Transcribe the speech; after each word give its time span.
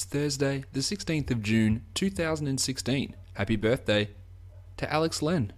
It's 0.00 0.06
Thursday, 0.06 0.64
the 0.72 0.80
16th 0.80 1.30
of 1.30 1.42
June, 1.42 1.84
2016. 1.92 3.14
Happy 3.34 3.56
birthday 3.56 4.08
to 4.78 4.90
Alex 4.90 5.20
Len. 5.20 5.52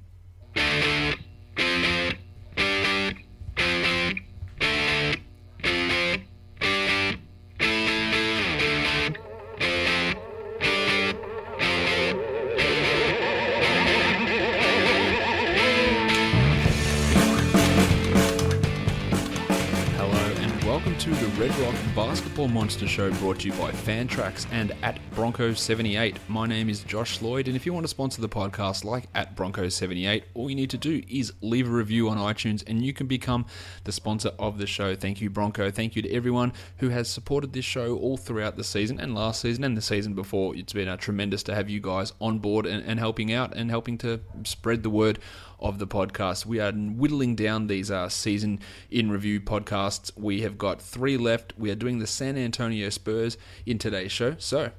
Monster 22.62 22.86
Show 22.86 23.10
brought 23.14 23.40
to 23.40 23.48
you 23.48 23.52
by 23.54 23.72
Fantrax 23.72 24.46
and 24.52 24.70
at 24.84 25.00
Bronco78. 25.16 26.16
My 26.28 26.46
name 26.46 26.68
is 26.68 26.84
Josh 26.84 27.20
Lloyd, 27.20 27.48
and 27.48 27.56
if 27.56 27.66
you 27.66 27.72
want 27.72 27.82
to 27.82 27.88
sponsor 27.88 28.20
the 28.20 28.28
podcast 28.28 28.84
like 28.84 29.08
at 29.16 29.34
Bronco78, 29.34 30.22
all 30.34 30.48
you 30.48 30.54
need 30.54 30.70
to 30.70 30.78
do 30.78 31.02
is 31.08 31.32
leave 31.40 31.66
a 31.66 31.72
review 31.72 32.08
on 32.08 32.18
iTunes 32.18 32.62
and 32.68 32.86
you 32.86 32.92
can 32.92 33.08
become 33.08 33.46
the 33.82 33.90
sponsor 33.90 34.30
of 34.38 34.58
the 34.58 34.68
show. 34.68 34.94
Thank 34.94 35.20
you, 35.20 35.28
Bronco. 35.28 35.72
Thank 35.72 35.96
you 35.96 36.02
to 36.02 36.12
everyone 36.12 36.52
who 36.76 36.90
has 36.90 37.10
supported 37.10 37.52
this 37.52 37.64
show 37.64 37.96
all 37.96 38.16
throughout 38.16 38.54
the 38.54 38.62
season 38.62 39.00
and 39.00 39.12
last 39.12 39.40
season 39.40 39.64
and 39.64 39.76
the 39.76 39.82
season 39.82 40.14
before. 40.14 40.54
It's 40.54 40.72
been 40.72 40.86
uh, 40.86 40.96
tremendous 40.96 41.42
to 41.44 41.56
have 41.56 41.68
you 41.68 41.80
guys 41.80 42.12
on 42.20 42.38
board 42.38 42.66
and, 42.66 42.86
and 42.86 43.00
helping 43.00 43.32
out 43.32 43.56
and 43.56 43.70
helping 43.70 43.98
to 43.98 44.20
spread 44.44 44.84
the 44.84 44.90
word 44.90 45.18
of 45.62 45.78
the 45.78 45.86
podcast. 45.86 46.44
We 46.44 46.60
are 46.60 46.72
whittling 46.72 47.36
down 47.36 47.68
these 47.68 47.90
uh, 47.90 48.08
season 48.08 48.60
in 48.90 49.10
review 49.10 49.40
podcasts. 49.40 50.10
We 50.16 50.42
have 50.42 50.58
got 50.58 50.82
three 50.82 51.16
left. 51.16 51.54
We 51.56 51.70
are 51.70 51.74
doing 51.74 51.98
the 52.00 52.06
San 52.06 52.36
Antonio 52.36 52.90
Spurs 52.90 53.38
in 53.64 53.78
today's 53.78 54.12
show. 54.12 54.34
So, 54.38 54.72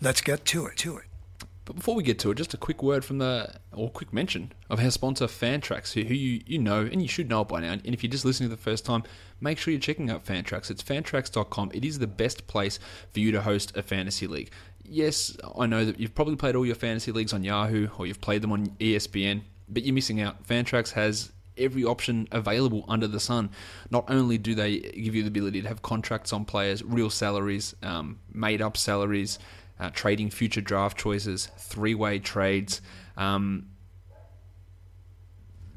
Let's 0.00 0.20
get 0.20 0.44
to 0.46 0.66
it. 0.66 0.76
To 0.78 0.96
it. 0.98 1.04
but 1.64 1.76
before 1.76 1.94
we 1.96 2.02
get 2.04 2.18
to 2.20 2.30
it, 2.30 2.36
just 2.36 2.54
a 2.54 2.56
quick 2.56 2.82
word 2.82 3.04
from 3.04 3.18
the, 3.18 3.52
or 3.72 3.90
quick 3.90 4.12
mention 4.12 4.52
of 4.70 4.78
our 4.80 4.90
sponsor, 4.90 5.26
Fantrax, 5.26 5.92
who, 5.92 6.02
who 6.02 6.14
you, 6.14 6.40
you 6.46 6.58
know, 6.58 6.80
and 6.80 7.02
you 7.02 7.08
should 7.08 7.28
know 7.28 7.42
it 7.42 7.48
by 7.48 7.60
now. 7.60 7.72
And 7.72 7.86
if 7.86 8.02
you're 8.02 8.10
just 8.10 8.24
listening 8.24 8.48
for 8.48 8.56
the 8.56 8.62
first 8.62 8.86
time, 8.86 9.02
make 9.40 9.58
sure 9.58 9.72
you're 9.72 9.80
checking 9.80 10.08
out 10.08 10.24
Fantrax. 10.24 10.70
It's 10.70 10.82
fantrax.com. 10.82 11.72
It 11.74 11.84
is 11.84 11.98
the 11.98 12.06
best 12.06 12.46
place 12.46 12.78
for 13.12 13.18
you 13.20 13.32
to 13.32 13.42
host 13.42 13.76
a 13.76 13.82
fantasy 13.82 14.26
league. 14.28 14.50
Yes, 14.84 15.36
I 15.58 15.66
know 15.66 15.84
that 15.84 16.00
you've 16.00 16.14
probably 16.14 16.36
played 16.36 16.56
all 16.56 16.64
your 16.64 16.74
fantasy 16.74 17.12
leagues 17.12 17.34
on 17.34 17.44
Yahoo 17.44 17.88
or 17.98 18.06
you've 18.06 18.20
played 18.22 18.40
them 18.40 18.52
on 18.52 18.68
ESPN, 18.80 19.42
but 19.68 19.84
you're 19.84 19.94
missing 19.94 20.20
out. 20.20 20.46
Fantrax 20.46 20.92
has 20.92 21.32
every 21.56 21.84
option 21.84 22.28
available 22.32 22.84
under 22.88 23.06
the 23.06 23.20
sun. 23.20 23.50
Not 23.90 24.04
only 24.08 24.38
do 24.38 24.54
they 24.54 24.78
give 24.78 25.14
you 25.14 25.22
the 25.22 25.28
ability 25.28 25.62
to 25.62 25.68
have 25.68 25.82
contracts 25.82 26.32
on 26.32 26.44
players, 26.44 26.82
real 26.82 27.10
salaries, 27.10 27.74
um, 27.82 28.20
made 28.32 28.62
up 28.62 28.76
salaries, 28.76 29.38
uh, 29.80 29.90
trading 29.90 30.30
future 30.30 30.60
draft 30.60 30.98
choices, 30.98 31.46
three 31.58 31.94
way 31.94 32.18
trades. 32.18 32.80
Um, 33.16 33.66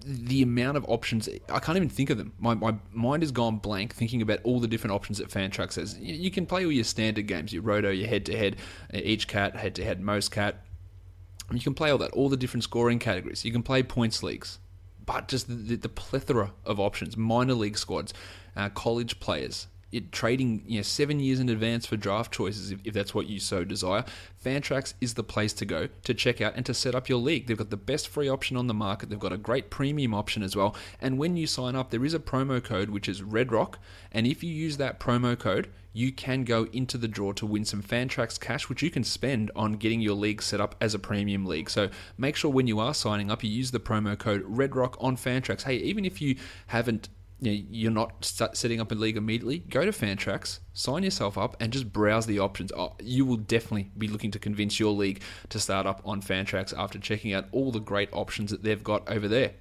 the 0.03 0.41
amount 0.41 0.77
of 0.77 0.85
options, 0.87 1.29
I 1.49 1.59
can't 1.59 1.75
even 1.75 1.89
think 1.89 2.09
of 2.09 2.17
them. 2.17 2.33
My, 2.39 2.55
my 2.55 2.75
mind 2.91 3.21
has 3.21 3.31
gone 3.31 3.57
blank 3.57 3.93
thinking 3.93 4.23
about 4.23 4.39
all 4.43 4.59
the 4.59 4.67
different 4.67 4.95
options 4.95 5.19
that 5.19 5.29
Fantrax 5.29 5.75
has. 5.75 5.97
You, 5.99 6.15
you 6.15 6.31
can 6.31 6.47
play 6.47 6.65
all 6.65 6.71
your 6.71 6.83
standard 6.83 7.27
games, 7.27 7.53
your 7.53 7.61
roto, 7.61 7.91
your 7.91 8.07
head 8.07 8.25
to 8.25 8.35
head, 8.35 8.55
each 8.93 9.27
cat, 9.27 9.55
head 9.55 9.75
to 9.75 9.83
head, 9.83 10.01
most 10.01 10.31
cat. 10.31 10.63
You 11.51 11.59
can 11.59 11.73
play 11.73 11.91
all 11.91 11.97
that, 11.99 12.11
all 12.11 12.29
the 12.29 12.37
different 12.37 12.63
scoring 12.63 12.99
categories. 12.99 13.43
You 13.43 13.51
can 13.51 13.63
play 13.63 13.83
points 13.83 14.23
leagues, 14.23 14.59
but 15.05 15.27
just 15.27 15.47
the, 15.47 15.55
the, 15.55 15.75
the 15.75 15.89
plethora 15.89 16.51
of 16.65 16.79
options, 16.79 17.17
minor 17.17 17.53
league 17.53 17.77
squads, 17.77 18.13
uh, 18.55 18.69
college 18.69 19.19
players, 19.19 19.67
it, 19.91 20.11
trading 20.11 20.63
you 20.65 20.77
know 20.77 20.83
seven 20.83 21.19
years 21.19 21.39
in 21.39 21.49
advance 21.49 21.85
for 21.85 21.97
draft 21.97 22.31
choices 22.31 22.71
if, 22.71 22.79
if 22.83 22.93
that's 22.93 23.13
what 23.13 23.27
you 23.27 23.39
so 23.39 23.63
desire. 23.63 24.03
Fantrax 24.43 24.93
is 25.01 25.13
the 25.13 25.23
place 25.23 25.53
to 25.53 25.65
go 25.65 25.87
to 26.03 26.13
check 26.13 26.41
out 26.41 26.53
and 26.55 26.65
to 26.65 26.73
set 26.73 26.95
up 26.95 27.09
your 27.09 27.19
league. 27.19 27.47
They've 27.47 27.57
got 27.57 27.69
the 27.69 27.77
best 27.77 28.07
free 28.07 28.29
option 28.29 28.57
on 28.57 28.67
the 28.67 28.73
market. 28.73 29.09
They've 29.09 29.19
got 29.19 29.33
a 29.33 29.37
great 29.37 29.69
premium 29.69 30.13
option 30.13 30.43
as 30.43 30.55
well. 30.55 30.75
And 30.99 31.17
when 31.17 31.37
you 31.37 31.47
sign 31.47 31.75
up, 31.75 31.91
there 31.91 32.05
is 32.05 32.13
a 32.13 32.19
promo 32.19 32.63
code 32.63 32.89
which 32.89 33.07
is 33.07 33.21
RedRock, 33.21 33.75
and 34.11 34.25
if 34.25 34.43
you 34.43 34.51
use 34.51 34.77
that 34.77 34.99
promo 34.99 35.37
code, 35.37 35.69
you 35.93 36.11
can 36.11 36.43
go 36.43 36.67
into 36.71 36.97
the 36.97 37.07
draw 37.07 37.33
to 37.33 37.45
win 37.45 37.65
some 37.65 37.83
Fantrax 37.83 38.39
cash, 38.39 38.69
which 38.69 38.81
you 38.81 38.89
can 38.89 39.03
spend 39.03 39.51
on 39.55 39.73
getting 39.73 40.01
your 40.01 40.15
league 40.15 40.41
set 40.41 40.61
up 40.61 40.75
as 40.79 40.93
a 40.93 40.99
premium 40.99 41.45
league. 41.45 41.69
So 41.69 41.89
make 42.17 42.35
sure 42.35 42.51
when 42.51 42.67
you 42.67 42.79
are 42.79 42.93
signing 42.93 43.29
up, 43.29 43.43
you 43.43 43.49
use 43.49 43.71
the 43.71 43.79
promo 43.79 44.17
code 44.17 44.43
RedRock 44.43 44.95
on 44.99 45.17
Fantrax. 45.17 45.63
Hey, 45.63 45.75
even 45.77 46.05
if 46.05 46.21
you 46.21 46.37
haven't 46.67 47.09
you're 47.41 47.91
not 47.91 48.23
setting 48.23 48.79
up 48.79 48.91
a 48.91 48.95
league 48.95 49.17
immediately, 49.17 49.59
go 49.59 49.83
to 49.83 49.91
Fantrax, 49.91 50.59
sign 50.73 51.03
yourself 51.03 51.37
up, 51.37 51.57
and 51.59 51.73
just 51.73 51.91
browse 51.91 52.27
the 52.27 52.39
options. 52.39 52.71
Oh, 52.71 52.93
you 53.01 53.25
will 53.25 53.37
definitely 53.37 53.89
be 53.97 54.07
looking 54.07 54.31
to 54.31 54.39
convince 54.39 54.79
your 54.79 54.91
league 54.91 55.21
to 55.49 55.59
start 55.59 55.87
up 55.87 56.01
on 56.05 56.21
Fantrax 56.21 56.77
after 56.77 56.99
checking 56.99 57.33
out 57.33 57.45
all 57.51 57.71
the 57.71 57.79
great 57.79 58.09
options 58.13 58.51
that 58.51 58.63
they've 58.63 58.83
got 58.83 59.09
over 59.09 59.27
there. 59.27 59.53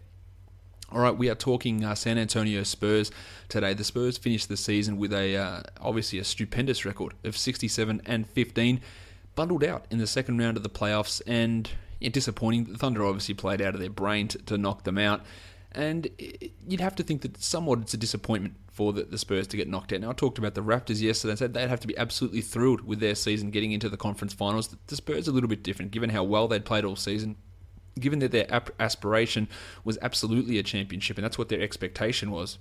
All 0.92 1.00
right, 1.00 1.16
we 1.16 1.30
are 1.30 1.34
talking 1.34 1.84
uh, 1.84 1.94
San 1.94 2.18
Antonio 2.18 2.64
Spurs 2.64 3.10
today. 3.48 3.74
The 3.74 3.84
Spurs 3.84 4.18
finished 4.18 4.48
the 4.48 4.56
season 4.56 4.98
with 4.98 5.12
a 5.12 5.36
uh, 5.36 5.62
obviously 5.80 6.18
a 6.18 6.24
stupendous 6.24 6.84
record 6.84 7.14
of 7.24 7.36
67 7.36 8.02
and 8.04 8.28
15, 8.28 8.80
bundled 9.36 9.64
out 9.64 9.86
in 9.91 9.98
the 9.98 10.06
second 10.06 10.38
round 10.38 10.56
of 10.56 10.64
the 10.64 10.68
playoffs, 10.68 11.22
and 11.26 11.70
yeah, 12.00 12.10
disappointing. 12.10 12.64
The 12.64 12.78
Thunder 12.78 13.06
obviously 13.06 13.34
played 13.34 13.62
out 13.62 13.74
of 13.74 13.80
their 13.80 13.88
brain 13.88 14.26
to, 14.28 14.38
to 14.38 14.58
knock 14.58 14.82
them 14.82 14.98
out. 14.98 15.22
And 15.72 16.08
you'd 16.66 16.81
have 16.81 16.97
to 16.97 17.03
think 17.03 17.22
that 17.22 17.41
somewhat 17.42 17.81
it's 17.81 17.94
a 17.94 17.97
disappointment 17.97 18.54
for 18.72 18.92
the, 18.92 19.04
the, 19.04 19.19
Spurs 19.19 19.47
to 19.48 19.56
get 19.56 19.69
knocked 19.69 19.92
out. 19.92 20.00
Now, 20.00 20.10
I 20.10 20.12
talked 20.14 20.38
about 20.38 20.54
the 20.54 20.62
Raptors 20.62 21.00
yesterday 21.00 21.32
and 21.32 21.38
said 21.38 21.54
they'd 21.54 21.69
have 21.69 21.81
to 21.81 21.86
be 21.86 21.97
absolutely 21.97 22.41
thrilled 22.41 22.81
with 22.81 22.98
their 22.98 23.14
season 23.14 23.50
getting 23.50 23.70
into 23.70 23.88
the 23.88 23.97
conference 23.97 24.32
finals. 24.32 24.69
The, 24.69 24.78
the 24.88 24.97
Spurs 24.97 25.28
are 25.28 25.30
a 25.30 25.34
little 25.34 25.48
bit 25.48 25.62
different, 25.62 25.92
given 25.92 26.10
how 26.10 26.25
well 26.25 26.48
they'd 26.48 26.64
played 26.64 26.84
all 26.84 26.97
season, 26.97 27.36
given 28.00 28.19
that 28.19 28.32
their 28.32 28.47
aspiration 28.80 29.48
was 29.84 29.97
absolutely 30.03 30.59
a 30.59 30.62
championship, 30.64 31.19
and 31.19 31.25
that's 31.25 31.38
what 31.38 31.50
their 31.50 31.60
expectation 31.60 32.32
was. 32.32 32.59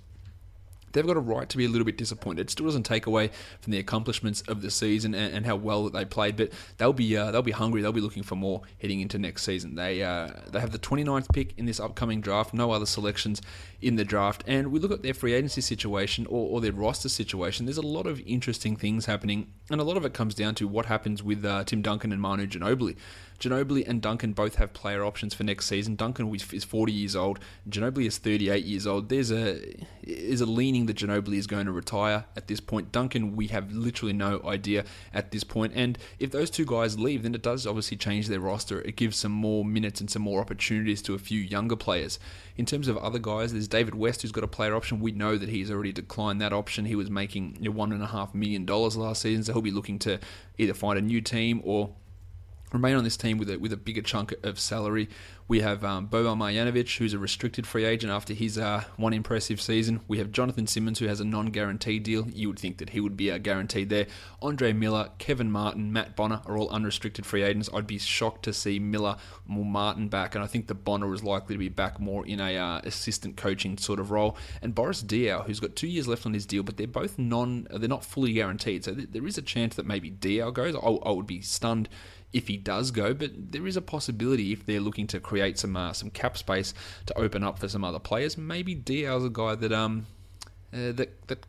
They've 0.92 1.06
got 1.06 1.16
a 1.16 1.20
right 1.20 1.48
to 1.48 1.56
be 1.56 1.64
a 1.64 1.68
little 1.68 1.84
bit 1.84 1.96
disappointed. 1.96 2.42
It 2.42 2.50
still 2.50 2.66
doesn't 2.66 2.84
take 2.84 3.06
away 3.06 3.30
from 3.60 3.72
the 3.72 3.78
accomplishments 3.78 4.42
of 4.42 4.62
the 4.62 4.70
season 4.70 5.14
and, 5.14 5.34
and 5.34 5.46
how 5.46 5.56
well 5.56 5.84
that 5.84 5.92
they 5.92 6.04
played, 6.04 6.36
but 6.36 6.50
they'll 6.78 6.92
be 6.92 7.16
uh, 7.16 7.30
they'll 7.30 7.42
be 7.42 7.52
hungry. 7.52 7.82
They'll 7.82 7.92
be 7.92 8.00
looking 8.00 8.22
for 8.22 8.36
more 8.36 8.62
heading 8.80 9.00
into 9.00 9.18
next 9.18 9.42
season. 9.42 9.74
They 9.74 10.02
uh, 10.02 10.30
they 10.50 10.60
have 10.60 10.72
the 10.72 10.78
29th 10.78 11.32
pick 11.32 11.54
in 11.56 11.66
this 11.66 11.80
upcoming 11.80 12.20
draft. 12.20 12.54
No 12.54 12.72
other 12.72 12.86
selections 12.86 13.40
in 13.80 13.96
the 13.96 14.04
draft, 14.04 14.44
and 14.46 14.70
we 14.72 14.78
look 14.78 14.92
at 14.92 15.02
their 15.02 15.14
free 15.14 15.32
agency 15.32 15.60
situation 15.60 16.26
or, 16.26 16.48
or 16.50 16.60
their 16.60 16.72
roster 16.72 17.08
situation. 17.08 17.66
There's 17.66 17.78
a 17.78 17.82
lot 17.82 18.06
of 18.06 18.20
interesting 18.26 18.76
things 18.76 19.06
happening, 19.06 19.52
and 19.70 19.80
a 19.80 19.84
lot 19.84 19.96
of 19.96 20.04
it 20.04 20.14
comes 20.14 20.34
down 20.34 20.54
to 20.56 20.68
what 20.68 20.86
happens 20.86 21.22
with 21.22 21.44
uh, 21.44 21.64
Tim 21.64 21.82
Duncan 21.82 22.12
and 22.12 22.20
Manu 22.20 22.46
Ginobili. 22.46 22.96
Ginobili 23.40 23.88
and 23.88 24.02
Duncan 24.02 24.34
both 24.34 24.56
have 24.56 24.74
player 24.74 25.02
options 25.02 25.32
for 25.32 25.44
next 25.44 25.66
season. 25.66 25.96
Duncan 25.96 26.32
is 26.34 26.64
40 26.64 26.92
years 26.92 27.16
old. 27.16 27.40
Ginobili 27.68 28.06
is 28.06 28.18
38 28.18 28.64
years 28.64 28.86
old. 28.86 29.08
There's 29.08 29.32
a 29.32 29.60
is 30.02 30.42
a 30.42 30.46
leaning 30.46 30.86
that 30.86 30.98
Ginobili 30.98 31.36
is 31.36 31.46
going 31.46 31.64
to 31.66 31.72
retire 31.72 32.26
at 32.36 32.48
this 32.48 32.60
point. 32.60 32.92
Duncan, 32.92 33.34
we 33.36 33.46
have 33.48 33.72
literally 33.72 34.12
no 34.12 34.42
idea 34.44 34.84
at 35.14 35.30
this 35.30 35.42
point. 35.42 35.72
And 35.74 35.98
if 36.18 36.30
those 36.30 36.50
two 36.50 36.66
guys 36.66 36.98
leave, 36.98 37.22
then 37.22 37.34
it 37.34 37.42
does 37.42 37.66
obviously 37.66 37.96
change 37.96 38.28
their 38.28 38.40
roster. 38.40 38.82
It 38.82 38.96
gives 38.96 39.16
some 39.16 39.32
more 39.32 39.64
minutes 39.64 40.00
and 40.00 40.10
some 40.10 40.22
more 40.22 40.40
opportunities 40.40 41.00
to 41.02 41.14
a 41.14 41.18
few 41.18 41.40
younger 41.40 41.76
players. 41.76 42.18
In 42.56 42.66
terms 42.66 42.88
of 42.88 42.98
other 42.98 43.18
guys, 43.18 43.52
there's 43.52 43.68
David 43.68 43.94
West 43.94 44.20
who's 44.20 44.32
got 44.32 44.44
a 44.44 44.48
player 44.48 44.76
option. 44.76 45.00
We 45.00 45.12
know 45.12 45.38
that 45.38 45.48
he's 45.48 45.70
already 45.70 45.92
declined 45.92 46.42
that 46.42 46.52
option. 46.52 46.84
He 46.84 46.94
was 46.94 47.08
making 47.08 47.56
one 47.72 47.92
and 47.92 48.02
a 48.02 48.08
half 48.08 48.34
million 48.34 48.66
dollars 48.66 48.98
last 48.98 49.22
season, 49.22 49.44
so 49.44 49.54
he'll 49.54 49.62
be 49.62 49.70
looking 49.70 49.98
to 50.00 50.18
either 50.58 50.74
find 50.74 50.98
a 50.98 51.02
new 51.02 51.22
team 51.22 51.62
or 51.64 51.94
remain 52.72 52.96
on 52.96 53.04
this 53.04 53.16
team 53.16 53.38
with 53.38 53.50
a, 53.50 53.58
with 53.58 53.72
a 53.72 53.76
bigger 53.76 54.02
chunk 54.02 54.34
of 54.42 54.58
salary. 54.58 55.08
We 55.48 55.62
have 55.62 55.82
um, 55.82 56.06
Boban 56.06 56.38
Marjanovic, 56.38 56.98
who's 56.98 57.12
a 57.12 57.18
restricted 57.18 57.66
free 57.66 57.84
agent 57.84 58.12
after 58.12 58.32
his 58.32 58.56
uh, 58.56 58.84
one 58.96 59.12
impressive 59.12 59.60
season. 59.60 60.00
We 60.06 60.18
have 60.18 60.30
Jonathan 60.30 60.68
Simmons, 60.68 61.00
who 61.00 61.08
has 61.08 61.18
a 61.18 61.24
non-guaranteed 61.24 62.04
deal. 62.04 62.28
You 62.30 62.46
would 62.46 62.58
think 62.60 62.78
that 62.78 62.90
he 62.90 63.00
would 63.00 63.16
be 63.16 63.32
uh, 63.32 63.38
guaranteed 63.38 63.90
there. 63.90 64.06
Andre 64.40 64.72
Miller, 64.72 65.10
Kevin 65.18 65.50
Martin, 65.50 65.92
Matt 65.92 66.14
Bonner 66.14 66.40
are 66.46 66.56
all 66.56 66.68
unrestricted 66.68 67.26
free 67.26 67.42
agents. 67.42 67.68
I'd 67.74 67.88
be 67.88 67.98
shocked 67.98 68.44
to 68.44 68.52
see 68.52 68.78
Miller 68.78 69.16
or 69.48 69.64
Martin 69.64 70.08
back, 70.08 70.36
and 70.36 70.44
I 70.44 70.46
think 70.46 70.68
the 70.68 70.74
Bonner 70.74 71.12
is 71.12 71.24
likely 71.24 71.56
to 71.56 71.58
be 71.58 71.68
back 71.68 71.98
more 71.98 72.24
in 72.24 72.38
a 72.38 72.56
uh, 72.56 72.80
assistant 72.84 73.36
coaching 73.36 73.76
sort 73.76 73.98
of 73.98 74.12
role. 74.12 74.36
And 74.62 74.72
Boris 74.72 75.02
Diaw, 75.02 75.46
who's 75.46 75.58
got 75.58 75.74
two 75.74 75.88
years 75.88 76.06
left 76.06 76.26
on 76.26 76.34
his 76.34 76.46
deal, 76.46 76.62
but 76.62 76.76
they're 76.76 76.86
both 76.86 77.18
non, 77.18 77.66
they're 77.72 77.88
not 77.88 78.04
fully 78.04 78.32
guaranteed. 78.32 78.84
So 78.84 78.94
th- 78.94 79.08
there 79.10 79.26
is 79.26 79.36
a 79.36 79.42
chance 79.42 79.74
that 79.74 79.84
maybe 79.84 80.12
Diaw 80.12 80.54
goes. 80.54 80.76
I, 80.76 80.78
I 80.78 81.10
would 81.10 81.26
be 81.26 81.40
stunned 81.40 81.88
if 82.32 82.48
he 82.48 82.56
does 82.56 82.90
go, 82.90 83.12
but 83.12 83.30
there 83.34 83.66
is 83.66 83.76
a 83.76 83.82
possibility 83.82 84.52
if 84.52 84.64
they're 84.64 84.80
looking 84.80 85.06
to 85.08 85.20
create 85.20 85.58
some 85.58 85.76
uh, 85.76 85.92
some 85.92 86.10
cap 86.10 86.36
space 86.38 86.74
to 87.06 87.18
open 87.18 87.42
up 87.42 87.58
for 87.58 87.68
some 87.68 87.84
other 87.84 87.98
players. 87.98 88.38
Maybe 88.38 88.74
Diaw's 88.74 89.24
a 89.24 89.30
guy 89.30 89.54
that 89.56 89.72
um 89.72 90.06
uh, 90.72 90.92
that 90.92 91.26
that 91.28 91.46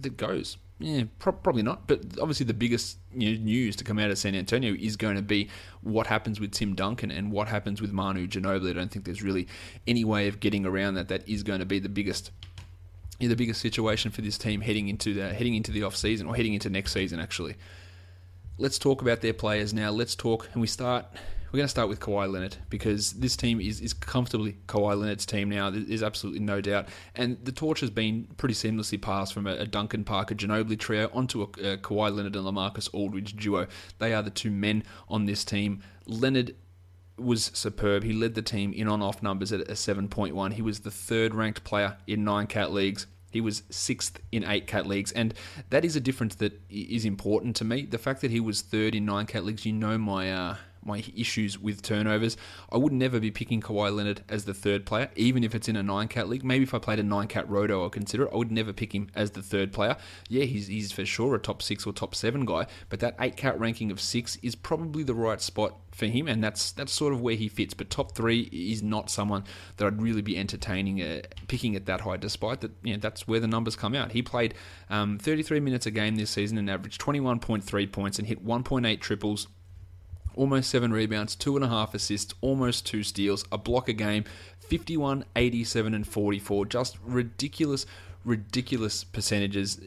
that 0.00 0.16
goes. 0.16 0.56
Yeah, 0.82 1.04
pro- 1.18 1.32
probably 1.34 1.62
not. 1.62 1.86
But 1.86 2.18
obviously, 2.18 2.46
the 2.46 2.54
biggest 2.54 2.98
news 3.12 3.76
to 3.76 3.84
come 3.84 3.98
out 3.98 4.10
of 4.10 4.16
San 4.16 4.34
Antonio 4.34 4.74
is 4.74 4.96
going 4.96 5.16
to 5.16 5.22
be 5.22 5.50
what 5.82 6.06
happens 6.06 6.40
with 6.40 6.52
Tim 6.52 6.74
Duncan 6.74 7.10
and 7.10 7.30
what 7.30 7.48
happens 7.48 7.82
with 7.82 7.92
Manu 7.92 8.26
Ginobili. 8.26 8.70
I 8.70 8.72
don't 8.72 8.90
think 8.90 9.04
there's 9.04 9.22
really 9.22 9.46
any 9.86 10.04
way 10.04 10.26
of 10.26 10.40
getting 10.40 10.64
around 10.64 10.94
that. 10.94 11.08
That 11.08 11.28
is 11.28 11.42
going 11.42 11.60
to 11.60 11.66
be 11.66 11.80
the 11.80 11.90
biggest 11.90 12.30
yeah, 13.18 13.28
the 13.28 13.36
biggest 13.36 13.60
situation 13.60 14.10
for 14.10 14.22
this 14.22 14.38
team 14.38 14.62
heading 14.62 14.88
into 14.88 15.12
the 15.12 15.32
heading 15.34 15.54
into 15.54 15.70
the 15.70 15.82
off 15.82 15.94
season 15.94 16.26
or 16.26 16.34
heading 16.34 16.54
into 16.54 16.70
next 16.70 16.92
season 16.92 17.20
actually. 17.20 17.56
Let's 18.60 18.78
talk 18.78 19.02
about 19.02 19.22
their 19.22 19.32
players 19.32 19.72
now. 19.72 19.90
Let's 19.90 20.14
talk, 20.14 20.48
and 20.52 20.60
we 20.60 20.66
start. 20.66 21.06
We're 21.50 21.56
going 21.56 21.64
to 21.64 21.70
start 21.70 21.88
with 21.88 21.98
Kawhi 21.98 22.30
Leonard 22.30 22.56
because 22.68 23.14
this 23.14 23.34
team 23.36 23.60
is, 23.60 23.80
is 23.80 23.92
comfortably 23.92 24.56
Kawhi 24.68 24.96
Leonard's 24.96 25.26
team 25.26 25.48
now. 25.48 25.68
There's 25.68 26.02
absolutely 26.02 26.38
no 26.38 26.60
doubt. 26.60 26.86
And 27.16 27.44
the 27.44 27.50
torch 27.50 27.80
has 27.80 27.90
been 27.90 28.28
pretty 28.36 28.54
seamlessly 28.54 29.02
passed 29.02 29.34
from 29.34 29.48
a, 29.48 29.54
a 29.54 29.66
Duncan 29.66 30.04
Parker 30.04 30.36
Ginobili 30.36 30.78
trio 30.78 31.10
onto 31.12 31.42
a, 31.42 31.46
a 31.72 31.76
Kawhi 31.78 32.14
Leonard 32.14 32.36
and 32.36 32.46
Lamarcus 32.46 32.88
Aldridge 32.92 33.34
duo. 33.34 33.66
They 33.98 34.14
are 34.14 34.22
the 34.22 34.30
two 34.30 34.52
men 34.52 34.84
on 35.08 35.26
this 35.26 35.44
team. 35.44 35.82
Leonard 36.06 36.54
was 37.18 37.50
superb. 37.52 38.04
He 38.04 38.12
led 38.12 38.36
the 38.36 38.42
team 38.42 38.72
in 38.72 38.86
on 38.86 39.02
off 39.02 39.20
numbers 39.20 39.50
at 39.50 39.62
a 39.62 39.72
7.1. 39.72 40.52
He 40.52 40.62
was 40.62 40.80
the 40.80 40.90
third 40.92 41.34
ranked 41.34 41.64
player 41.64 41.96
in 42.06 42.22
nine 42.22 42.46
cat 42.46 42.70
leagues. 42.70 43.08
He 43.30 43.40
was 43.40 43.62
sixth 43.70 44.20
in 44.32 44.44
eight 44.44 44.66
cat 44.66 44.86
leagues, 44.86 45.12
and 45.12 45.34
that 45.70 45.84
is 45.84 45.96
a 45.96 46.00
difference 46.00 46.34
that 46.36 46.60
is 46.68 47.04
important 47.04 47.56
to 47.56 47.64
me. 47.64 47.82
The 47.82 47.98
fact 47.98 48.20
that 48.22 48.30
he 48.30 48.40
was 48.40 48.60
third 48.60 48.94
in 48.94 49.04
nine 49.04 49.26
cat 49.26 49.44
leagues, 49.44 49.64
you 49.64 49.72
know 49.72 49.98
my 49.98 50.32
uh, 50.32 50.56
my 50.82 51.04
issues 51.16 51.58
with 51.58 51.82
turnovers. 51.82 52.36
I 52.72 52.76
would 52.76 52.92
never 52.92 53.20
be 53.20 53.30
picking 53.30 53.60
Kawhi 53.60 53.94
Leonard 53.94 54.22
as 54.28 54.44
the 54.44 54.54
third 54.54 54.86
player, 54.86 55.10
even 55.16 55.44
if 55.44 55.54
it's 55.54 55.68
in 55.68 55.76
a 55.76 55.82
nine 55.82 56.08
cat 56.08 56.28
league. 56.28 56.44
Maybe 56.44 56.64
if 56.64 56.74
I 56.74 56.78
played 56.78 56.98
a 56.98 57.02
nine 57.02 57.28
cat 57.28 57.48
roto, 57.48 57.84
I'd 57.84 57.92
consider 57.92 58.24
it. 58.24 58.30
I 58.32 58.36
would 58.36 58.52
never 58.52 58.72
pick 58.72 58.94
him 58.94 59.08
as 59.14 59.32
the 59.32 59.42
third 59.42 59.72
player. 59.72 59.96
Yeah, 60.28 60.44
he's, 60.44 60.66
he's 60.68 60.92
for 60.92 61.04
sure 61.04 61.34
a 61.34 61.38
top 61.38 61.62
six 61.62 61.86
or 61.86 61.92
top 61.92 62.14
seven 62.14 62.44
guy, 62.44 62.66
but 62.88 63.00
that 63.00 63.16
eight 63.20 63.36
cat 63.36 63.58
ranking 63.58 63.90
of 63.90 64.00
six 64.00 64.36
is 64.42 64.54
probably 64.54 65.02
the 65.02 65.14
right 65.14 65.40
spot 65.40 65.76
for 65.92 66.06
him, 66.06 66.28
and 66.28 66.42
that's 66.42 66.72
that's 66.72 66.92
sort 66.92 67.12
of 67.12 67.20
where 67.20 67.34
he 67.34 67.48
fits. 67.48 67.74
But 67.74 67.90
top 67.90 68.14
three 68.14 68.42
is 68.52 68.82
not 68.82 69.10
someone 69.10 69.44
that 69.76 69.86
I'd 69.86 70.00
really 70.00 70.22
be 70.22 70.36
entertaining 70.36 71.02
uh, 71.02 71.22
picking 71.48 71.76
at 71.76 71.86
that 71.86 72.00
high, 72.02 72.16
despite 72.16 72.60
that 72.60 72.72
you 72.82 72.94
know, 72.94 73.00
that's 73.00 73.28
where 73.28 73.40
the 73.40 73.48
numbers 73.48 73.76
come 73.76 73.94
out. 73.94 74.12
He 74.12 74.22
played 74.22 74.54
um, 74.88 75.18
33 75.18 75.60
minutes 75.60 75.86
a 75.86 75.90
game 75.90 76.16
this 76.16 76.30
season 76.30 76.58
and 76.58 76.70
averaged 76.70 77.00
21.3 77.00 77.92
points 77.92 78.18
and 78.18 78.26
hit 78.26 78.44
1.8 78.44 79.00
triples 79.00 79.48
almost 80.34 80.70
seven 80.70 80.92
rebounds, 80.92 81.34
two 81.34 81.56
and 81.56 81.64
a 81.64 81.68
half 81.68 81.94
assists, 81.94 82.34
almost 82.40 82.86
two 82.86 83.02
steals, 83.02 83.44
a 83.52 83.58
block 83.58 83.88
a 83.88 83.92
game, 83.92 84.24
51, 84.60 85.24
87, 85.36 85.94
and 85.94 86.06
44. 86.06 86.66
Just 86.66 86.98
ridiculous, 87.04 87.86
ridiculous 88.24 89.04
percentages. 89.04 89.80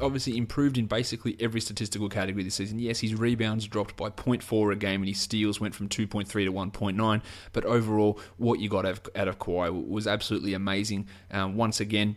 Obviously, 0.00 0.36
improved 0.36 0.76
in 0.76 0.86
basically 0.86 1.36
every 1.40 1.60
statistical 1.60 2.08
category 2.08 2.44
this 2.44 2.54
season. 2.54 2.78
Yes, 2.78 3.00
his 3.00 3.14
rebounds 3.14 3.66
dropped 3.66 3.96
by 3.96 4.10
0.4 4.10 4.72
a 4.72 4.76
game, 4.76 5.00
and 5.00 5.08
his 5.08 5.20
steals 5.20 5.60
went 5.60 5.74
from 5.74 5.88
2.3 5.88 6.26
to 6.26 6.52
1.9. 6.52 7.22
But 7.52 7.64
overall, 7.64 8.20
what 8.36 8.60
you 8.60 8.68
got 8.68 8.84
out 8.84 9.28
of, 9.28 9.38
Kawhi 9.38 9.88
was 9.88 10.06
absolutely 10.06 10.54
amazing 10.54 11.08
um, 11.30 11.56
once 11.56 11.80
again. 11.80 12.16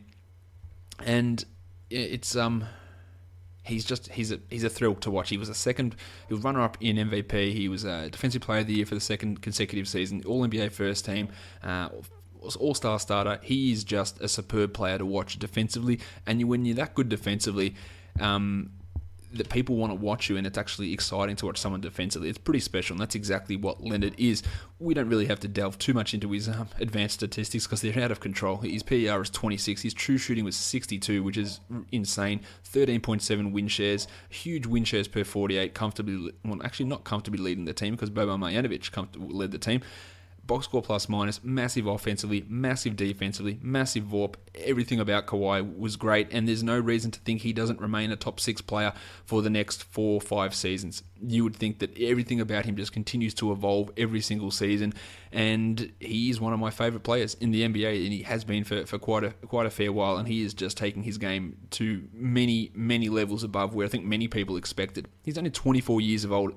And 1.06 1.44
it's 1.90 2.36
um 2.36 2.66
he's 3.70 3.86
just 3.86 4.12
he's 4.12 4.32
a 4.32 4.40
he's 4.50 4.64
a 4.64 4.70
thrill 4.70 4.96
to 4.96 5.12
watch. 5.12 5.30
He 5.30 5.38
was 5.38 5.50
a 5.50 5.54
second, 5.54 5.96
he 6.28 6.34
was 6.34 6.44
runner 6.44 6.62
up 6.62 6.78
in 6.82 6.98
MVP. 6.98 7.54
He 7.54 7.70
was 7.70 7.86
a 7.86 8.10
defensive 8.10 8.42
player 8.42 8.62
of 8.62 8.68
the 8.68 8.74
year 8.74 8.86
for 8.86 8.96
the 8.96 9.02
second 9.02 9.42
consecutive 9.42 9.88
season. 9.88 10.24
All 10.26 10.46
NBA 10.46 10.72
first 10.72 11.06
team. 11.06 11.30
Uh, 11.64 11.90
all 12.60 12.74
star 12.74 13.00
starter. 13.00 13.40
He 13.44 13.72
is 13.72 13.84
just 13.84 14.20
a 14.22 14.28
superb 14.28 14.74
player 14.74 14.98
to 14.98 15.06
watch 15.06 15.40
defensively. 15.40 16.00
And 16.26 16.44
when 16.48 16.66
you're 16.66 16.76
that 16.76 16.96
good 16.96 17.10
defensively, 17.10 17.76
um, 18.20 18.72
that 19.34 19.50
people 19.50 19.76
want 19.76 19.92
to 19.92 19.96
watch 19.96 20.30
you 20.30 20.38
and 20.38 20.48
it's 20.48 20.58
actually 20.58 20.92
exciting 20.92 21.36
to 21.36 21.46
watch 21.46 21.58
someone 21.58 21.82
defensively. 21.82 22.30
It's 22.30 22.38
pretty 22.38 22.60
special, 22.60 22.96
and 22.96 23.02
that's 23.02 23.16
exactly 23.16 23.56
what 23.56 23.84
Leonard 23.84 24.16
is. 24.18 24.42
We 24.80 24.94
don't 24.94 25.10
really 25.10 25.26
have 25.28 25.40
to 25.42 25.48
delve 25.48 25.78
too 25.78 25.94
much 25.94 26.14
into 26.14 26.32
his 26.32 26.48
um, 26.50 26.70
advanced 26.80 27.16
statistics 27.16 27.68
because 27.68 27.82
they're 27.82 28.04
out 28.04 28.12
of 28.12 28.20
control. 28.20 28.58
His 28.58 28.84
PER 28.84 29.22
is 29.22 29.30
26, 29.30 29.82
his 29.82 29.94
true 29.94 30.18
shooting 30.18 30.46
was 30.46 30.56
62, 30.56 31.22
which 31.22 31.38
is 31.38 31.60
insane. 31.92 32.42
13.7 32.72 33.52
win 33.52 33.68
shares, 33.68 34.08
huge 34.30 34.66
win 34.66 34.84
shares 34.84 35.08
per 35.08 35.24
48, 35.24 35.74
comfortably, 35.74 36.32
well, 36.44 36.60
actually 36.64 36.88
not 36.88 37.04
comfortably 37.04 37.42
leading 37.42 37.66
the 37.66 37.74
team 37.74 37.96
because 37.96 38.10
Boban 38.10 38.40
Marjanovic 38.40 39.08
led 39.32 39.52
the 39.52 39.58
team 39.60 39.82
box 40.50 40.66
score 40.66 40.82
plus 40.82 41.08
minus, 41.08 41.42
massive 41.44 41.86
offensively, 41.86 42.44
massive 42.50 42.98
defensively, 42.98 43.60
massive 43.62 44.04
VORP. 44.04 44.34
Everything 44.56 45.00
about 45.00 45.28
Kawhi 45.28 45.78
was 45.78 45.96
great, 45.96 46.28
and 46.32 46.48
there's 46.48 46.64
no 46.64 46.78
reason 46.78 47.12
to 47.12 47.20
think 47.20 47.42
he 47.42 47.54
doesn't 47.54 47.80
remain 47.80 48.12
a 48.12 48.16
top 48.18 48.40
six 48.40 48.60
player 48.60 48.92
for 49.24 49.42
the 49.44 49.50
next 49.50 49.84
four 49.84 50.16
or 50.16 50.22
five 50.22 50.56
seasons. 50.56 51.04
You 51.22 51.44
would 51.44 51.56
think 51.56 51.80
that 51.80 51.98
everything 52.00 52.40
about 52.40 52.66
him 52.66 52.76
just 52.76 52.94
continues 52.94 53.34
to 53.36 53.52
evolve 53.52 53.92
every 53.98 54.22
single 54.22 54.52
season, 54.52 54.94
and 55.32 55.92
he 56.00 56.30
is 56.30 56.40
one 56.40 56.54
of 56.54 56.60
my 56.60 56.70
favourite 56.70 57.04
players 57.04 57.36
in 57.36 57.52
the 57.52 57.68
NBA, 57.68 58.04
and 58.04 58.14
he 58.14 58.24
has 58.24 58.44
been 58.44 58.64
for, 58.64 58.86
for 58.86 58.98
quite 58.98 59.24
a 59.24 59.32
quite 59.48 59.66
a 59.66 59.70
fair 59.70 59.92
while, 59.92 60.18
and 60.18 60.28
he 60.28 60.44
is 60.44 60.54
just 60.54 60.78
taking 60.78 61.04
his 61.04 61.18
game 61.18 61.58
to 61.72 62.08
many 62.14 62.72
many 62.74 63.10
levels 63.10 63.44
above 63.44 63.76
where 63.76 63.86
I 63.86 63.90
think 63.90 64.06
many 64.06 64.28
people 64.28 64.58
expected. 64.58 65.08
He's 65.24 65.38
only 65.38 65.52
24 65.52 66.02
years 66.02 66.24
of 66.24 66.32
old 66.32 66.54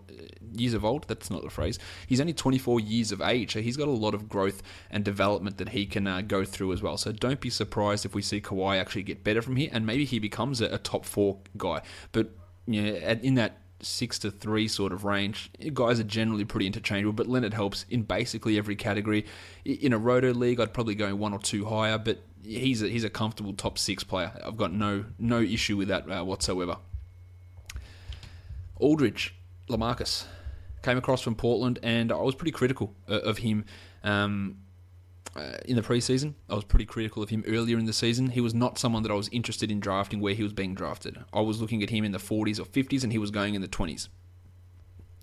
years 0.54 0.74
of 0.74 0.84
old. 0.84 1.06
That's 1.08 1.30
not 1.30 1.42
the 1.42 1.50
phrase. 1.50 1.78
He's 2.06 2.20
only 2.20 2.32
24 2.32 2.80
years 2.80 3.12
of 3.12 3.20
age, 3.20 3.52
so 3.52 3.60
he's 3.60 3.76
got 3.76 3.88
a 3.88 3.92
lot 3.92 4.14
of 4.14 4.28
growth 4.28 4.62
and 4.90 5.04
development 5.04 5.58
that 5.58 5.70
he 5.70 5.86
can 5.86 6.06
uh, 6.06 6.20
go 6.20 6.44
through 6.44 6.72
as 6.72 6.82
well. 6.82 6.96
So 6.96 7.12
don't 7.12 7.40
be 7.40 7.50
surprised 7.50 8.04
if 8.04 8.14
we 8.14 8.22
see 8.22 8.40
Kawhi 8.40 8.78
actually 8.78 9.02
get 9.02 9.24
better 9.24 9.42
from 9.42 9.56
here, 9.56 9.70
and 9.72 9.86
maybe 9.86 10.04
he 10.04 10.18
becomes 10.18 10.60
a, 10.60 10.66
a 10.66 10.78
top 10.78 11.04
four 11.04 11.38
guy. 11.56 11.82
But 12.12 12.30
you 12.66 12.82
know, 12.82 12.94
in 13.22 13.34
that 13.34 13.61
six 13.82 14.19
to 14.20 14.31
three 14.31 14.69
sort 14.69 14.93
of 14.93 15.05
range. 15.05 15.50
Guys 15.75 16.00
are 16.00 16.05
generally 16.05 16.44
pretty 16.44 16.67
interchangeable, 16.67 17.12
but 17.12 17.26
Leonard 17.26 17.55
helps 17.55 17.84
in 17.90 18.02
basically 18.02 18.58
every 18.58 18.76
category. 18.76 19.26
In 19.64 19.93
a 19.93 19.99
roto 19.99 20.32
league, 20.32 20.61
I'd 20.61 20.73
probably 20.73 20.94
go 20.94 21.14
one 21.14 21.32
or 21.32 21.38
two 21.38 21.64
higher, 21.64 21.99
but 21.99 22.23
he's 22.44 22.82
a, 22.82 22.88
he's 22.88 23.05
a 23.05 23.11
comfortable 23.11 23.52
top 23.52 23.79
six 23.79 24.05
player. 24.05 24.32
I've 24.44 24.56
got 24.56 24.73
no 24.73 25.05
no 25.19 25.40
issue 25.40 25.76
with 25.76 25.88
that 25.88 26.11
uh, 26.11 26.25
whatsoever. 26.25 26.79
Aldridge, 28.76 29.34
Lamarcus 29.69 30.25
came 30.82 30.99
across 30.99 31.23
from 31.23 31.34
Portland, 31.34 31.79
and 31.82 32.11
I 32.11 32.17
was 32.17 32.34
pretty 32.34 32.50
critical 32.50 32.94
uh, 33.08 33.20
of 33.20 33.38
him 33.38 33.64
um, 34.02 34.58
uh, 35.37 35.58
in 35.64 35.76
the 35.76 35.82
preseason. 35.82 36.34
I 36.49 36.55
was 36.55 36.64
pretty 36.64 36.84
critical 36.84 37.23
of 37.23 37.31
him 37.31 37.44
earlier 37.46 37.79
in 37.79 37.87
the 37.87 37.93
season. 37.93 38.31
He 38.31 38.40
was 38.40 38.55
not 38.55 38.79
someone 38.79 39.02
that 39.02 39.12
I 39.12 39.14
was 39.14 39.29
interested 39.29 39.70
in 39.70 39.81
drafting 39.81 40.20
where 40.20 40.34
he 40.34 40.43
was 40.43 40.52
being 40.52 40.75
drafted. 40.75 41.19
I 41.32 41.40
was 41.40 41.61
looking 41.61 41.82
at 41.82 41.90
him 41.90 42.05
in 42.05 42.12
the 42.12 42.19
40s 42.19 42.58
or 42.58 42.64
50s, 42.64 43.02
and 43.02 43.12
he 43.12 43.19
was 43.19 43.31
going 43.31 43.55
in 43.55 43.62
the 43.62 43.69
20s. 43.69 44.08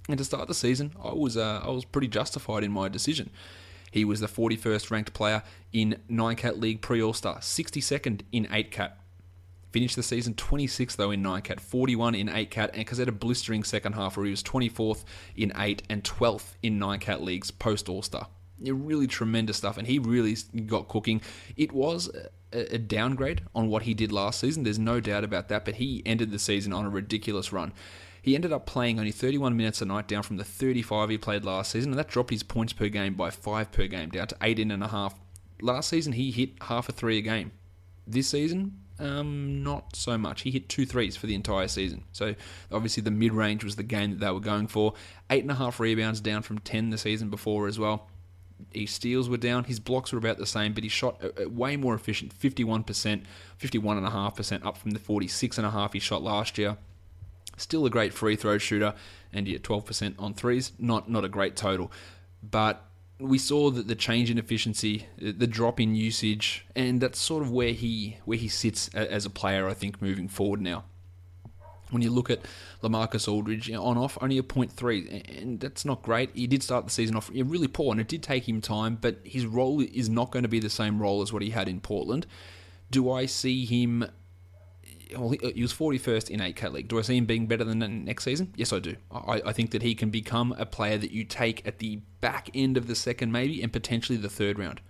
And 0.08 0.18
to 0.18 0.24
start 0.24 0.48
the 0.48 0.56
season, 0.56 0.94
I 1.04 1.14
was 1.14 1.38
uh, 1.38 1.62
I 1.64 1.70
was 1.70 1.86
pretty 1.86 2.08
justified 2.08 2.64
in 2.64 2.72
my 2.72 2.90
decision. 2.90 3.30
He 3.92 4.06
was 4.06 4.20
the 4.20 4.28
41st 4.28 4.92
ranked 4.92 5.14
player 5.14 5.44
in 5.74 6.00
9 6.10 6.36
cat 6.36 6.60
league 6.60 6.82
pre 6.82 7.02
All 7.02 7.14
Star, 7.14 7.38
62nd 7.38 8.22
in 8.32 8.48
8 8.52 8.72
cat 8.72 9.00
Finished 9.72 9.96
the 9.96 10.04
season 10.04 10.34
26th 10.34 10.96
though 10.96 11.12
in 11.12 11.22
9 11.22 11.44
cat, 11.44 11.60
41 11.60 12.16
in 12.16 12.28
8 12.28 12.50
cat, 12.50 12.72
and 12.74 12.80
because 12.80 12.98
had 12.98 13.08
a 13.08 13.12
blistering 13.12 13.64
second 13.64 13.94
half 13.94 14.18
where 14.18 14.26
he 14.26 14.32
was 14.32 14.42
24th 14.42 15.04
in 15.36 15.52
8 15.56 15.84
and 15.90 16.04
12th 16.04 16.56
in 16.64 16.80
9 16.80 17.00
cat 17.00 17.22
leagues 17.22 17.52
post 17.52 17.88
All 17.88 18.02
Star. 18.02 18.28
Really 18.62 19.08
tremendous 19.08 19.58
stuff, 19.58 19.78
and 19.78 19.88
he 19.88 20.00
really 20.00 20.36
got 20.66 20.88
cooking. 20.88 21.22
It 21.56 21.72
was 21.72 22.10
a, 22.54 22.76
a 22.76 22.78
downgrade 22.78 23.42
on 23.56 23.70
what 23.70 23.84
he 23.84 23.94
did 23.94 24.12
last 24.12 24.40
season, 24.40 24.64
there's 24.64 24.80
no 24.80 25.00
doubt 25.00 25.24
about 25.24 25.48
that, 25.50 25.66
but 25.66 25.76
he 25.76 26.02
ended 26.06 26.32
the 26.32 26.40
season 26.40 26.74
on 26.74 26.86
a 26.86 26.90
ridiculous 26.90 27.52
run. 27.52 27.74
He 28.22 28.36
ended 28.36 28.52
up 28.52 28.66
playing 28.66 29.00
only 29.00 29.12
31 29.12 29.56
minutes 29.56 29.82
a 29.82 29.86
night, 29.86 30.08
down 30.08 30.24
from 30.24 30.38
the 30.38 30.44
35 30.44 31.10
he 31.10 31.18
played 31.18 31.46
last 31.46 31.72
season, 31.72 31.92
and 31.92 32.00
that 32.00 32.10
dropped 32.10 32.32
his 32.32 32.44
points 32.44 32.74
per 32.74 32.90
game 32.90 33.14
by 33.14 33.30
5 33.30 33.72
per 33.72 33.88
game, 33.88 34.10
down 34.10 34.28
to 34.28 34.36
18.5. 34.36 35.14
Last 35.62 35.90
season, 35.90 36.14
he 36.14 36.32
hit 36.32 36.52
half 36.62 36.90
a 36.90 36.92
three 36.92 37.18
a 37.18 37.22
game. 37.22 37.52
This 38.06 38.30
season, 38.30 38.80
um, 38.98 39.64
not 39.64 39.96
so 39.96 40.18
much. 40.18 40.42
He 40.42 40.52
hit 40.52 40.68
two 40.68 40.86
threes 40.86 41.16
for 41.16 41.28
the 41.28 41.36
entire 41.36 41.68
season. 41.68 42.04
So 42.12 42.36
obviously 42.72 43.02
the 43.02 43.12
mid 43.12 43.34
range 43.34 43.64
was 43.64 43.76
the 43.76 43.84
game 43.84 44.12
that 44.12 44.20
they 44.20 44.32
were 44.32 44.40
going 44.40 44.68
for. 44.68 44.94
Eight 45.30 45.44
and 45.44 45.52
a 45.52 45.56
half 45.56 45.80
rebounds 45.80 46.22
down 46.22 46.42
from 46.42 46.60
ten 46.60 46.90
the 46.90 46.98
season 46.98 47.30
before 47.30 47.68
as 47.68 47.80
well. 47.80 48.10
His 48.74 48.92
steals 48.92 49.30
were 49.30 49.38
down. 49.38 49.64
His 49.66 49.80
blocks 49.80 50.12
were 50.12 50.18
about 50.20 50.38
the 50.38 50.46
same, 50.46 50.74
but 50.74 50.84
he 50.84 50.90
shot 50.90 51.22
way 51.50 51.78
more 51.78 51.96
efficient. 51.96 52.34
Fifty-one 52.34 52.84
percent, 52.84 53.24
fifty-one 53.58 53.98
and 53.98 54.06
a 54.06 54.12
half 54.12 54.36
percent, 54.36 54.66
up 54.66 54.78
from 54.78 54.92
the 54.92 55.00
46.5% 55.00 55.94
he 55.94 56.00
shot 56.00 56.22
last 56.22 56.58
year. 56.58 56.78
Still 57.58 57.86
a 57.86 57.90
great 57.90 58.14
free 58.14 58.36
throw 58.36 58.58
shooter, 58.58 58.94
and 59.34 59.48
yet 59.48 59.64
twelve 59.64 59.86
percent 59.86 60.16
on 60.20 60.34
threes. 60.34 60.72
Not 60.80 61.10
not 61.10 61.26
a 61.26 61.30
great 61.30 61.56
total, 61.56 61.92
but 62.44 62.86
we 63.20 63.38
saw 63.38 63.70
that 63.70 63.88
the 63.88 63.96
change 63.96 64.32
in 64.32 64.38
efficiency, 64.38 65.08
uh, 65.22 65.32
the 65.38 65.48
drop 65.48 65.80
in 65.80 65.94
usage, 65.94 66.66
and 66.76 67.02
that's 67.02 67.20
sort 67.20 67.44
of 67.44 67.52
where 67.52 67.74
he 67.74 68.18
where 68.26 68.38
he 68.38 68.48
sits 68.48 68.88
as 68.90 69.26
a 69.26 69.30
player. 69.30 69.68
I 69.68 69.74
think 69.74 70.02
moving 70.02 70.28
forward 70.28 70.62
now. 70.62 70.86
When 71.92 72.02
you 72.02 72.12
look 72.12 72.30
at 72.30 72.42
Lamarcus 72.84 73.28
Aldridge 73.28 73.72
on 73.72 73.98
off, 73.98 74.18
only 74.22 74.38
a 74.38 74.44
point 74.44 74.72
three, 74.72 75.24
and 75.40 75.60
that's 75.60 75.86
not 75.86 76.04
great. 76.04 76.30
He 76.34 76.48
did 76.48 76.64
start 76.64 76.86
the 76.86 76.92
season 76.92 77.16
off 77.16 77.30
really 77.34 77.68
poor, 77.68 77.92
and 77.92 78.00
it 78.00 78.08
did 78.08 78.24
take 78.24 78.48
him 78.48 78.62
time. 78.62 78.98
But 79.00 79.20
his 79.24 79.46
role 79.46 79.82
is 79.82 80.10
not 80.10 80.32
going 80.32 80.44
to 80.44 80.50
be 80.50 80.60
the 80.60 80.70
same 80.70 81.02
role 81.02 81.22
as 81.22 81.34
what 81.34 81.42
he 81.42 81.50
had 81.50 81.68
in 81.68 81.80
Portland. 81.80 82.28
Do 82.92 83.12
I 83.12 83.26
see 83.26 83.66
him 83.66 84.06
well, 85.18 85.30
he 85.30 85.40
uh, 85.40 85.52
was 85.62 85.74
41st 85.74 86.30
in 86.30 86.40
8K 86.40 86.72
League. 86.72 86.88
Do 86.88 87.00
I 87.00 87.02
see 87.02 87.18
him 87.18 87.26
being 87.26 87.48
better 87.48 87.64
than 87.64 88.06
next 88.06 88.24
season? 88.24 88.54
Yes, 88.56 88.72
I 88.72 88.80
do. 88.80 88.96
I, 89.12 89.42
I, 89.46 89.54
think 89.54 89.72
that 89.72 89.82
he 89.82 89.96
can 89.96 90.10
become 90.10 90.54
a 90.58 90.66
player 90.66 90.98
that 90.98 91.12
you 91.12 91.24
take 91.24 91.66
at 91.68 91.80
the 91.80 91.98
back 92.22 92.50
end 92.54 92.78
of 92.78 92.88
the 92.88 92.96
second, 92.96 93.32
maybe, 93.32 93.62
and 93.62 93.74
potentially 93.74 94.18
the 94.18 94.30
third 94.30 94.60
round. 94.60 94.82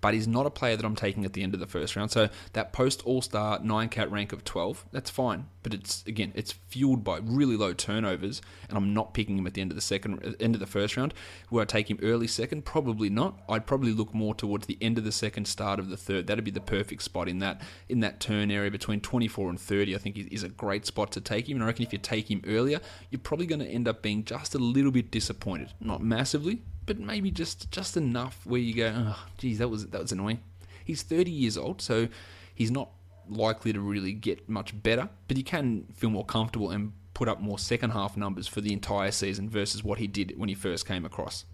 But 0.00 0.14
he's 0.14 0.28
not 0.28 0.46
a 0.46 0.50
player 0.50 0.76
that 0.76 0.84
I'm 0.84 0.96
taking 0.96 1.24
at 1.24 1.32
the 1.32 1.42
end 1.42 1.54
of 1.54 1.60
the 1.60 1.66
first 1.66 1.96
round. 1.96 2.10
So 2.10 2.28
that 2.52 2.72
post 2.72 3.02
All 3.04 3.22
Star 3.22 3.58
nine 3.60 3.88
cat 3.88 4.10
rank 4.10 4.32
of 4.32 4.44
12, 4.44 4.86
that's 4.92 5.10
fine. 5.10 5.46
But 5.62 5.74
it's 5.74 6.04
again, 6.06 6.32
it's 6.34 6.52
fueled 6.52 7.04
by 7.04 7.18
really 7.18 7.56
low 7.56 7.72
turnovers, 7.72 8.40
and 8.68 8.78
I'm 8.78 8.94
not 8.94 9.12
picking 9.12 9.36
him 9.36 9.46
at 9.46 9.54
the 9.54 9.60
end 9.60 9.70
of 9.70 9.76
the 9.76 9.82
second, 9.82 10.36
end 10.40 10.54
of 10.54 10.60
the 10.60 10.66
first 10.66 10.96
round. 10.96 11.12
Would 11.50 11.62
I 11.62 11.64
take 11.64 11.90
him 11.90 11.98
early 12.02 12.26
second? 12.26 12.64
Probably 12.64 13.10
not. 13.10 13.42
I'd 13.48 13.66
probably 13.66 13.92
look 13.92 14.14
more 14.14 14.34
towards 14.34 14.66
the 14.66 14.78
end 14.80 14.98
of 14.98 15.04
the 15.04 15.12
second, 15.12 15.46
start 15.46 15.78
of 15.78 15.90
the 15.90 15.96
third. 15.96 16.26
That'd 16.26 16.44
be 16.44 16.50
the 16.50 16.60
perfect 16.60 17.02
spot 17.02 17.28
in 17.28 17.40
that 17.40 17.60
in 17.88 18.00
that 18.00 18.20
turn 18.20 18.50
area 18.50 18.70
between 18.70 19.00
24 19.00 19.50
and 19.50 19.60
30. 19.60 19.94
I 19.94 19.98
think 19.98 20.16
is 20.16 20.42
a 20.42 20.48
great 20.48 20.86
spot 20.86 21.12
to 21.12 21.20
take 21.20 21.48
him. 21.48 21.56
And 21.56 21.64
I 21.64 21.66
reckon 21.66 21.84
if 21.84 21.92
you 21.92 21.98
take 21.98 22.30
him 22.30 22.42
earlier, 22.46 22.80
you're 23.10 23.20
probably 23.20 23.46
going 23.46 23.60
to 23.60 23.66
end 23.66 23.88
up 23.88 24.02
being 24.02 24.24
just 24.24 24.54
a 24.54 24.58
little 24.58 24.90
bit 24.90 25.10
disappointed. 25.10 25.72
Not 25.80 26.02
massively, 26.02 26.62
but 26.88 26.98
maybe 26.98 27.30
just 27.30 27.70
just 27.70 27.96
enough 27.96 28.40
where 28.44 28.60
you 28.60 28.74
go, 28.74 28.92
oh, 28.96 29.26
geez, 29.36 29.58
that 29.58 29.68
was 29.68 29.86
that 29.88 30.00
was 30.00 30.10
annoying. 30.10 30.40
He's 30.84 31.02
30 31.02 31.30
years 31.30 31.58
old, 31.58 31.82
so 31.82 32.08
he's 32.54 32.70
not 32.70 32.88
likely 33.28 33.74
to 33.74 33.80
really 33.80 34.14
get 34.14 34.48
much 34.48 34.82
better, 34.82 35.10
but 35.28 35.36
he 35.36 35.42
can 35.42 35.84
feel 35.94 36.08
more 36.08 36.24
comfortable 36.24 36.70
and 36.70 36.94
put 37.12 37.28
up 37.28 37.40
more 37.42 37.58
second 37.58 37.90
half 37.90 38.16
numbers 38.16 38.48
for 38.48 38.62
the 38.62 38.72
entire 38.72 39.10
season 39.10 39.50
versus 39.50 39.84
what 39.84 39.98
he 39.98 40.06
did 40.06 40.32
when 40.38 40.48
he 40.48 40.54
first 40.54 40.86
came 40.86 41.04
across. 41.04 41.44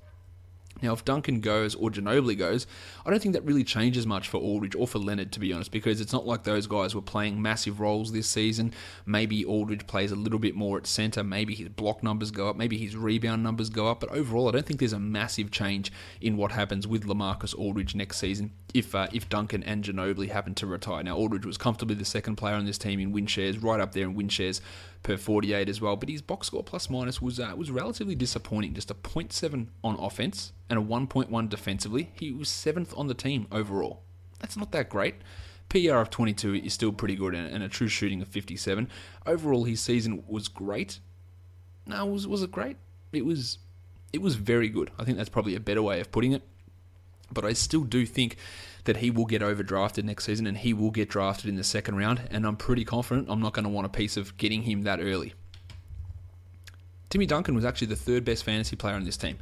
Now, 0.85 0.93
if 0.93 1.05
Duncan 1.05 1.41
goes 1.41 1.75
or 1.75 1.91
Ginobili 1.91 2.37
goes, 2.37 2.67
I 3.05 3.11
don't 3.11 3.21
think 3.21 3.35
that 3.35 3.45
really 3.45 3.65
changes 3.65 4.07
much 4.07 4.29
for 4.29 4.39
Aldridge 4.39 4.75
or 4.75 4.87
for 4.87 4.99
Leonard, 4.99 5.33
to 5.33 5.41
be 5.41 5.53
honest, 5.53 5.73
because 5.73 6.01
it's 6.01 6.13
not 6.13 6.27
like 6.27 6.45
those 6.45 6.67
guys 6.67 6.95
were 6.95 7.01
playing 7.01 7.41
massive 7.41 7.81
roles 7.81 8.13
this 8.13 8.29
season. 8.29 8.73
Maybe 9.07 9.45
Aldridge 9.45 9.87
plays 9.87 10.13
a 10.13 10.17
little 10.17 10.39
bit 10.39 10.55
more 10.55 10.77
at 10.77 10.87
centre, 10.87 11.25
maybe 11.25 11.55
his 11.55 11.71
block 11.71 12.03
numbers 12.03 12.31
go 12.31 12.49
up, 12.49 12.57
maybe 12.57 12.77
his 12.77 12.97
rebound 12.97 13.43
numbers 13.43 13.71
go 13.71 13.89
up, 13.89 14.01
but 14.01 14.11
overall, 14.11 14.49
I 14.49 14.53
don't 14.53 14.67
think 14.67 14.79
there's 14.79 14.93
a 14.93 15.01
massive 15.01 15.51
change 15.51 15.91
in 16.21 16.37
what 16.37 16.53
happens 16.53 16.87
with 16.87 17.07
Lamarcus 17.07 17.59
Aldridge 17.59 17.95
next 17.95 18.19
season 18.19 18.53
if 18.75 18.95
uh, 18.95 19.07
if 19.13 19.29
Duncan 19.29 19.63
and 19.63 19.83
Ginobili 19.83 20.29
happen 20.29 20.55
to 20.57 20.67
retire. 20.67 21.03
Now, 21.03 21.17
Aldridge 21.17 21.47
was 21.47 21.57
comfortably 21.57 21.95
the 21.95 22.05
second 22.05 22.37
player 22.37 22.57
on 22.57 22.67
this 22.67 22.77
team 22.77 23.01
in 23.01 23.13
win 23.13 23.27
shares, 23.27 23.59
right 23.59 23.81
up 23.81 23.93
there 23.93 24.05
in 24.05 24.15
win 24.15 24.29
shares 24.29 24.61
per 25.05 25.17
48 25.17 25.69
as 25.69 25.81
well. 25.81 25.95
But 25.95 26.09
his 26.09 26.23
box 26.23 26.49
score 26.49 26.65
plus 26.65 26.91
minus 26.91 27.23
was 27.23 27.39
uh, 27.39 27.55
was 27.57 27.71
relatively 27.71 28.17
disappointing. 28.17 28.75
Just 28.75 28.91
a 28.91 28.95
0.7 28.95 29.69
on 29.85 29.95
offense 30.01 30.53
and 30.69 30.81
a 30.81 30.83
1.1 30.83 31.49
defensively. 31.49 32.11
He 32.19 32.33
was 32.33 32.49
seventh 32.49 32.93
on 32.97 33.07
the 33.07 33.15
team 33.15 33.47
overall. 33.53 34.03
That's 34.41 34.57
not 34.57 34.73
that 34.73 34.89
great. 34.89 35.15
PER 35.69 36.01
of 36.01 36.11
22 36.11 36.57
is 36.57 36.75
still 36.75 36.93
pretty 36.93 37.17
good 37.17 37.35
and, 37.35 37.63
a 37.63 37.69
true 37.69 37.89
shooting 37.89 38.21
of 38.21 38.29
57. 38.29 38.89
Overall, 39.25 39.65
his 39.65 39.81
season 39.81 40.25
was 40.27 40.49
great. 40.49 40.99
No, 41.87 42.05
was 42.07 42.27
was 42.27 42.43
it 42.43 42.51
great? 42.51 42.77
It 43.13 43.25
was 43.25 43.59
it 44.13 44.21
was 44.21 44.35
very 44.35 44.69
good. 44.69 44.91
I 44.99 45.05
think 45.05 45.17
that's 45.17 45.29
probably 45.29 45.55
a 45.55 45.61
better 45.61 45.83
way 45.83 46.01
of 46.01 46.11
putting 46.11 46.33
it. 46.33 46.43
But 47.33 47.45
I 47.45 47.53
still 47.53 47.85
do 47.85 48.05
think 48.07 48.37
that 48.85 48.99
he 48.99 49.11
will 49.11 49.25
get 49.25 49.43
overdrafted 49.43 50.05
next 50.05 50.25
season 50.25 50.47
and 50.47 50.59
he 50.59 50.73
will 50.73 50.91
get 50.91 51.09
drafted 51.09 51.49
in 51.49 51.57
the 51.57 51.65
second 51.65 51.97
round. 51.97 52.23
And 52.31 52.47
I'm 52.47 52.57
pretty 52.57 52.85
confident 52.85 53.29
I'm 53.31 53.41
not 53.41 53.55
going 53.55 53.65
to 53.65 53.71
want 53.71 53.87
a 53.87 53.91
piece 53.91 54.17
of 54.17 54.37
getting 54.37 54.63
him 54.63 54.83
that 54.83 55.01
early. 55.01 55.35
Timmy 57.11 57.27
Duncan 57.27 57.55
was 57.55 57.65
actually 57.65 57.87
the 57.87 57.97
third 57.97 58.25
best 58.25 58.45
fantasy 58.45 58.77
player 58.77 58.95
on 58.95 59.05
this 59.05 59.17
team. 59.17 59.39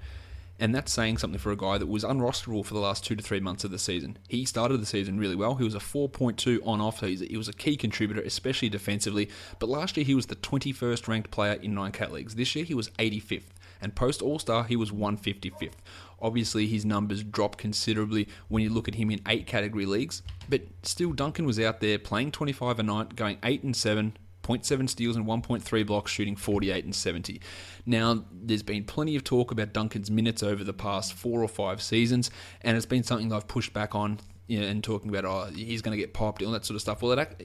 And 0.59 0.75
that's 0.75 0.93
saying 0.93 1.19
something 1.19 1.41
for 1.41 1.51
a 1.51 1.57
guy 1.57 1.79
that 1.79 1.89
was 1.89 2.05
unrosterable 2.05 2.65
for 2.65 2.75
the 2.75 2.81
last 2.81 3.05
two 3.05 3.17
to 3.17 3.23
three 3.23 3.41
months 3.41 3.65
of 3.65 3.71
the 3.73 3.79
season. 3.79 4.19
He 4.29 4.45
started 4.45 4.81
the 4.81 4.87
season 4.87 5.19
really 5.19 5.35
well. 5.35 5.57
He 5.57 5.65
was 5.65 5.75
a 5.75 5.79
4.2 5.79 6.65
on 6.65 6.81
off, 6.81 7.01
he 7.01 7.37
was 7.37 7.49
a 7.49 7.53
key 7.53 7.77
contributor, 7.77 8.21
especially 8.21 8.69
defensively. 8.69 9.29
But 9.59 9.71
last 9.71 9.97
year 9.97 10.05
he 10.05 10.15
was 10.15 10.27
the 10.27 10.37
21st 10.37 11.09
ranked 11.09 11.31
player 11.31 11.55
in 11.55 11.75
nine 11.75 11.91
cat 11.91 12.13
leagues. 12.13 12.37
This 12.37 12.55
year 12.55 12.65
he 12.65 12.75
was 12.75 12.91
85th. 12.91 13.49
And 13.83 13.95
post 13.95 14.23
All 14.23 14.39
Star, 14.39 14.65
he 14.65 14.77
was 14.77 14.91
155th. 14.91 15.73
Obviously, 16.21 16.69
his 16.69 16.85
numbers 16.85 17.25
drop 17.25 17.57
considerably 17.57 18.29
when 18.49 18.63
you 18.63 18.71
look 18.71 18.89
at 18.89 18.95
him 18.95 19.11
in 19.11 19.21
eight 19.27 19.47
category 19.47 19.87
leagues, 19.87 20.23
but 20.49 20.63
still, 20.85 21.13
Duncan 21.13 21.45
was 21.45 21.59
out 21.59 21.81
there 21.81 21.99
playing 21.99 22.31
25 22.31 22.79
a 22.79 22.83
night, 22.85 23.17
going 23.17 23.39
8 23.43 23.65
and 23.65 23.77
7, 23.77 24.17
0.7 24.43 24.89
steals 24.89 25.17
and 25.17 25.27
1.3 25.27 25.87
blocks, 25.87 26.13
shooting 26.13 26.37
48 26.37 26.85
and 26.85 26.95
70. 26.95 27.41
Now, 27.87 28.25
there's 28.33 28.63
been 28.63 28.85
plenty 28.85 29.17
of 29.17 29.25
talk 29.25 29.51
about 29.51 29.73
Duncan's 29.73 30.11
minutes 30.11 30.43
over 30.43 30.63
the 30.63 30.73
past 30.73 31.13
four 31.13 31.43
or 31.43 31.49
five 31.49 31.83
seasons, 31.83 32.31
and 32.61 32.77
it's 32.77 32.87
been 32.87 33.03
something 33.03 33.29
that 33.29 33.37
I've 33.37 33.49
pushed 33.49 33.73
back 33.73 33.95
on 33.95 34.21
you 34.47 34.61
know, 34.61 34.67
and 34.67 34.83
talking 34.83 35.09
about, 35.15 35.25
oh, 35.25 35.53
he's 35.53 35.83
going 35.83 35.97
to 35.97 36.01
get 36.01 36.15
popped, 36.15 36.41
and 36.43 36.47
all 36.47 36.53
that 36.53 36.65
sort 36.65 36.75
of 36.77 36.83
stuff. 36.83 37.03
Well, 37.03 37.17
that, 37.17 37.41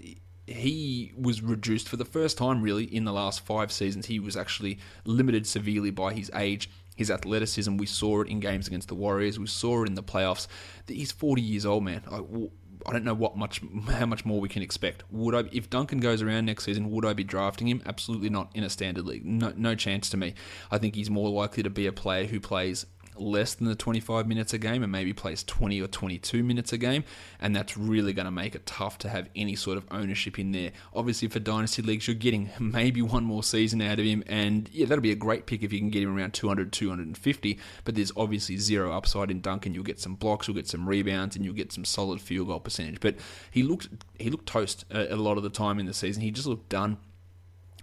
he 0.47 1.11
was 1.17 1.41
reduced 1.41 1.89
for 1.89 1.97
the 1.97 2.05
first 2.05 2.37
time, 2.37 2.61
really, 2.61 2.85
in 2.85 3.03
the 3.03 3.13
last 3.13 3.45
five 3.45 3.71
seasons. 3.71 4.05
He 4.05 4.19
was 4.19 4.37
actually 4.37 4.79
limited 5.05 5.45
severely 5.45 5.91
by 5.91 6.13
his 6.13 6.31
age 6.33 6.69
his 6.95 7.11
athleticism. 7.11 7.77
We 7.77 7.85
saw 7.85 8.21
it 8.21 8.27
in 8.27 8.39
games 8.39 8.67
against 8.67 8.87
the 8.87 8.95
Warriors. 8.95 9.39
We 9.39 9.47
saw 9.47 9.83
it 9.83 9.87
in 9.87 9.93
the 9.93 10.03
playoffs. 10.03 10.47
He's 10.87 11.11
40 11.11 11.41
years 11.41 11.65
old, 11.65 11.83
man. 11.83 12.01
I, 12.11 12.21
I 12.87 12.93
don't 12.93 13.03
know 13.03 13.13
what 13.13 13.37
much, 13.37 13.61
how 13.89 14.05
much 14.05 14.25
more 14.25 14.39
we 14.39 14.49
can 14.49 14.61
expect. 14.61 15.03
Would 15.11 15.35
I, 15.35 15.49
if 15.51 15.69
Duncan 15.69 15.99
goes 15.99 16.21
around 16.21 16.45
next 16.45 16.65
season, 16.65 16.89
would 16.91 17.05
I 17.05 17.13
be 17.13 17.23
drafting 17.23 17.67
him? 17.67 17.81
Absolutely 17.85 18.29
not 18.29 18.49
in 18.55 18.63
a 18.63 18.69
standard 18.69 19.05
league. 19.05 19.25
No, 19.25 19.53
no 19.55 19.75
chance 19.75 20.09
to 20.09 20.17
me. 20.17 20.33
I 20.71 20.79
think 20.79 20.95
he's 20.95 21.09
more 21.09 21.29
likely 21.29 21.63
to 21.63 21.69
be 21.69 21.85
a 21.85 21.93
player 21.93 22.25
who 22.25 22.39
plays 22.39 22.85
less 23.21 23.55
than 23.55 23.67
the 23.67 23.75
25 23.75 24.27
minutes 24.27 24.53
a 24.53 24.57
game 24.57 24.83
and 24.83 24.91
maybe 24.91 25.13
plays 25.13 25.43
20 25.43 25.81
or 25.81 25.87
22 25.87 26.43
minutes 26.43 26.73
a 26.73 26.77
game, 26.77 27.03
and 27.39 27.55
that's 27.55 27.77
really 27.77 28.13
going 28.13 28.25
to 28.25 28.31
make 28.31 28.55
it 28.55 28.65
tough 28.65 28.97
to 28.99 29.09
have 29.09 29.29
any 29.35 29.55
sort 29.55 29.77
of 29.77 29.85
ownership 29.91 30.39
in 30.39 30.51
there. 30.51 30.71
Obviously, 30.93 31.27
for 31.27 31.39
dynasty 31.39 31.81
leagues, 31.81 32.07
you're 32.07 32.15
getting 32.15 32.49
maybe 32.59 33.01
one 33.01 33.23
more 33.23 33.43
season 33.43 33.81
out 33.81 33.99
of 33.99 34.05
him, 34.05 34.23
and 34.27 34.69
yeah, 34.71 34.85
that'll 34.85 35.01
be 35.01 35.11
a 35.11 35.15
great 35.15 35.45
pick 35.45 35.63
if 35.63 35.73
you 35.73 35.79
can 35.79 35.89
get 35.89 36.03
him 36.03 36.15
around 36.15 36.33
200, 36.33 36.71
250. 36.71 37.59
But 37.83 37.95
there's 37.95 38.11
obviously 38.15 38.57
zero 38.57 38.91
upside 38.91 39.31
in 39.31 39.41
Duncan. 39.41 39.73
You'll 39.73 39.83
get 39.83 39.99
some 39.99 40.15
blocks, 40.15 40.47
you'll 40.47 40.55
get 40.55 40.67
some 40.67 40.87
rebounds, 40.87 41.35
and 41.35 41.43
you'll 41.45 41.53
get 41.53 41.71
some 41.71 41.85
solid 41.85 42.21
field 42.21 42.47
goal 42.47 42.59
percentage. 42.59 42.99
But 42.99 43.15
he 43.51 43.63
looked 43.63 43.89
he 44.19 44.29
looked 44.29 44.47
toast 44.47 44.85
a, 44.91 45.13
a 45.13 45.17
lot 45.17 45.37
of 45.37 45.43
the 45.43 45.49
time 45.49 45.79
in 45.79 45.85
the 45.85 45.93
season. 45.93 46.21
He 46.21 46.31
just 46.31 46.47
looked 46.47 46.69
done. 46.69 46.97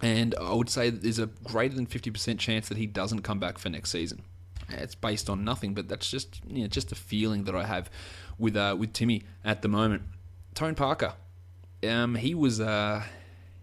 And 0.03 0.35
I 0.35 0.53
would 0.53 0.69
say 0.69 0.91
there's 0.91 1.21
a 1.21 1.27
greater 1.45 1.77
than 1.77 1.87
50% 1.87 2.39
chance 2.39 2.69
that 2.69 2.77
he 2.77 2.87
doesn't 2.87 3.23
come 3.23 3.39
back 3.39 3.59
for 3.59 3.71
next 3.71 3.91
season 3.91 4.23
it's 4.69 4.95
based 4.95 5.29
on 5.31 5.45
nothing, 5.45 5.75
but 5.75 5.89
that's 5.89 6.11
just 6.11 6.41
you 6.49 6.63
know, 6.63 6.69
just 6.69 6.93
a 6.93 6.95
feeling 6.95 7.45
that 7.45 7.55
I 7.55 7.65
have 7.65 7.91
with 8.39 8.57
uh, 8.57 8.77
with 8.79 8.93
Timmy 8.93 9.25
at 9.45 9.63
the 9.63 9.69
moment. 9.69 10.03
Tony 10.55 10.75
Parker, 10.75 11.15
um, 11.89 12.15
he 12.15 12.35
was 12.35 12.61
uh, 12.61 13.03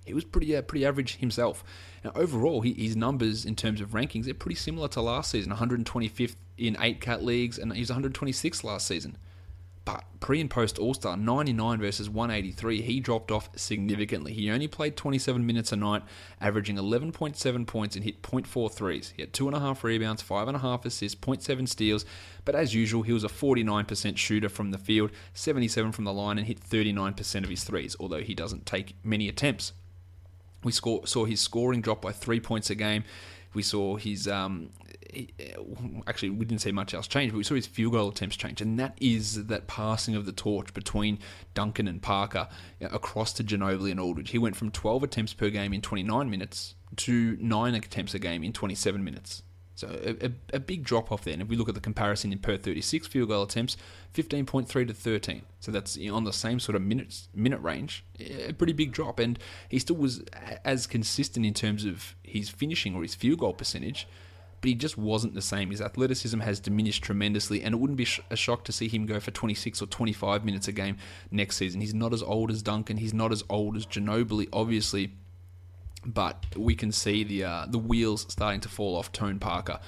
he 0.06 0.14
was 0.14 0.24
pretty 0.24 0.56
uh, 0.56 0.62
pretty 0.62 0.86
average 0.86 1.18
himself. 1.18 1.64
Now 2.04 2.12
overall, 2.16 2.62
he, 2.62 2.74
his 2.74 2.96
numbers 2.96 3.46
in 3.46 3.56
terms 3.56 3.82
of 3.82 3.90
rankings 3.90 4.26
they're 4.26 4.34
pretty 4.34 4.56
similar 4.56 4.88
to 4.90 5.02
last 5.02 5.32
season. 5.32 5.54
125th 5.54 6.36
in 6.58 6.78
eight 6.80 7.02
cat 7.02 7.24
leagues, 7.24 7.58
and 7.58 7.74
he 7.74 7.80
was 7.80 7.90
126th 7.90 8.64
last 8.64 8.88
season. 8.88 9.18
But 9.92 10.06
pre 10.22 10.40
and 10.40 10.50
post 10.50 10.80
All 10.80 10.94
Star, 10.94 11.18
99 11.18 11.80
versus 11.80 12.10
183, 12.10 12.82
he 12.82 13.00
dropped 13.00 13.32
off 13.32 13.50
significantly. 13.56 14.34
He 14.34 14.50
only 14.50 14.68
played 14.68 14.96
27 14.96 15.46
minutes 15.46 15.72
a 15.72 15.76
night, 15.76 16.04
averaging 16.40 16.78
11.7 16.78 17.68
points 17.68 17.96
and 17.96 18.06
hit 18.06 18.22
0.4 18.22 18.72
threes. 18.72 19.14
He 19.16 19.22
had 19.22 19.34
2.5 19.34 19.84
rebounds, 19.84 20.24
5.5 20.24 20.86
assists, 20.86 21.20
0.7 21.20 21.68
steals, 21.68 22.06
but 22.46 22.56
as 22.56 22.74
usual, 22.74 23.02
he 23.04 23.12
was 23.12 23.24
a 23.24 23.30
49% 23.30 24.18
shooter 24.18 24.50
from 24.50 24.72
the 24.72 24.78
field, 24.78 25.12
77 25.34 25.92
from 25.92 26.06
the 26.06 26.14
line, 26.14 26.38
and 26.38 26.48
hit 26.48 26.62
39% 26.62 27.44
of 27.44 27.50
his 27.50 27.64
threes, 27.64 27.96
although 28.00 28.22
he 28.22 28.34
doesn't 28.34 28.66
take 28.66 28.96
many 29.04 29.28
attempts. 29.28 29.74
We 30.64 30.72
score, 30.72 31.06
saw 31.06 31.26
his 31.26 31.42
scoring 31.42 31.82
drop 31.82 32.02
by 32.02 32.12
three 32.12 32.40
points 32.40 32.70
a 32.70 32.76
game. 32.76 33.04
We 33.54 33.64
saw 33.64 33.98
his 33.98 34.28
um, 34.28 34.70
actually 36.08 36.30
we 36.30 36.46
didn't 36.46 36.62
see 36.62 36.72
much 36.72 36.94
else 36.94 37.08
change, 37.08 37.32
but 37.32 37.38
we 37.38 37.44
saw 37.44 37.56
his 37.56 37.68
field 37.68 37.94
goal 37.94 38.10
attempts 38.10 38.36
change, 38.36 38.62
and 38.62 38.80
that 38.80 38.98
is 39.00 39.48
that 39.48 39.68
passing 39.68 40.16
of 40.16 40.26
the 40.26 40.32
torch 40.32 40.74
between 40.74 41.20
Duncan 41.54 41.88
and 41.88 42.02
Parker 42.02 42.48
across 42.82 43.34
to 43.34 43.44
Ginobili 43.44 43.92
and 43.92 44.00
Aldridge. 44.00 44.32
He 44.32 44.38
went 44.38 44.56
from 44.56 44.72
12 44.72 45.04
attempts 45.04 45.34
per 45.34 45.50
game 45.50 45.74
in 45.74 45.82
29 45.82 46.30
minutes 46.30 46.76
to 46.98 47.38
nine 47.40 47.76
attempts 47.76 48.14
a 48.14 48.20
game 48.20 48.44
in 48.44 48.54
27 48.54 49.04
minutes. 49.04 49.44
So 49.76 49.88
a, 49.88 50.28
a, 50.28 50.32
a, 50.58 50.60
big 50.60 50.84
drop 50.84 51.12
off 51.12 51.24
there. 51.24 51.34
And 51.34 51.42
if 51.42 51.48
we 51.48 51.56
look 51.56 51.70
at 51.70 51.74
the 51.74 51.82
comparison 51.82 52.32
in 52.32 52.38
per 52.38 52.56
36 52.56 53.08
field 53.08 53.30
goal 53.30 53.44
attempts, 53.44 53.78
15.3 54.14 54.88
to 54.88 54.94
13. 54.94 55.42
So 55.60 55.72
that's 55.72 55.98
on 56.12 56.24
the 56.24 56.34
same 56.34 56.60
sort 56.60 56.76
of 56.76 56.84
minutes 56.84 57.30
minute 57.34 57.60
range. 57.62 58.04
A 58.20 58.54
pretty 58.54 58.74
big 58.74 58.92
drop. 58.92 59.18
And 59.18 59.40
he 59.70 59.80
still 59.80 59.96
was 59.96 60.24
as 60.64 60.86
consistent 60.86 61.46
in 61.46 61.56
terms 61.56 61.86
of 61.86 62.16
his 62.22 62.50
finishing 62.50 62.96
or 62.96 63.02
his 63.02 63.16
field 63.16 63.40
goal 63.40 63.54
percentage 63.54 64.08
but 64.62 64.68
he 64.68 64.76
just 64.76 64.98
wasn't 64.98 65.34
the 65.34 65.42
same. 65.42 65.72
His 65.72 65.82
athleticism 65.82 66.40
has 66.40 66.60
diminished 66.60 67.04
tremendously, 67.04 67.64
and 67.64 67.74
it 67.74 67.80
wouldn't 67.80 67.98
be 67.98 68.08
a 68.30 68.36
shock 68.36 68.64
to 68.66 68.72
see 68.72 68.88
him 68.88 69.08
go 69.08 69.20
for 69.20 69.32
26 69.32 69.82
or 69.82 69.88
25 69.88 70.46
minutes 70.46 70.68
a 70.68 70.72
game 70.72 70.98
next 71.32 71.58
season. 71.58 71.82
He's 71.82 71.96
not 71.96 72.14
as 72.14 72.22
old 72.22 72.52
as 72.52 72.62
Duncan, 72.62 72.98
he's 72.98 73.14
not 73.14 73.32
as 73.32 73.44
old 73.50 73.76
as 73.76 73.88
Ginobili, 73.88 74.48
obviously, 74.54 75.14
but 76.06 76.46
we 76.56 76.76
can 76.76 76.92
see 76.92 77.24
the 77.24 77.44
uh, 77.44 77.66
the 77.68 77.80
wheels 77.80 78.26
starting 78.30 78.62
to 78.62 78.70
fall 78.70 78.96
off 78.96 79.12
Tony 79.12 79.40
Parker. 79.40 79.80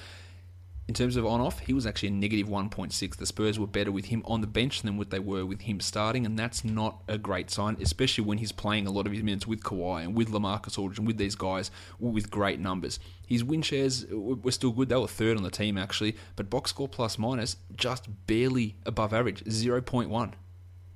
In 0.86 0.92
terms 0.92 1.16
of 1.16 1.24
on 1.24 1.40
off, 1.40 1.60
he 1.60 1.72
was 1.72 1.86
actually 1.86 2.10
a 2.10 2.12
negative 2.12 2.46
1.6. 2.46 3.16
The 3.16 3.24
Spurs 3.24 3.58
were 3.58 3.66
better 3.66 3.90
with 3.90 4.06
him 4.06 4.22
on 4.26 4.42
the 4.42 4.46
bench 4.46 4.82
than 4.82 4.98
what 4.98 5.08
they 5.08 5.18
were 5.18 5.46
with 5.46 5.62
him 5.62 5.80
starting, 5.80 6.26
and 6.26 6.38
that's 6.38 6.62
not 6.62 7.02
a 7.08 7.16
great 7.16 7.50
sign, 7.50 7.78
especially 7.80 8.24
when 8.24 8.36
he's 8.36 8.52
playing 8.52 8.86
a 8.86 8.90
lot 8.90 9.06
of 9.06 9.12
his 9.12 9.22
minutes 9.22 9.46
with 9.46 9.62
Kawhi 9.62 10.02
and 10.02 10.14
with 10.14 10.28
Lamarcus 10.28 10.78
Aldridge 10.78 10.98
and 10.98 11.06
with 11.06 11.16
these 11.16 11.36
guys 11.36 11.70
with 11.98 12.30
great 12.30 12.60
numbers. 12.60 12.98
His 13.26 13.42
win 13.42 13.62
shares 13.62 14.04
were 14.10 14.52
still 14.52 14.72
good. 14.72 14.90
They 14.90 14.96
were 14.96 15.08
third 15.08 15.38
on 15.38 15.42
the 15.42 15.50
team, 15.50 15.78
actually, 15.78 16.16
but 16.36 16.50
box 16.50 16.70
score 16.70 16.88
plus 16.88 17.18
minus 17.18 17.56
just 17.74 18.08
barely 18.26 18.76
above 18.84 19.14
average, 19.14 19.42
0.1. 19.44 20.32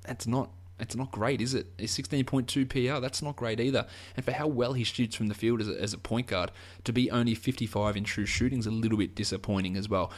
That's 0.03 0.27
not 0.27 0.51
it's 0.79 0.95
not 0.95 1.11
great, 1.11 1.41
is 1.41 1.53
it? 1.53 1.67
A 1.79 1.83
16.2 1.83 2.69
PER, 2.69 2.99
that's 2.99 3.21
not 3.21 3.35
great 3.35 3.59
either. 3.59 3.85
And 4.15 4.25
for 4.25 4.31
how 4.31 4.47
well 4.47 4.73
he 4.73 4.83
shoots 4.83 5.15
from 5.15 5.27
the 5.27 5.33
field 5.33 5.61
as 5.61 5.69
a, 5.69 5.81
as 5.81 5.93
a 5.93 5.97
point 5.97 6.27
guard, 6.27 6.51
to 6.85 6.93
be 6.93 7.11
only 7.11 7.35
55 7.35 7.97
in 7.97 8.03
true 8.03 8.25
shooting 8.25 8.59
is 8.59 8.65
a 8.65 8.71
little 8.71 8.97
bit 8.97 9.15
disappointing 9.15 9.75
as 9.75 9.89
well. 9.89 10.11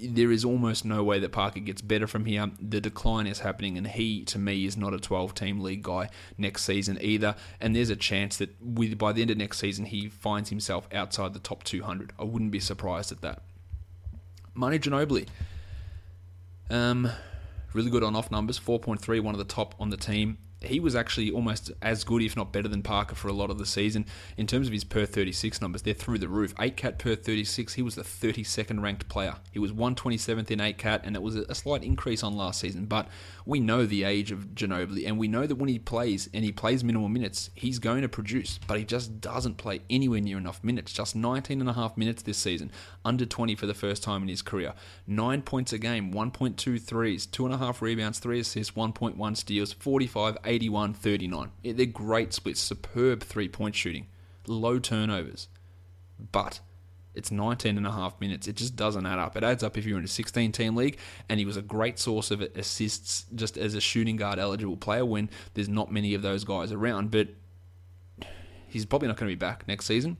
There 0.00 0.30
is 0.30 0.44
almost 0.44 0.84
no 0.84 1.02
way 1.02 1.18
that 1.18 1.32
Parker 1.32 1.58
gets 1.58 1.82
better 1.82 2.06
from 2.06 2.24
here. 2.24 2.50
The 2.60 2.80
decline 2.80 3.26
is 3.26 3.40
happening, 3.40 3.76
and 3.76 3.86
he, 3.86 4.24
to 4.26 4.38
me, 4.38 4.64
is 4.64 4.76
not 4.76 4.94
a 4.94 4.98
12 4.98 5.34
team 5.34 5.60
league 5.60 5.82
guy 5.82 6.08
next 6.36 6.62
season 6.62 6.98
either. 7.00 7.34
And 7.60 7.74
there's 7.74 7.90
a 7.90 7.96
chance 7.96 8.36
that 8.36 8.54
with 8.62 8.96
by 8.96 9.12
the 9.12 9.22
end 9.22 9.32
of 9.32 9.36
next 9.36 9.58
season, 9.58 9.86
he 9.86 10.08
finds 10.08 10.50
himself 10.50 10.88
outside 10.92 11.34
the 11.34 11.40
top 11.40 11.64
200. 11.64 12.12
I 12.16 12.24
wouldn't 12.24 12.52
be 12.52 12.60
surprised 12.60 13.10
at 13.10 13.22
that. 13.22 13.42
Manu 14.54 14.78
Ginobili. 14.78 15.26
Um, 16.70 17.10
really 17.72 17.90
good 17.90 18.02
on 18.02 18.16
off 18.16 18.30
numbers, 18.30 18.58
4.3, 18.58 19.20
one 19.20 19.34
of 19.34 19.38
the 19.38 19.44
top 19.44 19.74
on 19.78 19.90
the 19.90 19.96
team 19.96 20.38
he 20.60 20.80
was 20.80 20.96
actually 20.96 21.30
almost 21.30 21.70
as 21.82 22.04
good, 22.04 22.22
if 22.22 22.36
not 22.36 22.52
better, 22.52 22.68
than 22.68 22.82
Parker 22.82 23.14
for 23.14 23.28
a 23.28 23.32
lot 23.32 23.50
of 23.50 23.58
the 23.58 23.66
season. 23.66 24.06
In 24.36 24.46
terms 24.46 24.66
of 24.66 24.72
his 24.72 24.84
per 24.84 25.06
36 25.06 25.60
numbers, 25.60 25.82
they're 25.82 25.94
through 25.94 26.18
the 26.18 26.28
roof. 26.28 26.52
8 26.58 26.76
cat 26.76 26.98
per 26.98 27.14
36, 27.14 27.74
he 27.74 27.82
was 27.82 27.94
the 27.94 28.02
32nd 28.02 28.82
ranked 28.82 29.08
player. 29.08 29.36
He 29.52 29.58
was 29.58 29.72
127th 29.72 30.50
in 30.50 30.60
8 30.60 30.76
cat, 30.76 31.02
and 31.04 31.14
it 31.14 31.22
was 31.22 31.36
a 31.36 31.54
slight 31.54 31.84
increase 31.84 32.22
on 32.22 32.36
last 32.36 32.60
season. 32.60 32.86
But 32.86 33.08
we 33.46 33.60
know 33.60 33.86
the 33.86 34.04
age 34.04 34.32
of 34.32 34.54
Ginobili, 34.54 35.06
and 35.06 35.18
we 35.18 35.28
know 35.28 35.46
that 35.46 35.56
when 35.56 35.68
he 35.68 35.78
plays, 35.78 36.28
and 36.34 36.44
he 36.44 36.52
plays 36.52 36.82
minimal 36.82 37.08
minutes, 37.08 37.50
he's 37.54 37.78
going 37.78 38.02
to 38.02 38.08
produce, 38.08 38.58
but 38.66 38.78
he 38.78 38.84
just 38.84 39.20
doesn't 39.20 39.58
play 39.58 39.80
anywhere 39.88 40.20
near 40.20 40.38
enough 40.38 40.62
minutes. 40.64 40.92
Just 40.92 41.14
19 41.14 41.60
and 41.60 41.70
a 41.70 41.74
half 41.74 41.96
minutes 41.96 42.22
this 42.22 42.38
season, 42.38 42.72
under 43.04 43.24
20 43.24 43.54
for 43.54 43.66
the 43.66 43.74
first 43.74 44.02
time 44.02 44.22
in 44.22 44.28
his 44.28 44.42
career. 44.42 44.74
9 45.06 45.42
points 45.42 45.72
a 45.72 45.78
game, 45.78 46.12
1.2 46.12 46.82
threes, 46.82 47.26
2.5 47.26 47.80
rebounds, 47.80 48.18
3 48.18 48.40
assists, 48.40 48.74
1.1 48.74 49.36
steals, 49.36 49.72
45 49.72 50.36
81 50.48 50.94
39. 50.94 51.50
They're 51.62 51.86
great 51.86 52.32
splits, 52.32 52.60
superb 52.60 53.22
three 53.22 53.48
point 53.48 53.74
shooting, 53.74 54.06
low 54.46 54.78
turnovers. 54.78 55.48
But 56.32 56.60
it's 57.14 57.30
19 57.30 57.76
and 57.76 57.86
a 57.86 57.92
half 57.92 58.20
minutes. 58.20 58.48
It 58.48 58.56
just 58.56 58.76
doesn't 58.76 59.04
add 59.04 59.18
up. 59.18 59.36
It 59.36 59.44
adds 59.44 59.62
up 59.62 59.76
if 59.76 59.84
you're 59.84 59.98
in 59.98 60.04
a 60.04 60.08
16 60.08 60.52
team 60.52 60.76
league, 60.76 60.98
and 61.28 61.38
he 61.38 61.44
was 61.44 61.56
a 61.56 61.62
great 61.62 61.98
source 61.98 62.30
of 62.30 62.40
assists 62.40 63.26
just 63.34 63.58
as 63.58 63.74
a 63.74 63.80
shooting 63.80 64.16
guard 64.16 64.38
eligible 64.38 64.76
player 64.76 65.04
when 65.04 65.28
there's 65.54 65.68
not 65.68 65.92
many 65.92 66.14
of 66.14 66.22
those 66.22 66.44
guys 66.44 66.72
around. 66.72 67.10
But 67.10 67.28
he's 68.68 68.86
probably 68.86 69.08
not 69.08 69.16
going 69.16 69.30
to 69.30 69.36
be 69.36 69.38
back 69.38 69.66
next 69.68 69.86
season. 69.86 70.16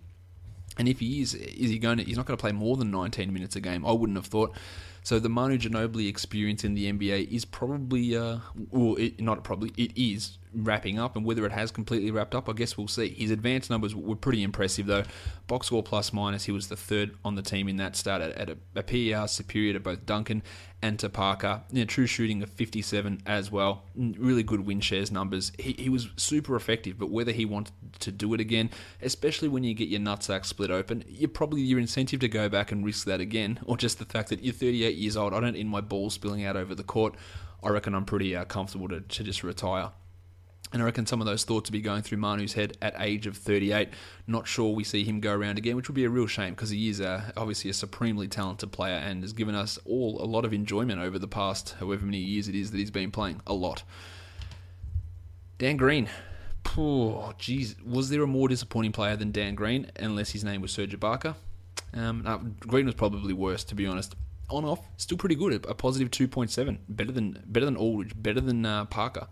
And 0.77 0.89
if 0.89 1.01
he 1.01 1.21
is, 1.21 1.35
is 1.35 1.71
he 1.71 1.79
going 1.79 1.99
to? 1.99 2.05
He's 2.05 2.17
not 2.17 2.27
going 2.27 2.37
to 2.37 2.41
play 2.41 2.53
more 2.53 2.77
than 2.77 2.91
19 2.91 3.33
minutes 3.33 3.57
a 3.57 3.61
game. 3.61 3.85
I 3.85 3.93
wouldn't 3.93 4.17
have 4.17 4.27
thought. 4.27 4.55
So 5.09 5.19
the 5.19 5.31
Manu 5.31 5.57
Ginobili 5.57 6.07
experience 6.07 6.65
in 6.65 6.75
the 6.75 6.93
NBA 6.93 7.33
is 7.33 7.47
probably, 7.47 8.15
uh, 8.15 8.41
well, 8.71 8.95
it, 8.97 9.19
not 9.19 9.43
probably, 9.43 9.73
it 9.79 9.97
is 9.97 10.37
wrapping 10.65 10.99
up, 10.99 11.17
and 11.17 11.25
whether 11.25 11.45
it 11.47 11.53
has 11.53 11.71
completely 11.71 12.11
wrapped 12.11 12.35
up, 12.35 12.49
I 12.49 12.53
guess 12.53 12.77
we'll 12.77 12.89
see. 12.89 13.09
His 13.09 13.31
advanced 13.31 13.71
numbers 13.71 13.95
were 13.95 14.17
pretty 14.17 14.43
impressive, 14.43 14.87
though. 14.87 15.05
Box 15.47 15.69
score 15.69 15.83
plus 15.83 16.13
minus, 16.13 16.45
he 16.45 16.53
was 16.53 16.69
the 16.69 16.77
third 16.77 17.17
on 17.25 17.35
the 17.35 17.43
team 17.43 17.69
in 17.69 17.77
that 17.77 17.97
start 17.97 18.23
at, 18.23 18.33
at 18.33 18.51
a, 18.51 18.57
a 18.77 18.83
PER 18.83 19.27
superior 19.27 19.75
to 19.75 19.81
both 19.81 20.07
Duncan 20.07 20.43
and 20.83 20.99
to 20.99 21.09
Parker. 21.09 21.63
You 21.73 21.81
know, 21.81 21.85
true 21.87 22.07
shooting 22.07 22.43
of 22.43 22.51
57 22.51 23.23
as 23.27 23.51
well. 23.51 23.85
Really 23.97 24.43
good 24.43 24.67
win 24.67 24.81
shares 24.81 25.11
numbers. 25.11 25.53
He, 25.59 25.73
he 25.73 25.89
was 25.89 26.09
super 26.17 26.55
effective, 26.57 26.99
but 26.99 27.11
whether 27.11 27.33
he 27.33 27.45
wanted 27.45 27.73
to 28.01 28.13
do 28.13 28.35
it 28.35 28.41
again, 28.41 28.71
especially 29.03 29.49
when 29.49 29.65
you 29.65 29.75
get 29.75 29.89
your 29.89 30.01
nutsack 30.01 30.45
split 30.45 30.71
open, 30.71 31.05
you're 31.09 31.29
probably 31.29 31.63
your 31.63 31.79
incentive 31.79 32.21
to 32.21 32.29
go 32.29 32.49
back 32.49 32.73
and 32.73 32.85
risk 32.85 33.07
that 33.07 33.21
again, 33.21 33.59
or 33.67 33.77
just 33.77 33.99
the 33.99 34.05
fact 34.05 34.29
that 34.29 34.43
you're 34.43 34.55
38 34.55 34.97
years 34.97 35.17
old. 35.17 35.35
I 35.35 35.41
don't 35.41 35.55
need 35.55 35.67
my 35.67 35.81
balls 35.81 36.15
spilling 36.15 36.45
out 36.45 36.57
over 36.57 36.75
the 36.75 36.85
court. 36.85 37.15
I 37.63 37.71
reckon 37.71 37.95
I'm 37.95 38.05
pretty 38.05 38.37
uh, 38.37 38.45
comfortable 38.45 38.89
to, 38.89 39.01
to 39.01 39.25
just 39.25 39.43
retire. 39.43 39.91
And 40.73 40.83
I 40.83 40.85
reckon 40.85 41.07
some 41.07 41.21
of 41.21 41.27
those 41.27 41.45
thoughts 41.45 41.71
will 41.71 41.75
be 41.75 41.81
going 41.81 42.03
through 42.03 42.19
Manu's 42.19 42.53
head 42.53 42.77
at 42.83 42.95
age 42.99 43.27
of 43.27 43.37
38. 43.37 43.89
Not 44.27 44.47
sure 44.47 44.75
we 44.75 44.85
see 44.85 45.05
him 45.05 45.21
go 45.21 45.33
around 45.33 45.59
again, 45.59 45.77
which 45.77 45.89
would 45.89 45.95
be 45.95 46.05
a 46.05 46.11
real 46.11 46.27
shame 46.27 46.55
because 46.55 46.71
he 46.71 46.89
is 46.89 47.01
a, 47.01 47.33
obviously 47.37 47.71
a 47.71 47.75
supremely 47.75 48.29
talented 48.29 48.71
player 48.71 48.97
and 48.97 49.23
has 49.23 49.33
given 49.33 49.55
us 49.55 49.79
all 49.85 50.23
a 50.23 50.27
lot 50.27 50.45
of 50.45 50.53
enjoyment 50.53 51.01
over 51.01 51.19
the 51.19 51.29
past 51.29 51.77
however 51.81 52.05
many 52.05 52.19
years 52.19 52.49
it 52.49 52.55
is 52.55 52.71
that 52.71 52.79
he's 52.79 52.91
been 52.91 53.11
playing. 53.11 53.41
A 53.47 53.55
lot. 53.55 53.83
Dan 55.57 55.77
Green. 55.77 56.09
Oh, 56.77 57.33
jeez. 57.39 57.83
Was 57.85 58.11
there 58.11 58.23
a 58.23 58.27
more 58.27 58.47
disappointing 58.47 58.93
player 58.93 59.17
than 59.17 59.33
Dan 59.33 59.55
Green, 59.55 59.91
unless 59.99 60.31
his 60.31 60.45
name 60.45 60.61
was 60.61 60.71
Serge 60.71 60.99
Ibaka? 60.99 61.35
Um, 61.95 62.23
no, 62.23 62.39
Green 62.61 62.87
was 62.87 62.95
probably 62.95 63.33
worse, 63.33 63.65
to 63.65 63.75
be 63.75 63.87
honest. 63.87 64.15
On 64.51 64.65
off, 64.65 64.81
still 64.97 65.19
pretty 65.19 65.35
good. 65.35 65.65
A 65.67 65.75
positive 65.75 66.11
2.7. 66.11 66.79
Better 66.89 67.11
than 67.11 67.43
better 67.47 67.67
than 67.67 67.77
Aldridge. 67.77 68.13
Better 68.17 68.41
than 68.41 68.65
uh, 68.65 68.85
Parker 68.85 69.27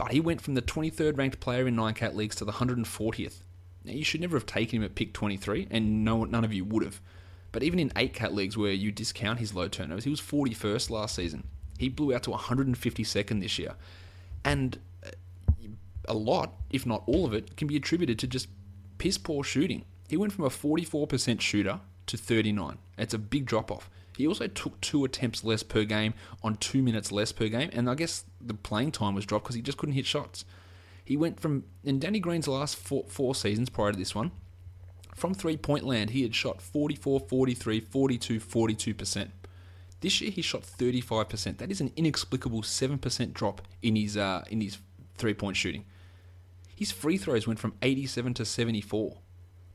but 0.00 0.12
he 0.12 0.20
went 0.20 0.40
from 0.40 0.54
the 0.54 0.62
23rd 0.62 1.18
ranked 1.18 1.40
player 1.40 1.68
in 1.68 1.76
nine 1.76 1.92
cat 1.92 2.16
leagues 2.16 2.34
to 2.36 2.46
the 2.46 2.52
140th. 2.52 3.42
Now, 3.84 3.92
you 3.92 4.02
should 4.02 4.22
never 4.22 4.34
have 4.34 4.46
taken 4.46 4.78
him 4.78 4.82
at 4.82 4.94
pick 4.94 5.12
23, 5.12 5.68
and 5.70 6.06
no, 6.06 6.24
none 6.24 6.42
of 6.42 6.54
you 6.54 6.64
would 6.64 6.82
have. 6.82 7.02
But 7.52 7.62
even 7.62 7.78
in 7.78 7.92
eight 7.96 8.14
cat 8.14 8.32
leagues 8.32 8.56
where 8.56 8.72
you 8.72 8.92
discount 8.92 9.40
his 9.40 9.52
low 9.52 9.68
turnovers, 9.68 10.04
he 10.04 10.10
was 10.10 10.18
41st 10.18 10.88
last 10.88 11.16
season. 11.16 11.46
He 11.76 11.90
blew 11.90 12.14
out 12.14 12.22
to 12.22 12.30
152nd 12.30 13.42
this 13.42 13.58
year. 13.58 13.74
And 14.42 14.78
uh, 15.04 15.10
a 16.06 16.14
lot, 16.14 16.54
if 16.70 16.86
not 16.86 17.02
all 17.06 17.26
of 17.26 17.34
it, 17.34 17.58
can 17.58 17.68
be 17.68 17.76
attributed 17.76 18.18
to 18.20 18.26
just 18.26 18.48
piss 18.96 19.18
poor 19.18 19.44
shooting. 19.44 19.84
He 20.08 20.16
went 20.16 20.32
from 20.32 20.46
a 20.46 20.48
44% 20.48 21.42
shooter 21.42 21.78
to 22.06 22.16
39. 22.16 22.78
It's 22.96 23.12
a 23.12 23.18
big 23.18 23.44
drop 23.44 23.70
off. 23.70 23.90
He 24.20 24.26
also 24.26 24.46
took 24.46 24.80
two 24.80 25.04
attempts 25.04 25.42
less 25.44 25.62
per 25.62 25.84
game 25.84 26.14
on 26.42 26.56
two 26.56 26.82
minutes 26.82 27.10
less 27.10 27.32
per 27.32 27.48
game, 27.48 27.70
and 27.72 27.88
I 27.88 27.94
guess 27.94 28.24
the 28.40 28.54
playing 28.54 28.92
time 28.92 29.14
was 29.14 29.26
dropped 29.26 29.44
because 29.44 29.56
he 29.56 29.62
just 29.62 29.78
couldn't 29.78 29.94
hit 29.94 30.06
shots. 30.06 30.44
He 31.04 31.16
went 31.16 31.40
from 31.40 31.64
in 31.82 31.98
Danny 31.98 32.20
Green's 32.20 32.46
last 32.46 32.76
four, 32.76 33.04
four 33.08 33.34
seasons 33.34 33.68
prior 33.68 33.92
to 33.92 33.98
this 33.98 34.14
one, 34.14 34.30
from 35.20 35.34
three 35.34 35.56
point 35.56 35.84
land, 35.84 36.10
he 36.10 36.22
had 36.22 36.34
shot 36.34 36.62
44, 36.62 37.20
43, 37.20 37.80
42, 37.80 38.40
42%. 38.40 39.28
This 40.00 40.20
year 40.20 40.30
he 40.30 40.40
shot 40.40 40.62
35%. 40.62 41.58
That 41.58 41.70
is 41.70 41.80
an 41.80 41.92
inexplicable 41.94 42.62
7% 42.62 43.34
drop 43.34 43.62
in 43.82 43.96
his 43.96 44.16
uh, 44.16 44.44
in 44.50 44.60
his 44.60 44.78
three 45.16 45.34
point 45.34 45.56
shooting. 45.56 45.84
His 46.74 46.90
free 46.90 47.18
throws 47.18 47.46
went 47.46 47.58
from 47.58 47.74
87 47.82 48.34
to 48.34 48.44
74. 48.44 49.18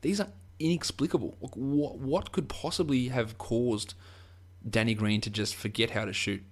These 0.00 0.20
are 0.20 0.28
inexplicable. 0.58 1.36
what, 1.38 1.98
what 1.98 2.32
could 2.32 2.48
possibly 2.48 3.08
have 3.08 3.38
caused 3.38 3.94
Danny 4.68 4.94
Green 4.94 5.20
to 5.20 5.30
just 5.30 5.54
forget 5.54 5.90
how 5.90 6.04
to 6.04 6.12
shoot. 6.12 6.42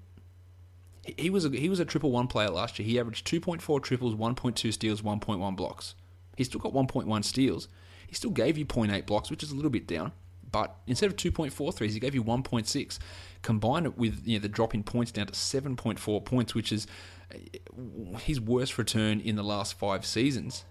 He 1.18 1.29
was 1.29 1.44
a, 1.44 1.50
he 1.50 1.68
was 1.68 1.81
a 1.81 1.85
triple 1.85 2.11
one 2.11 2.29
player 2.29 2.48
last 2.48 2.79
year. 2.79 2.87
He 2.87 2.98
averaged 2.98 3.27
2.4 3.27 3.83
triples, 3.83 4.14
1.2 4.14 4.72
steals, 4.72 5.03
1.1 5.03 5.57
blocks. 5.57 5.94
He 6.37 6.44
still 6.44 6.61
got 6.61 6.72
1.1 6.72 7.24
steals. 7.24 7.68
He 8.07 8.14
still 8.14 8.31
gave 8.31 8.57
you 8.57 8.64
0.8 8.64 9.07
blocks, 9.07 9.31
which 9.31 9.42
is 9.42 9.50
a 9.50 9.55
little 9.55 9.70
bit 9.70 9.87
down. 9.87 10.12
But 10.50 10.77
instead 10.87 11.11
of 11.11 11.16
2.4 11.16 11.74
threes, 11.74 11.94
he 11.94 12.00
gave 12.00 12.14
you 12.14 12.22
1.6. 12.22 12.98
Combine 13.42 13.87
it 13.87 13.98
with 13.98 14.22
you 14.24 14.38
know, 14.38 14.42
the 14.42 14.48
drop 14.48 14.72
in 14.72 14.85
points 14.85 15.11
down 15.11 15.27
to 15.27 15.33
7.4 15.33 16.24
points, 16.24 16.55
which 16.55 16.72
is 16.72 16.87
uh, 17.33 18.18
his 18.18 18.40
worst 18.40 18.79
return 18.79 19.20
in 19.20 19.37
the 19.37 19.42
last 19.42 19.74
five 19.74 20.07
seasons. 20.07 20.64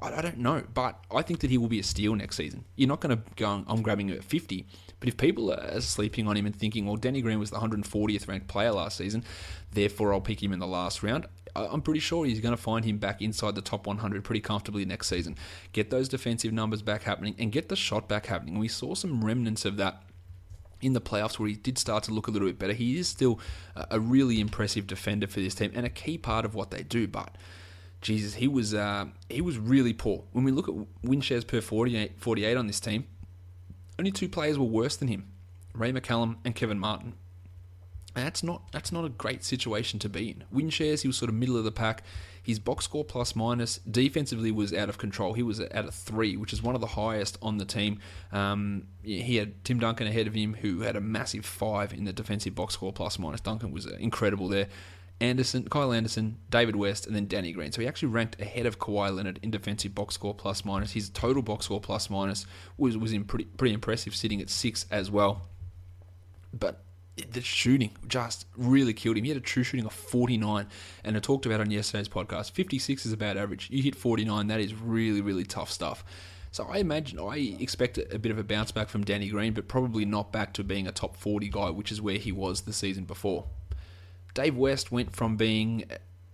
I 0.00 0.20
don't 0.22 0.38
know, 0.38 0.62
but 0.72 1.04
I 1.14 1.22
think 1.22 1.40
that 1.40 1.50
he 1.50 1.58
will 1.58 1.68
be 1.68 1.80
a 1.80 1.84
steal 1.84 2.14
next 2.14 2.36
season. 2.36 2.64
You're 2.76 2.88
not 2.88 3.00
going 3.00 3.16
to 3.16 3.22
go, 3.36 3.64
I'm 3.66 3.82
grabbing 3.82 4.08
him 4.08 4.16
at 4.16 4.24
50. 4.24 4.66
But 5.00 5.08
if 5.08 5.16
people 5.16 5.52
are 5.52 5.80
sleeping 5.80 6.26
on 6.26 6.36
him 6.36 6.46
and 6.46 6.54
thinking, 6.54 6.86
well, 6.86 6.96
Danny 6.96 7.20
Green 7.20 7.38
was 7.38 7.50
the 7.50 7.58
140th 7.58 8.28
ranked 8.28 8.48
player 8.48 8.72
last 8.72 8.96
season, 8.96 9.24
therefore 9.72 10.12
I'll 10.12 10.20
pick 10.20 10.42
him 10.42 10.52
in 10.52 10.58
the 10.58 10.66
last 10.66 11.02
round, 11.02 11.26
I'm 11.56 11.82
pretty 11.82 12.00
sure 12.00 12.24
he's 12.24 12.40
going 12.40 12.56
to 12.56 12.60
find 12.60 12.84
him 12.84 12.98
back 12.98 13.22
inside 13.22 13.54
the 13.54 13.62
top 13.62 13.86
100 13.86 14.24
pretty 14.24 14.40
comfortably 14.40 14.84
next 14.84 15.08
season. 15.08 15.36
Get 15.72 15.90
those 15.90 16.08
defensive 16.08 16.52
numbers 16.52 16.82
back 16.82 17.02
happening 17.02 17.34
and 17.38 17.52
get 17.52 17.68
the 17.68 17.76
shot 17.76 18.08
back 18.08 18.26
happening. 18.26 18.58
We 18.58 18.68
saw 18.68 18.94
some 18.94 19.24
remnants 19.24 19.64
of 19.64 19.76
that 19.76 20.02
in 20.80 20.94
the 20.94 21.00
playoffs 21.00 21.38
where 21.38 21.48
he 21.48 21.54
did 21.54 21.78
start 21.78 22.02
to 22.04 22.12
look 22.12 22.26
a 22.26 22.30
little 22.30 22.48
bit 22.48 22.58
better. 22.58 22.72
He 22.72 22.98
is 22.98 23.08
still 23.08 23.38
a 23.76 24.00
really 24.00 24.40
impressive 24.40 24.86
defender 24.86 25.26
for 25.26 25.40
this 25.40 25.54
team 25.54 25.70
and 25.74 25.86
a 25.86 25.90
key 25.90 26.18
part 26.18 26.44
of 26.44 26.54
what 26.54 26.70
they 26.70 26.82
do, 26.82 27.06
but 27.06 27.36
Jesus, 28.04 28.34
he 28.34 28.46
was 28.46 28.74
uh, 28.74 29.06
he 29.30 29.40
was 29.40 29.58
really 29.58 29.94
poor. 29.94 30.24
When 30.32 30.44
we 30.44 30.52
look 30.52 30.68
at 30.68 30.74
win 31.02 31.22
shares 31.22 31.42
per 31.42 31.62
48, 31.62 32.12
48 32.18 32.56
on 32.56 32.66
this 32.66 32.78
team, 32.78 33.06
only 33.98 34.12
two 34.12 34.28
players 34.28 34.58
were 34.58 34.66
worse 34.66 34.94
than 34.94 35.08
him 35.08 35.26
Ray 35.72 35.90
McCallum 35.90 36.36
and 36.44 36.54
Kevin 36.54 36.78
Martin. 36.78 37.14
And 38.14 38.26
that's 38.26 38.42
not 38.42 38.70
that's 38.72 38.92
not 38.92 39.06
a 39.06 39.08
great 39.08 39.42
situation 39.42 39.98
to 40.00 40.10
be 40.10 40.30
in. 40.30 40.44
Win 40.52 40.68
shares, 40.68 41.00
he 41.00 41.08
was 41.08 41.16
sort 41.16 41.30
of 41.30 41.34
middle 41.34 41.56
of 41.56 41.64
the 41.64 41.72
pack. 41.72 42.04
His 42.42 42.58
box 42.58 42.84
score 42.84 43.04
plus 43.04 43.34
minus 43.34 43.78
defensively 43.78 44.52
was 44.52 44.74
out 44.74 44.90
of 44.90 44.98
control. 44.98 45.32
He 45.32 45.42
was 45.42 45.60
at 45.60 45.86
a 45.86 45.90
three, 45.90 46.36
which 46.36 46.52
is 46.52 46.62
one 46.62 46.74
of 46.74 46.82
the 46.82 46.88
highest 46.88 47.38
on 47.40 47.56
the 47.56 47.64
team. 47.64 48.00
Um, 48.32 48.88
he 49.02 49.36
had 49.36 49.64
Tim 49.64 49.78
Duncan 49.78 50.06
ahead 50.06 50.26
of 50.26 50.34
him, 50.34 50.52
who 50.52 50.80
had 50.80 50.94
a 50.94 51.00
massive 51.00 51.46
five 51.46 51.94
in 51.94 52.04
the 52.04 52.12
defensive 52.12 52.54
box 52.54 52.74
score 52.74 52.92
plus 52.92 53.18
minus. 53.18 53.40
Duncan 53.40 53.72
was 53.72 53.86
uh, 53.86 53.96
incredible 53.98 54.48
there. 54.48 54.68
Anderson, 55.20 55.68
Kyle 55.68 55.92
Anderson, 55.92 56.38
David 56.50 56.76
West, 56.76 57.06
and 57.06 57.14
then 57.14 57.26
Danny 57.26 57.52
Green. 57.52 57.72
So 57.72 57.80
he 57.80 57.88
actually 57.88 58.08
ranked 58.08 58.40
ahead 58.40 58.66
of 58.66 58.78
Kawhi 58.78 59.14
Leonard 59.14 59.38
in 59.42 59.50
defensive 59.50 59.94
box 59.94 60.14
score 60.14 60.34
plus 60.34 60.64
minus. 60.64 60.92
His 60.92 61.08
total 61.08 61.42
box 61.42 61.66
score 61.66 61.80
plus 61.80 62.10
minus 62.10 62.46
was 62.76 62.98
was 62.98 63.12
in 63.12 63.24
pretty 63.24 63.44
pretty 63.44 63.74
impressive, 63.74 64.14
sitting 64.14 64.40
at 64.40 64.50
six 64.50 64.86
as 64.90 65.10
well. 65.10 65.48
But 66.52 66.82
the 67.30 67.40
shooting 67.40 67.92
just 68.08 68.46
really 68.56 68.92
killed 68.92 69.16
him. 69.16 69.24
He 69.24 69.30
had 69.30 69.38
a 69.38 69.40
true 69.40 69.62
shooting 69.62 69.86
of 69.86 69.92
49, 69.92 70.66
and 71.04 71.16
I 71.16 71.20
talked 71.20 71.46
about 71.46 71.60
on 71.60 71.70
yesterday's 71.70 72.08
podcast. 72.08 72.50
56 72.50 73.06
is 73.06 73.12
about 73.12 73.36
average. 73.36 73.70
You 73.70 73.82
hit 73.82 73.94
49, 73.94 74.48
that 74.48 74.60
is 74.60 74.74
really 74.74 75.20
really 75.20 75.44
tough 75.44 75.70
stuff. 75.70 76.04
So 76.50 76.68
I 76.70 76.78
imagine 76.78 77.18
I 77.18 77.56
expect 77.58 77.98
a 77.98 78.18
bit 78.18 78.30
of 78.30 78.38
a 78.38 78.44
bounce 78.44 78.70
back 78.70 78.88
from 78.88 79.04
Danny 79.04 79.28
Green, 79.28 79.54
but 79.54 79.66
probably 79.66 80.04
not 80.04 80.30
back 80.32 80.52
to 80.54 80.62
being 80.62 80.86
a 80.86 80.92
top 80.92 81.16
40 81.16 81.48
guy, 81.48 81.70
which 81.70 81.90
is 81.90 82.00
where 82.00 82.16
he 82.16 82.30
was 82.30 82.60
the 82.60 82.72
season 82.72 83.04
before. 83.04 83.46
Dave 84.34 84.56
West 84.56 84.92
went 84.92 85.14
from 85.14 85.36
being 85.36 85.84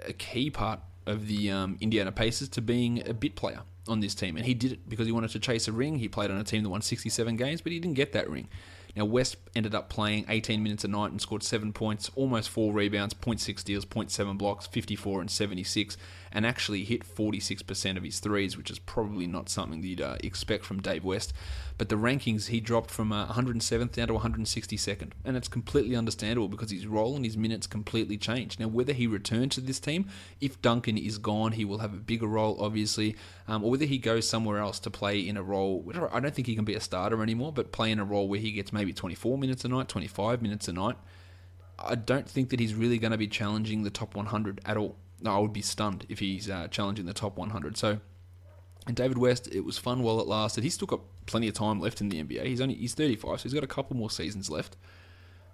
a 0.05 0.13
key 0.13 0.51
part 0.51 0.81
of 1.07 1.27
the 1.27 1.51
um, 1.51 1.77
Indiana 1.81 2.13
Pacers 2.13 2.49
to 2.51 2.63
being 2.63 3.07
a 3.09 3.15
bit 3.15 3.37
player 3.37 3.61
on 3.89 4.01
this 4.01 4.15
team. 4.15 4.37
And 4.37 4.47
he 4.47 4.55
did 4.55 4.73
it 4.73 4.89
because 4.89 5.07
he 5.07 5.13
wanted 5.13 5.31
to 5.31 5.39
chase 5.39 5.69
a 5.69 5.73
ring. 5.73 5.99
He 5.99 6.09
played 6.09 6.31
on 6.31 6.39
a 6.39 6.45
team 6.45 6.63
that 6.63 6.69
won 6.71 6.83
67 6.83 7.37
games, 7.37 7.61
but 7.61 7.73
he 7.73 7.79
didn't 7.79 7.97
get 7.97 8.13
that 8.13 8.29
ring. 8.31 8.49
Now, 8.97 9.05
West 9.05 9.37
ended 9.55 9.75
up 9.75 9.89
playing 9.89 10.27
18 10.29 10.63
minutes 10.63 10.85
a 10.85 10.89
night 10.89 11.13
and 11.13 11.21
scored 11.21 11.43
7 11.43 11.73
points, 11.73 12.11
almost 12.17 12.49
4 12.49 12.73
rebounds, 12.73 13.15
0.6 13.15 13.59
steals, 13.59 13.85
0.7 13.85 14.37
blocks, 14.37 14.67
54 14.67 15.21
and 15.21 15.31
76 15.31 15.97
and 16.33 16.47
actually 16.47 16.85
hit 16.85 17.05
46% 17.05 17.97
of 17.97 18.03
his 18.03 18.21
threes, 18.21 18.57
which 18.57 18.71
is 18.71 18.79
probably 18.79 19.27
not 19.27 19.49
something 19.49 19.81
that 19.81 19.87
you'd 19.87 20.01
uh, 20.01 20.17
expect 20.23 20.65
from 20.65 20.81
Dave 20.81 21.05
West. 21.05 21.33
But 21.79 21.89
the 21.89 21.97
rankings, 21.97 22.49
he 22.49 22.61
dropped 22.61 22.91
from 22.91 23.11
uh, 23.11 23.27
107th 23.29 23.93
down 23.93 24.09
to 24.09 24.15
162nd, 24.15 25.13
and 25.25 25.37
it's 25.37 25.49
completely 25.49 25.97
understandable 25.97 26.49
because 26.49 26.71
his 26.71 26.87
role 26.87 27.17
and 27.17 27.25
his 27.25 27.37
minutes 27.37 27.67
completely 27.67 28.17
changed. 28.19 28.61
Now, 28.61 28.69
whether 28.69 28.93
he 28.93 29.07
returns 29.07 29.55
to 29.55 29.61
this 29.61 29.81
team, 29.81 30.09
if 30.41 30.61
Duncan 30.61 30.99
is 30.99 31.19
gone, 31.19 31.53
he 31.53 31.65
will 31.65 31.79
have 31.79 31.95
a 31.95 31.99
bigger 31.99 32.27
role, 32.27 32.57
obviously, 32.61 33.17
um, 33.49 33.65
or 33.65 33.71
whether 33.71 33.87
he 33.87 33.99
goes 33.99 34.29
somewhere 34.29 34.59
else 34.59 34.79
to 34.81 34.91
play 34.91 35.21
in 35.21 35.37
a 35.37 35.43
role. 35.43 35.91
I 36.13 36.21
don't 36.21 36.35
think 36.35 36.47
he 36.47 36.55
can 36.55 36.65
be 36.65 36.75
a 36.75 36.81
starter 36.81 37.23
anymore, 37.23 37.53
but 37.53 37.73
play 37.73 37.91
in 37.91 37.99
a 37.99 38.05
role 38.05 38.29
where 38.29 38.41
he 38.41 38.53
gets 38.53 38.73
maybe 38.73 38.93
24 38.93 39.39
minutes 39.39 39.65
a 39.65 39.69
night, 39.69 39.89
25 39.89 40.43
minutes 40.43 40.69
a 40.69 40.73
night. 40.73 40.97
I 41.79 41.95
don't 41.95 42.29
think 42.29 42.51
that 42.51 42.61
he's 42.61 42.75
really 42.75 42.99
going 42.99 43.13
to 43.13 43.19
be 43.19 43.27
challenging 43.27 43.83
the 43.83 43.91
top 43.91 44.15
100 44.15 44.61
at 44.67 44.77
all. 44.77 44.97
I 45.25 45.39
would 45.39 45.53
be 45.53 45.63
stunned 45.63 46.07
if 46.09 46.19
he's 46.19 46.49
uh, 46.49 46.69
challenging 46.69 47.07
the 47.07 47.13
top 47.13 47.37
100. 47.37 47.77
So, 47.77 48.01
and 48.87 48.97
David 48.97 49.19
West, 49.19 49.49
it 49.53 49.61
was 49.61 49.79
fun 49.79 50.03
while 50.03 50.21
it 50.21 50.27
lasted. 50.27 50.65
He's 50.65 50.75
still 50.75 50.87
got 50.87 51.01
plenty 51.27 51.49
of 51.49 51.55
time 51.55 51.81
left 51.81 52.01
in 52.01 52.09
the 52.09 52.23
NBA. 52.23 52.45
He's 52.47 52.61
only 52.61 52.75
he's 52.75 52.95
35, 52.95 53.41
so 53.41 53.43
he's 53.45 53.55
got 53.55 53.65
a 53.65 53.69
couple 53.69 53.97
more 53.97 54.11
seasons 54.11 54.51
left. 54.51 54.77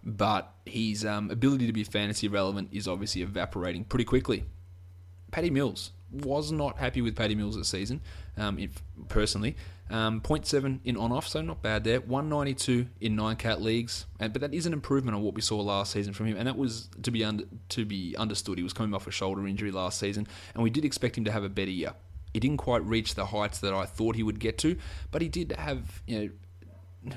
But 0.05 0.52
his 0.64 1.05
um, 1.05 1.31
ability 1.31 1.66
to 1.66 1.72
be 1.72 1.83
fantasy 1.83 2.29
relevant 2.29 2.68
is 2.72 2.87
obviously 2.87 3.22
evaporating 3.22 3.85
pretty 3.85 4.05
quickly. 4.05 4.44
Patty 5.33 5.50
Mills 5.50 5.90
was 6.12 6.52
not 6.52 6.79
happy 6.79 7.02
with 7.02 7.16
Patty 7.16 7.35
Mills 7.35 7.57
this 7.57 7.68
season, 7.68 8.00
um, 8.37 8.59
if, 8.59 8.83
personally. 9.09 9.57
Um, 9.88 10.20
0.7 10.20 10.81
in 10.85 10.96
on 10.96 11.12
off, 11.12 11.29
so 11.29 11.40
not 11.42 11.62
bad 11.62 11.85
there. 11.85 12.01
192 12.01 12.88
in 13.01 13.14
nine 13.14 13.37
cat 13.37 13.62
leagues, 13.62 14.07
and, 14.18 14.33
but 14.33 14.42
that 14.42 14.53
is 14.53 14.66
an 14.66 14.72
improvement 14.72 15.16
on 15.16 15.22
what 15.22 15.35
we 15.35 15.40
saw 15.40 15.61
last 15.61 15.92
season 15.92 16.12
from 16.12 16.27
him, 16.27 16.37
and 16.37 16.49
that 16.49 16.57
was 16.57 16.88
to 17.03 17.12
be 17.12 17.25
under, 17.25 17.44
to 17.68 17.85
be 17.85 18.16
understood. 18.16 18.59
He 18.59 18.64
was 18.64 18.72
coming 18.72 18.94
off 18.94 19.07
a 19.07 19.12
shoulder 19.12 19.46
injury 19.46 19.70
last 19.70 20.01
season, 20.01 20.27
and 20.55 20.62
we 20.64 20.70
did 20.70 20.85
expect 20.85 21.16
him 21.16 21.25
to 21.25 21.31
have 21.31 21.44
a 21.44 21.49
better 21.49 21.70
year. 21.70 21.92
He 22.33 22.40
didn't 22.40 22.57
quite 22.57 22.85
reach 22.85 23.14
the 23.14 23.27
heights 23.27 23.61
that 23.61 23.72
I 23.72 23.87
thought 23.87 24.16
he 24.16 24.25
would 24.25 24.40
get 24.40 24.59
to, 24.59 24.77
but 25.12 25.22
he 25.22 25.29
did 25.29 25.53
have 25.53 26.03
you 26.07 26.18
know 26.18 26.31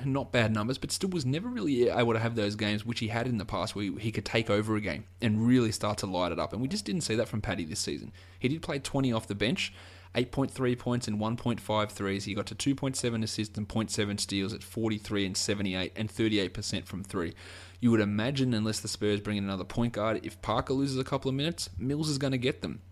not 0.04 0.32
bad 0.32 0.52
numbers, 0.52 0.78
but 0.78 0.92
still 0.92 1.10
was 1.10 1.26
never 1.26 1.48
really 1.48 1.88
able 1.88 2.12
to 2.12 2.18
have 2.18 2.34
those 2.34 2.56
games 2.56 2.84
which 2.84 3.00
he 3.00 3.08
had 3.08 3.26
in 3.26 3.38
the 3.38 3.44
past 3.44 3.74
where 3.74 3.84
he 3.98 4.12
could 4.12 4.24
take 4.24 4.50
over 4.50 4.76
a 4.76 4.80
game 4.80 5.04
and 5.20 5.46
really 5.46 5.72
start 5.72 5.98
to 5.98 6.06
light 6.06 6.32
it 6.32 6.38
up. 6.38 6.52
And 6.52 6.62
we 6.62 6.68
just 6.68 6.84
didn't 6.84 7.02
see 7.02 7.16
that 7.16 7.28
from 7.28 7.40
Patty 7.40 7.64
this 7.64 7.80
season. 7.80 8.12
He 8.38 8.48
did 8.48 8.62
play 8.62 8.78
20 8.78 9.12
off 9.12 9.26
the 9.26 9.34
bench, 9.34 9.72
8.3 10.14 10.78
points 10.78 11.08
and 11.08 11.18
1.5 11.18 11.90
threes. 11.90 12.24
He 12.24 12.34
got 12.34 12.46
to 12.46 12.54
2.7 12.54 13.22
assists 13.22 13.56
and 13.56 13.68
0.7 13.68 14.20
steals 14.20 14.52
at 14.52 14.62
43 14.62 15.26
and 15.26 15.36
78 15.36 15.92
and 15.96 16.08
38% 16.08 16.86
from 16.86 17.04
three. 17.04 17.34
You 17.80 17.90
would 17.92 18.00
imagine, 18.00 18.52
unless 18.52 18.80
the 18.80 18.88
Spurs 18.88 19.20
bring 19.20 19.36
in 19.36 19.44
another 19.44 19.64
point 19.64 19.92
guard, 19.92 20.20
if 20.24 20.40
Parker 20.42 20.74
loses 20.74 20.98
a 20.98 21.04
couple 21.04 21.28
of 21.28 21.34
minutes, 21.34 21.70
Mills 21.78 22.08
is 22.08 22.18
going 22.18 22.32
to 22.32 22.38
get 22.38 22.60
them. 22.60 22.82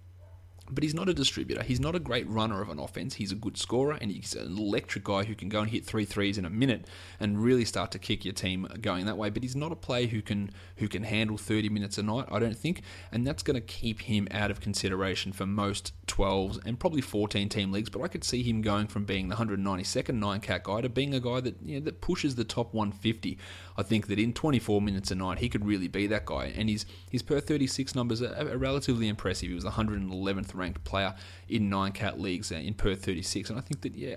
But 0.71 0.85
he's 0.85 0.95
not 0.95 1.09
a 1.09 1.15
distributor. 1.15 1.63
He's 1.63 1.81
not 1.81 1.95
a 1.95 1.99
great 1.99 2.29
runner 2.29 2.61
of 2.61 2.69
an 2.69 2.79
offense. 2.79 3.15
He's 3.15 3.33
a 3.33 3.37
good 3.37 3.57
scorer 3.57 3.97
and 4.01 4.11
he's 4.11 4.35
an 4.35 4.59
electric 4.59 5.05
guy 5.05 5.25
who 5.25 5.35
can 5.35 5.49
go 5.49 5.61
and 5.61 5.71
hit 5.71 5.85
three 5.85 6.05
threes 6.05 6.37
in 6.37 6.45
a 6.45 6.51
minute 6.51 6.87
and 7.19 7.43
really 7.43 7.65
start 7.65 7.91
to 7.93 7.99
kick 7.99 8.25
your 8.25 8.35
team 8.35 8.69
going 8.81 9.07
that 9.07 9.17
way. 9.17 9.31
But 9.31 9.43
he's 9.43 9.57
not 9.57 9.73
a 9.73 9.77
player 9.77 10.07
who 10.07 10.23
can 10.23 10.51
who 10.77 10.89
can 10.89 11.05
handle 11.05 11.39
30 11.39 11.69
minutes 11.69 11.99
a 11.99 12.03
night, 12.03 12.27
I 12.31 12.39
don't 12.39 12.57
think. 12.57 12.83
And 13.13 13.27
that's 13.27 13.43
going 13.43 13.55
to 13.55 13.61
keep 13.61 14.03
him 14.03 14.29
out 14.31 14.51
of 14.51 14.61
consideration 14.61 15.33
for 15.33 15.47
most 15.47 15.93
12s 16.07 16.65
and 16.65 16.79
probably 16.79 17.01
14 17.01 17.49
team 17.49 17.73
leagues. 17.73 17.89
But 17.89 18.03
I 18.03 18.09
could 18.09 18.25
see 18.25 18.43
him 18.43 18.61
going 18.61 18.89
from 18.89 19.05
being 19.05 19.29
the 19.29 19.37
192nd 19.37 20.15
nine 20.15 20.41
cat 20.41 20.65
guy 20.65 20.83
to 20.83 20.89
being 20.89 21.15
a 21.15 21.21
guy 21.21 21.41
that 21.41 21.57
you 21.65 21.79
know, 21.79 21.85
that 21.85 22.01
pushes 22.01 22.35
the 22.35 22.45
top 22.45 22.75
150. 22.75 23.39
I 23.77 23.83
think 23.83 24.09
that 24.09 24.19
in 24.19 24.33
24 24.33 24.83
minutes 24.83 25.11
a 25.11 25.15
night 25.15 25.39
he 25.39 25.49
could 25.49 25.65
really 25.65 25.89
be 25.89 26.07
that 26.09 26.27
guy. 26.27 26.53
And 26.57 26.69
his 26.69 26.85
his 27.11 27.23
per 27.23 27.41
36 27.41 27.95
numbers 27.95 28.23
are, 28.23 28.35
are 28.35 28.59
relatively 28.59 29.09
impressive. 29.09 29.49
He 29.49 29.55
was 29.55 29.65
the 29.65 29.71
111th 29.71 30.55
ranked 30.59 30.85
player 30.85 31.15
in 31.49 31.69
nine 31.71 31.93
cat 31.93 32.21
leagues 32.21 32.53
uh, 32.53 32.57
in 32.57 32.75
per 32.75 32.95
36, 32.95 33.51
and 33.51 33.59
I 33.59 33.63
think 33.63 33.83
that 33.83 33.95
yeah. 33.95 34.17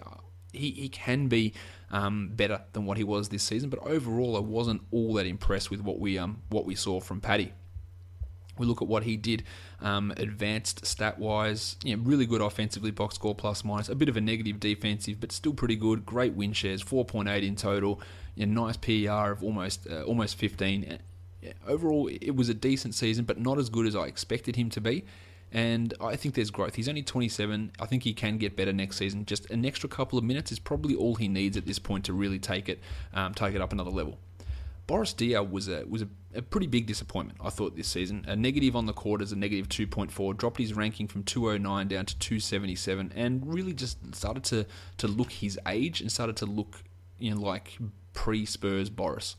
He, 0.53 0.71
he 0.71 0.89
can 0.89 1.29
be 1.29 1.53
um, 1.91 2.31
better 2.33 2.63
than 2.73 2.85
what 2.85 2.97
he 2.97 3.05
was 3.05 3.29
this 3.29 3.41
season, 3.41 3.69
but 3.69 3.79
overall, 3.87 4.35
I 4.35 4.41
wasn't 4.41 4.81
all 4.91 5.13
that 5.13 5.25
impressed 5.25 5.71
with 5.71 5.79
what 5.79 5.97
we 5.97 6.17
um, 6.17 6.41
what 6.49 6.65
we 6.65 6.75
saw 6.75 6.99
from 6.99 7.21
Patty. 7.21 7.53
We 8.57 8.65
look 8.65 8.81
at 8.81 8.87
what 8.87 9.03
he 9.03 9.17
did 9.17 9.43
um, 9.81 10.13
advanced 10.17 10.85
stat 10.85 11.19
wise. 11.19 11.77
Yeah, 11.83 11.95
really 11.99 12.25
good 12.25 12.41
offensively, 12.41 12.91
box 12.91 13.15
score 13.15 13.33
plus 13.33 13.63
minus. 13.63 13.89
A 13.89 13.95
bit 13.95 14.09
of 14.09 14.17
a 14.17 14.21
negative 14.21 14.59
defensive, 14.59 15.19
but 15.19 15.31
still 15.31 15.53
pretty 15.53 15.75
good. 15.75 16.05
Great 16.05 16.33
win 16.33 16.53
shares, 16.53 16.83
4.8 16.83 17.43
in 17.43 17.55
total. 17.55 17.99
Yeah, 18.35 18.45
nice 18.45 18.77
PER 18.77 19.31
of 19.31 19.43
almost 19.43 19.87
uh, 19.89 20.03
almost 20.03 20.35
15. 20.35 20.99
Yeah, 21.41 21.53
overall, 21.67 22.07
it 22.07 22.35
was 22.35 22.49
a 22.49 22.53
decent 22.53 22.93
season, 22.93 23.25
but 23.25 23.39
not 23.39 23.57
as 23.57 23.69
good 23.69 23.87
as 23.87 23.95
I 23.95 24.05
expected 24.05 24.55
him 24.55 24.69
to 24.71 24.81
be 24.81 25.05
and 25.51 25.93
I 25.99 26.15
think 26.15 26.35
there's 26.35 26.51
growth. 26.51 26.75
He's 26.75 26.87
only 26.87 27.03
27. 27.03 27.71
I 27.79 27.85
think 27.85 28.03
he 28.03 28.13
can 28.13 28.37
get 28.37 28.55
better 28.55 28.71
next 28.71 28.97
season. 28.97 29.25
Just 29.25 29.49
an 29.49 29.65
extra 29.65 29.89
couple 29.89 30.17
of 30.17 30.23
minutes 30.23 30.51
is 30.51 30.59
probably 30.59 30.95
all 30.95 31.15
he 31.15 31.27
needs 31.27 31.57
at 31.57 31.65
this 31.65 31.79
point 31.79 32.05
to 32.05 32.13
really 32.13 32.39
take 32.39 32.69
it, 32.69 32.79
um, 33.13 33.33
take 33.33 33.53
it 33.53 33.61
up 33.61 33.73
another 33.73 33.91
level. 33.91 34.17
Boris 34.87 35.13
Diaw 35.13 35.49
was 35.49 35.69
a 35.69 35.85
was 35.85 36.01
a, 36.01 36.07
a, 36.35 36.41
pretty 36.41 36.67
big 36.67 36.85
disappointment. 36.85 37.39
I 37.41 37.49
thought 37.49 37.77
this 37.77 37.87
season 37.87 38.25
a 38.27 38.35
negative 38.35 38.75
on 38.75 38.87
the 38.87 38.93
quarters, 38.93 39.31
a 39.31 39.37
negative 39.37 39.69
2.4, 39.69 40.35
dropped 40.35 40.57
his 40.57 40.73
ranking 40.73 41.07
from 41.07 41.23
209 41.23 41.87
down 41.87 42.05
to 42.05 42.19
277, 42.19 43.13
and 43.15 43.53
really 43.53 43.73
just 43.73 43.97
started 44.13 44.43
to 44.45 44.65
to 44.97 45.07
look 45.07 45.31
his 45.31 45.57
age 45.67 46.01
and 46.01 46.11
started 46.11 46.35
to 46.37 46.45
look 46.45 46.83
you 47.19 47.33
know 47.33 47.39
like 47.39 47.77
pre 48.13 48.45
Spurs 48.45 48.89
Boris. 48.89 49.35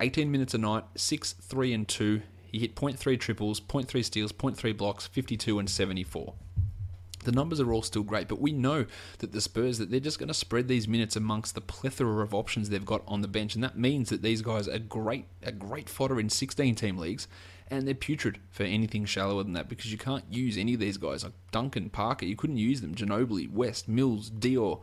18 0.00 0.30
minutes 0.30 0.54
a 0.54 0.58
night, 0.58 0.84
six, 0.96 1.32
three, 1.32 1.72
and 1.72 1.86
two. 1.86 2.20
He 2.54 2.60
hit 2.60 2.76
0.3 2.76 3.18
triples, 3.18 3.60
0.3 3.60 4.04
steals, 4.04 4.30
0.3 4.30 4.76
blocks, 4.76 5.08
52 5.08 5.58
and 5.58 5.68
74. 5.68 6.34
The 7.24 7.32
numbers 7.32 7.58
are 7.58 7.72
all 7.72 7.82
still 7.82 8.04
great, 8.04 8.28
but 8.28 8.40
we 8.40 8.52
know 8.52 8.86
that 9.18 9.32
the 9.32 9.40
Spurs 9.40 9.78
that 9.78 9.90
they're 9.90 9.98
just 9.98 10.20
going 10.20 10.28
to 10.28 10.34
spread 10.34 10.68
these 10.68 10.86
minutes 10.86 11.16
amongst 11.16 11.56
the 11.56 11.60
plethora 11.60 12.22
of 12.22 12.32
options 12.32 12.68
they've 12.68 12.84
got 12.84 13.02
on 13.08 13.22
the 13.22 13.26
bench, 13.26 13.56
and 13.56 13.64
that 13.64 13.76
means 13.76 14.08
that 14.10 14.22
these 14.22 14.40
guys 14.40 14.68
are 14.68 14.78
great, 14.78 15.24
a 15.42 15.50
great 15.50 15.88
fodder 15.88 16.20
in 16.20 16.30
16 16.30 16.76
team 16.76 16.96
leagues, 16.96 17.26
and 17.72 17.88
they're 17.88 17.94
putrid 17.94 18.38
for 18.52 18.62
anything 18.62 19.04
shallower 19.04 19.42
than 19.42 19.54
that 19.54 19.68
because 19.68 19.90
you 19.90 19.98
can't 19.98 20.24
use 20.30 20.56
any 20.56 20.74
of 20.74 20.80
these 20.80 20.96
guys 20.96 21.24
like 21.24 21.32
Duncan, 21.50 21.90
Parker. 21.90 22.24
You 22.24 22.36
couldn't 22.36 22.58
use 22.58 22.82
them. 22.82 22.94
Ginobili, 22.94 23.50
West, 23.50 23.88
Mills, 23.88 24.30
Diaw. 24.30 24.80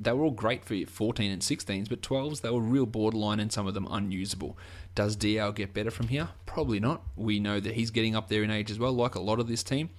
They 0.00 0.12
were 0.12 0.24
all 0.24 0.30
great 0.30 0.64
for 0.64 0.74
14 0.74 1.30
and 1.30 1.42
16s, 1.42 1.88
but 1.88 2.00
12s 2.00 2.40
they 2.40 2.50
were 2.50 2.60
real 2.60 2.86
borderline 2.86 3.38
and 3.38 3.52
some 3.52 3.66
of 3.66 3.74
them 3.74 3.86
unusable. 3.90 4.56
Does 4.94 5.16
Diaw 5.16 5.54
get 5.54 5.74
better 5.74 5.90
from 5.90 6.08
here? 6.08 6.30
Probably 6.46 6.80
not. 6.80 7.02
We 7.16 7.38
know 7.38 7.60
that 7.60 7.74
he's 7.74 7.90
getting 7.90 8.16
up 8.16 8.28
there 8.28 8.42
in 8.42 8.50
age 8.50 8.70
as 8.70 8.78
well, 8.78 8.92
like 8.92 9.14
a 9.14 9.20
lot 9.20 9.38
of 9.38 9.46
this 9.46 9.62
team. 9.62 9.90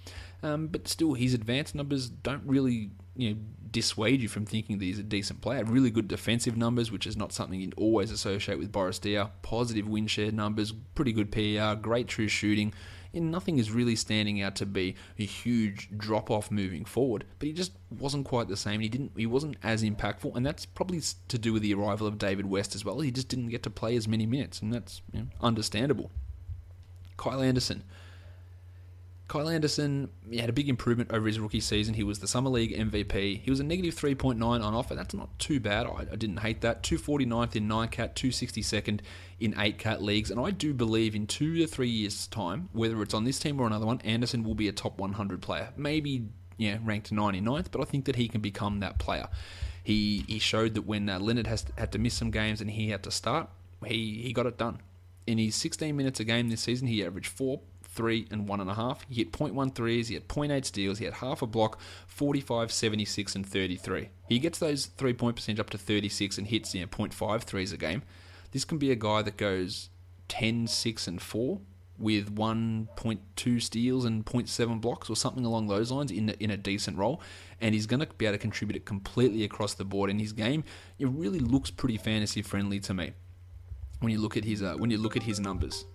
Um, 0.43 0.67
but 0.67 0.87
still, 0.87 1.13
his 1.13 1.35
advanced 1.35 1.75
numbers 1.75 2.09
don't 2.09 2.41
really 2.45 2.89
you 3.15 3.29
know, 3.29 3.37
dissuade 3.69 4.21
you 4.21 4.27
from 4.27 4.45
thinking 4.45 4.79
that 4.79 4.85
he's 4.85 4.97
a 4.97 5.03
decent 5.03 5.39
player. 5.41 5.63
Really 5.63 5.91
good 5.91 6.07
defensive 6.07 6.57
numbers, 6.57 6.91
which 6.91 7.05
is 7.05 7.15
not 7.15 7.31
something 7.31 7.61
you'd 7.61 7.75
always 7.77 8.09
associate 8.09 8.57
with 8.57 8.71
Boris 8.71 8.99
Diaw. 8.99 9.29
Positive 9.43 9.87
win 9.87 10.07
share 10.07 10.31
numbers, 10.31 10.71
pretty 10.95 11.13
good 11.13 11.31
PER, 11.31 11.77
great 11.79 12.07
true 12.07 12.27
shooting 12.27 12.73
nothing 13.13 13.57
is 13.57 13.71
really 13.71 13.95
standing 13.95 14.41
out 14.41 14.55
to 14.57 14.65
be 14.65 14.95
a 15.19 15.25
huge 15.25 15.89
drop 15.97 16.31
off 16.31 16.49
moving 16.51 16.85
forward. 16.85 17.25
But 17.39 17.47
he 17.47 17.53
just 17.53 17.73
wasn't 17.89 18.25
quite 18.25 18.47
the 18.47 18.57
same. 18.57 18.79
He 18.79 18.89
didn't. 18.89 19.11
He 19.17 19.25
wasn't 19.25 19.57
as 19.63 19.83
impactful, 19.83 20.35
and 20.35 20.45
that's 20.45 20.65
probably 20.65 21.01
to 21.27 21.37
do 21.37 21.53
with 21.53 21.61
the 21.61 21.73
arrival 21.73 22.07
of 22.07 22.17
David 22.17 22.45
West 22.45 22.75
as 22.75 22.85
well. 22.85 22.99
He 23.01 23.11
just 23.11 23.27
didn't 23.27 23.49
get 23.49 23.63
to 23.63 23.69
play 23.69 23.95
as 23.95 24.07
many 24.07 24.25
minutes, 24.25 24.61
and 24.61 24.73
that's 24.73 25.01
you 25.11 25.21
know, 25.21 25.27
understandable. 25.41 26.11
Kyle 27.17 27.41
Anderson. 27.41 27.83
Kyle 29.31 29.47
Anderson 29.47 30.09
had 30.35 30.49
a 30.49 30.51
big 30.51 30.67
improvement 30.67 31.09
over 31.13 31.25
his 31.25 31.39
rookie 31.39 31.61
season. 31.61 31.93
He 31.93 32.03
was 32.03 32.19
the 32.19 32.27
Summer 32.27 32.49
League 32.49 32.77
MVP. 32.77 33.39
He 33.41 33.49
was 33.49 33.61
a 33.61 33.63
negative 33.63 33.95
3.9 33.95 34.43
on 34.43 34.61
offer. 34.61 34.93
That's 34.93 35.13
not 35.13 35.39
too 35.39 35.61
bad. 35.61 35.85
I, 35.85 36.05
I 36.11 36.15
didn't 36.17 36.41
hate 36.41 36.59
that. 36.61 36.83
249th 36.83 37.55
in 37.55 37.65
9 37.65 37.87
cat, 37.87 38.13
262nd 38.17 38.99
in 39.39 39.55
8 39.57 39.77
cat 39.77 40.03
leagues. 40.03 40.31
And 40.31 40.39
I 40.41 40.51
do 40.51 40.73
believe 40.73 41.15
in 41.15 41.27
two 41.27 41.55
to 41.59 41.65
three 41.65 41.87
years' 41.87 42.27
time, 42.27 42.67
whether 42.73 43.01
it's 43.01 43.13
on 43.13 43.23
this 43.23 43.39
team 43.39 43.61
or 43.61 43.67
another 43.67 43.85
one, 43.85 44.01
Anderson 44.01 44.43
will 44.43 44.53
be 44.53 44.67
a 44.67 44.73
top 44.73 44.97
100 44.97 45.41
player. 45.41 45.69
Maybe 45.77 46.27
yeah, 46.57 46.79
ranked 46.83 47.13
99th, 47.13 47.67
but 47.71 47.79
I 47.79 47.85
think 47.85 48.03
that 48.05 48.17
he 48.17 48.27
can 48.27 48.41
become 48.41 48.81
that 48.81 48.99
player. 48.99 49.29
He 49.81 50.25
he 50.27 50.39
showed 50.39 50.73
that 50.73 50.81
when 50.81 51.07
uh, 51.07 51.19
Leonard 51.19 51.47
has 51.47 51.63
had 51.77 51.93
to 51.93 51.99
miss 51.99 52.15
some 52.15 52.31
games 52.31 52.59
and 52.59 52.69
he 52.69 52.89
had 52.89 53.01
to 53.03 53.11
start, 53.11 53.47
he, 53.85 54.23
he 54.23 54.33
got 54.33 54.45
it 54.45 54.57
done. 54.57 54.81
In 55.25 55.37
his 55.37 55.55
16 55.55 55.95
minutes 55.95 56.19
a 56.19 56.25
game 56.25 56.49
this 56.49 56.59
season, 56.59 56.89
he 56.89 57.05
averaged 57.05 57.29
four 57.29 57.61
three, 57.91 58.27
and 58.31 58.47
one 58.47 58.61
and 58.61 58.69
a 58.69 58.75
half. 58.75 59.05
He 59.07 59.15
hit 59.15 59.31
0.1 59.31 59.75
threes, 59.75 60.07
he 60.07 60.13
had 60.15 60.27
0.8 60.27 60.65
steals, 60.65 60.99
he 60.99 61.05
had 61.05 61.15
half 61.15 61.41
a 61.41 61.47
block, 61.47 61.79
45, 62.07 62.71
76, 62.71 63.35
and 63.35 63.45
33. 63.45 64.09
He 64.29 64.39
gets 64.39 64.59
those 64.59 64.87
three 64.87 65.13
point 65.13 65.35
percentage 65.35 65.59
up 65.59 65.69
to 65.71 65.77
36 65.77 66.37
and 66.37 66.47
hits 66.47 66.73
you 66.73 66.81
know, 66.81 66.87
0.5 66.87 67.43
threes 67.43 67.73
a 67.73 67.77
game. 67.77 68.03
This 68.51 68.65
can 68.65 68.77
be 68.77 68.91
a 68.91 68.95
guy 68.95 69.21
that 69.21 69.37
goes 69.37 69.89
10, 70.29 70.67
6, 70.67 71.07
and 71.07 71.21
4 71.21 71.59
with 71.97 72.35
1.2 72.35 73.61
steals 73.61 74.05
and 74.05 74.25
0.7 74.25 74.81
blocks 74.81 75.09
or 75.09 75.15
something 75.15 75.45
along 75.45 75.67
those 75.67 75.91
lines 75.91 76.11
in 76.11 76.29
a, 76.29 76.33
in 76.39 76.49
a 76.49 76.57
decent 76.57 76.97
role. 76.97 77.21
And 77.59 77.75
he's 77.75 77.85
going 77.85 77.99
to 77.99 78.07
be 78.07 78.25
able 78.25 78.33
to 78.33 78.39
contribute 78.39 78.75
it 78.75 78.85
completely 78.85 79.43
across 79.43 79.75
the 79.75 79.85
board. 79.85 80.09
In 80.09 80.17
his 80.17 80.33
game, 80.33 80.63
it 80.97 81.07
really 81.07 81.39
looks 81.39 81.69
pretty 81.69 81.97
fantasy 81.97 82.41
friendly 82.41 82.79
to 82.79 82.93
me 82.93 83.13
when 83.99 84.11
you 84.11 84.19
look 84.19 84.35
at 84.35 84.43
his 84.43 84.63
uh, 84.63 84.73
when 84.73 84.89
you 84.89 84.97
look 84.97 85.15
at 85.15 85.23
his 85.23 85.39
numbers 85.39 85.85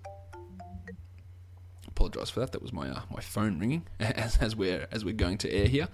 apologise 1.97 2.31
for 2.31 2.41
that. 2.41 2.53
That 2.53 2.63
was 2.63 2.73
my 2.73 2.89
uh, 2.89 3.01
my 3.11 3.21
phone 3.21 3.59
ringing 3.59 3.87
as, 4.01 4.37
as 4.37 4.55
we're 4.55 4.87
as 4.93 5.05
we're 5.05 5.15
going 5.15 5.39
to 5.39 5.53
air 5.53 5.67
here. 5.67 5.89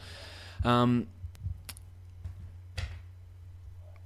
Um, 0.64 1.06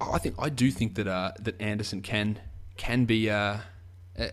I 0.01 0.19
think 0.19 0.37
I 0.39 0.51
do 0.51 0.71
think 0.71 0.95
that 0.97 1.09
uh, 1.09 1.33
that 1.41 1.61
Anderson 1.61 2.03
can 2.03 2.39
can 2.77 3.07
be 3.07 3.31
uh, 3.31 3.59
a, 4.19 4.31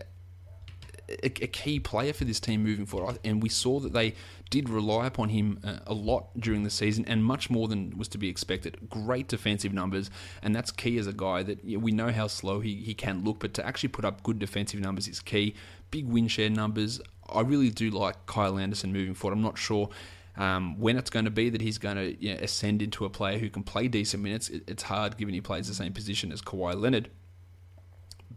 a, 1.08 1.28
key 1.28 1.80
player 1.80 2.12
for 2.12 2.24
this 2.24 2.38
team 2.38 2.62
moving 2.62 2.84
forward, 2.84 3.18
and 3.24 3.42
we 3.42 3.48
saw 3.48 3.80
that 3.80 3.94
they 3.94 4.14
did 4.50 4.68
rely 4.68 5.06
upon 5.06 5.30
him 5.30 5.58
uh, 5.64 5.78
a 5.86 5.94
lot 5.94 6.28
during 6.38 6.62
the 6.62 6.70
season, 6.70 7.04
and 7.06 7.24
much 7.24 7.48
more 7.48 7.68
than 7.68 7.96
was 7.96 8.08
to 8.08 8.18
be 8.18 8.28
expected. 8.28 8.76
Great 8.90 9.28
defensive 9.28 9.72
numbers, 9.72 10.10
and 10.42 10.54
that's 10.54 10.70
key 10.70 10.98
as 10.98 11.06
a 11.06 11.12
guy 11.12 11.42
that 11.42 11.64
you 11.64 11.78
know, 11.78 11.84
we 11.84 11.92
know 11.92 12.12
how 12.12 12.26
slow 12.26 12.60
he, 12.60 12.76
he 12.76 12.94
can 12.94 13.24
look, 13.24 13.38
but 13.38 13.54
to 13.54 13.66
actually 13.66 13.88
put 13.88 14.04
up 14.04 14.22
good 14.22 14.38
defensive 14.38 14.80
numbers 14.80 15.08
is 15.08 15.20
key. 15.20 15.54
Big 15.90 16.06
win 16.06 16.28
share 16.28 16.50
numbers. 16.50 17.00
I 17.34 17.40
really 17.42 17.70
do 17.70 17.90
like 17.90 18.26
Kyle 18.26 18.58
Anderson 18.58 18.92
moving 18.92 19.14
forward. 19.14 19.36
I'm 19.36 19.42
not 19.42 19.58
sure 19.58 19.90
um, 20.36 20.78
when 20.78 20.96
it's 20.96 21.10
going 21.10 21.26
to 21.26 21.30
be 21.30 21.50
that 21.50 21.60
he's 21.60 21.78
going 21.78 21.96
to 21.96 22.22
you 22.22 22.34
know, 22.34 22.40
ascend 22.40 22.82
into 22.82 23.04
a 23.04 23.10
player 23.10 23.38
who 23.38 23.50
can 23.50 23.62
play 23.62 23.88
decent 23.88 24.22
minutes. 24.22 24.48
It, 24.48 24.64
it's 24.66 24.82
hard 24.84 25.16
given 25.16 25.34
he 25.34 25.40
plays 25.40 25.68
the 25.68 25.74
same 25.74 25.92
position 25.92 26.32
as 26.32 26.42
Kawhi 26.42 26.74
Leonard. 26.74 27.10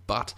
But 0.05 0.33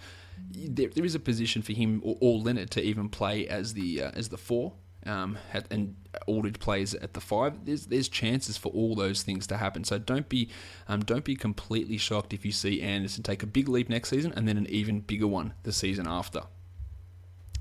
there, 0.50 0.88
there 0.88 1.04
is 1.04 1.14
a 1.14 1.20
position 1.20 1.62
for 1.62 1.72
him 1.72 2.00
or, 2.04 2.16
or 2.20 2.38
Leonard 2.38 2.70
to 2.72 2.82
even 2.82 3.08
play 3.08 3.46
as 3.46 3.74
the 3.74 4.02
uh, 4.02 4.10
as 4.14 4.28
the 4.28 4.38
four. 4.38 4.72
Um, 5.06 5.38
and 5.70 5.96
Aldridge 6.26 6.58
plays 6.58 6.94
at 6.94 7.14
the 7.14 7.20
five. 7.20 7.64
There's 7.64 7.86
there's 7.86 8.08
chances 8.08 8.56
for 8.56 8.70
all 8.72 8.94
those 8.94 9.22
things 9.22 9.46
to 9.48 9.56
happen. 9.56 9.84
So 9.84 9.98
don't 9.98 10.28
be 10.28 10.50
um, 10.88 11.00
don't 11.00 11.24
be 11.24 11.36
completely 11.36 11.98
shocked 11.98 12.32
if 12.32 12.44
you 12.44 12.52
see 12.52 12.82
Anderson 12.82 13.22
take 13.22 13.42
a 13.42 13.46
big 13.46 13.68
leap 13.68 13.88
next 13.88 14.10
season 14.10 14.32
and 14.34 14.46
then 14.46 14.56
an 14.56 14.66
even 14.68 15.00
bigger 15.00 15.26
one 15.26 15.54
the 15.62 15.72
season 15.72 16.06
after. 16.06 16.42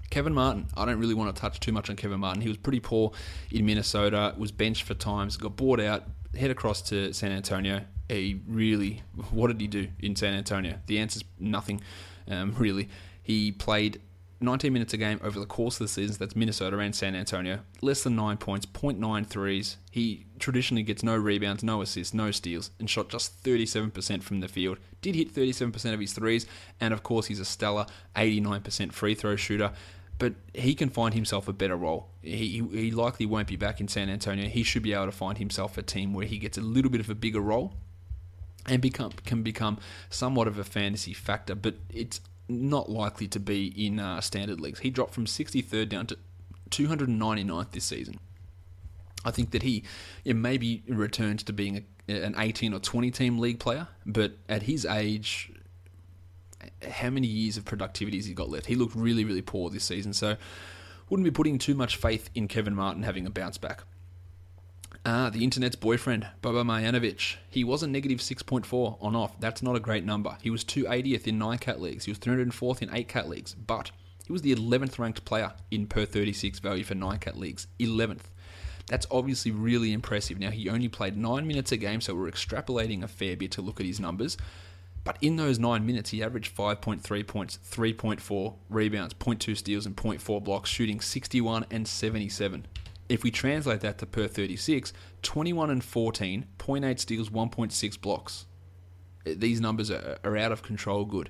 Kevin 0.09 0.33
Martin, 0.33 0.67
I 0.75 0.85
don't 0.85 0.99
really 0.99 1.13
want 1.13 1.35
to 1.35 1.39
touch 1.39 1.59
too 1.59 1.71
much 1.71 1.89
on 1.89 1.95
Kevin 1.95 2.19
Martin. 2.19 2.41
He 2.41 2.47
was 2.47 2.57
pretty 2.57 2.79
poor 2.79 3.11
in 3.51 3.65
Minnesota, 3.65 4.33
was 4.37 4.51
benched 4.51 4.83
for 4.83 4.95
times, 4.95 5.37
got 5.37 5.55
bought 5.55 5.79
out, 5.79 6.03
head 6.37 6.51
across 6.51 6.81
to 6.83 7.13
San 7.13 7.31
Antonio. 7.31 7.81
He 8.07 8.41
really, 8.47 9.03
what 9.31 9.47
did 9.47 9.61
he 9.61 9.67
do 9.67 9.87
in 9.99 10.15
San 10.15 10.33
Antonio? 10.33 10.79
The 10.87 10.99
answer's 10.99 11.23
nothing, 11.39 11.81
um, 12.27 12.55
really. 12.57 12.89
He 13.21 13.51
played 13.51 14.01
19 14.41 14.71
minutes 14.71 14.93
a 14.93 14.97
game 14.97 15.19
over 15.21 15.39
the 15.39 15.45
course 15.45 15.75
of 15.75 15.85
the 15.85 15.87
season. 15.89 16.15
That's 16.17 16.35
Minnesota 16.35 16.79
and 16.79 16.95
San 16.95 17.13
Antonio. 17.13 17.59
Less 17.81 18.03
than 18.03 18.15
9 18.15 18.37
points, 18.37 18.65
0.9 18.65 19.27
threes. 19.27 19.77
He 19.91 20.25
traditionally 20.39 20.81
gets 20.81 21.03
no 21.03 21.15
rebounds, 21.15 21.61
no 21.61 21.81
assists, 21.81 22.13
no 22.13 22.31
steals, 22.31 22.71
and 22.79 22.89
shot 22.89 23.09
just 23.09 23.43
37% 23.43 24.23
from 24.23 24.39
the 24.39 24.47
field. 24.47 24.79
Did 25.01 25.15
hit 25.15 25.33
37% 25.33 25.93
of 25.93 25.99
his 25.99 26.13
threes, 26.13 26.45
and 26.79 26.93
of 26.93 27.03
course, 27.03 27.27
he's 27.27 27.39
a 27.39 27.45
stellar 27.45 27.85
89% 28.15 28.93
free 28.93 29.13
throw 29.13 29.35
shooter 29.35 29.71
but 30.19 30.33
he 30.53 30.75
can 30.75 30.89
find 30.89 31.13
himself 31.13 31.47
a 31.47 31.53
better 31.53 31.77
role. 31.77 32.09
He, 32.21 32.61
he 32.71 32.91
likely 32.91 33.25
won't 33.25 33.47
be 33.47 33.55
back 33.55 33.79
in 33.79 33.87
San 33.87 34.09
Antonio. 34.09 34.49
He 34.49 34.63
should 34.63 34.83
be 34.83 34.93
able 34.93 35.05
to 35.05 35.11
find 35.11 35.37
himself 35.37 35.77
a 35.77 35.81
team 35.81 36.13
where 36.13 36.25
he 36.25 36.37
gets 36.37 36.57
a 36.57 36.61
little 36.61 36.91
bit 36.91 36.99
of 36.99 37.09
a 37.09 37.15
bigger 37.15 37.39
role 37.39 37.73
and 38.67 38.81
become 38.81 39.11
can 39.25 39.41
become 39.41 39.79
somewhat 40.09 40.47
of 40.47 40.59
a 40.59 40.63
fantasy 40.65 41.13
factor, 41.13 41.55
but 41.55 41.75
it's 41.89 42.19
not 42.49 42.89
likely 42.89 43.27
to 43.29 43.39
be 43.39 43.67
in 43.87 43.99
uh, 43.99 44.19
standard 44.19 44.59
leagues. 44.59 44.79
He 44.79 44.89
dropped 44.89 45.13
from 45.13 45.25
63rd 45.25 45.87
down 45.87 46.07
to 46.07 46.17
299th 46.69 47.71
this 47.71 47.85
season. 47.85 48.19
I 49.23 49.31
think 49.31 49.51
that 49.51 49.63
he 49.63 49.83
yeah, 50.23 50.33
maybe 50.33 50.83
returns 50.87 51.43
to 51.43 51.53
being 51.53 51.85
a, 52.07 52.13
an 52.13 52.35
18 52.37 52.73
or 52.73 52.79
20 52.79 53.11
team 53.11 53.39
league 53.39 53.59
player, 53.59 53.87
but 54.05 54.33
at 54.49 54.63
his 54.63 54.85
age, 54.85 55.51
how 56.89 57.09
many 57.09 57.27
years 57.27 57.57
of 57.57 57.65
productivity 57.65 58.17
has 58.17 58.25
he 58.25 58.33
got 58.33 58.49
left? 58.49 58.65
He 58.65 58.75
looked 58.75 58.95
really, 58.95 59.23
really 59.23 59.41
poor 59.41 59.69
this 59.69 59.83
season, 59.83 60.13
so 60.13 60.35
wouldn't 61.09 61.25
be 61.25 61.31
putting 61.31 61.57
too 61.57 61.75
much 61.75 61.95
faith 61.95 62.29
in 62.35 62.47
Kevin 62.47 62.75
Martin 62.75 63.03
having 63.03 63.25
a 63.25 63.29
bounce 63.29 63.57
back. 63.57 63.83
Ah, 65.05 65.29
the 65.29 65.43
internet's 65.43 65.77
boyfriend, 65.77 66.27
Boban 66.41 66.65
Marjanovic. 66.65 67.37
He 67.49 67.63
was 67.63 67.81
a 67.81 67.87
negative 67.87 68.19
6.4 68.19 68.97
on 69.01 69.15
off. 69.15 69.39
That's 69.39 69.63
not 69.63 69.75
a 69.75 69.79
great 69.79 70.03
number. 70.03 70.37
He 70.41 70.49
was 70.49 70.65
280th 70.65 71.25
in 71.25 71.37
9 71.37 71.57
cat 71.59 71.79
leagues. 71.79 72.05
He 72.05 72.11
was 72.11 72.19
304th 72.19 72.81
in 72.81 72.93
8 72.93 73.07
cat 73.07 73.29
leagues. 73.29 73.53
But 73.53 73.91
he 74.25 74.33
was 74.33 74.41
the 74.41 74.53
11th 74.53 74.99
ranked 74.99 75.23
player 75.23 75.53
in 75.71 75.87
per 75.87 76.05
36 76.05 76.59
value 76.59 76.83
for 76.83 76.95
9 76.95 77.17
cat 77.19 77.37
leagues. 77.37 77.67
11th. 77.79 78.25
That's 78.87 79.07
obviously 79.09 79.51
really 79.51 79.93
impressive. 79.93 80.37
Now, 80.37 80.49
he 80.49 80.69
only 80.69 80.89
played 80.89 81.15
9 81.15 81.47
minutes 81.47 81.71
a 81.71 81.77
game, 81.77 82.01
so 82.01 82.13
we're 82.13 82.29
extrapolating 82.29 83.01
a 83.01 83.07
fair 83.07 83.37
bit 83.37 83.51
to 83.51 83.61
look 83.61 83.79
at 83.79 83.85
his 83.85 83.99
numbers. 83.99 84.35
But 85.03 85.17
in 85.21 85.37
those 85.37 85.59
nine 85.59 85.85
minutes, 85.85 86.09
he 86.09 86.21
averaged 86.21 86.55
5.3 86.55 87.25
points, 87.25 87.59
3.4 87.69 88.55
rebounds, 88.69 89.13
0.2 89.13 89.55
steals, 89.55 89.85
and 89.85 89.95
0.4 89.95 90.43
blocks, 90.43 90.69
shooting 90.69 90.99
61 90.99 91.65
and 91.71 91.87
77. 91.87 92.67
If 93.07 93.23
we 93.23 93.31
translate 93.31 93.81
that 93.81 93.97
to 93.99 94.05
per 94.05 94.27
36, 94.27 94.93
21 95.23 95.69
and 95.71 95.83
14, 95.83 96.45
0.8 96.59 96.99
steals, 96.99 97.29
1.6 97.29 98.01
blocks. 98.01 98.45
Uh, 99.25 99.31
these 99.35 99.59
numbers 99.59 99.89
are, 99.89 100.19
are 100.23 100.37
out 100.37 100.51
of 100.51 100.61
control 100.61 101.05
good. 101.05 101.29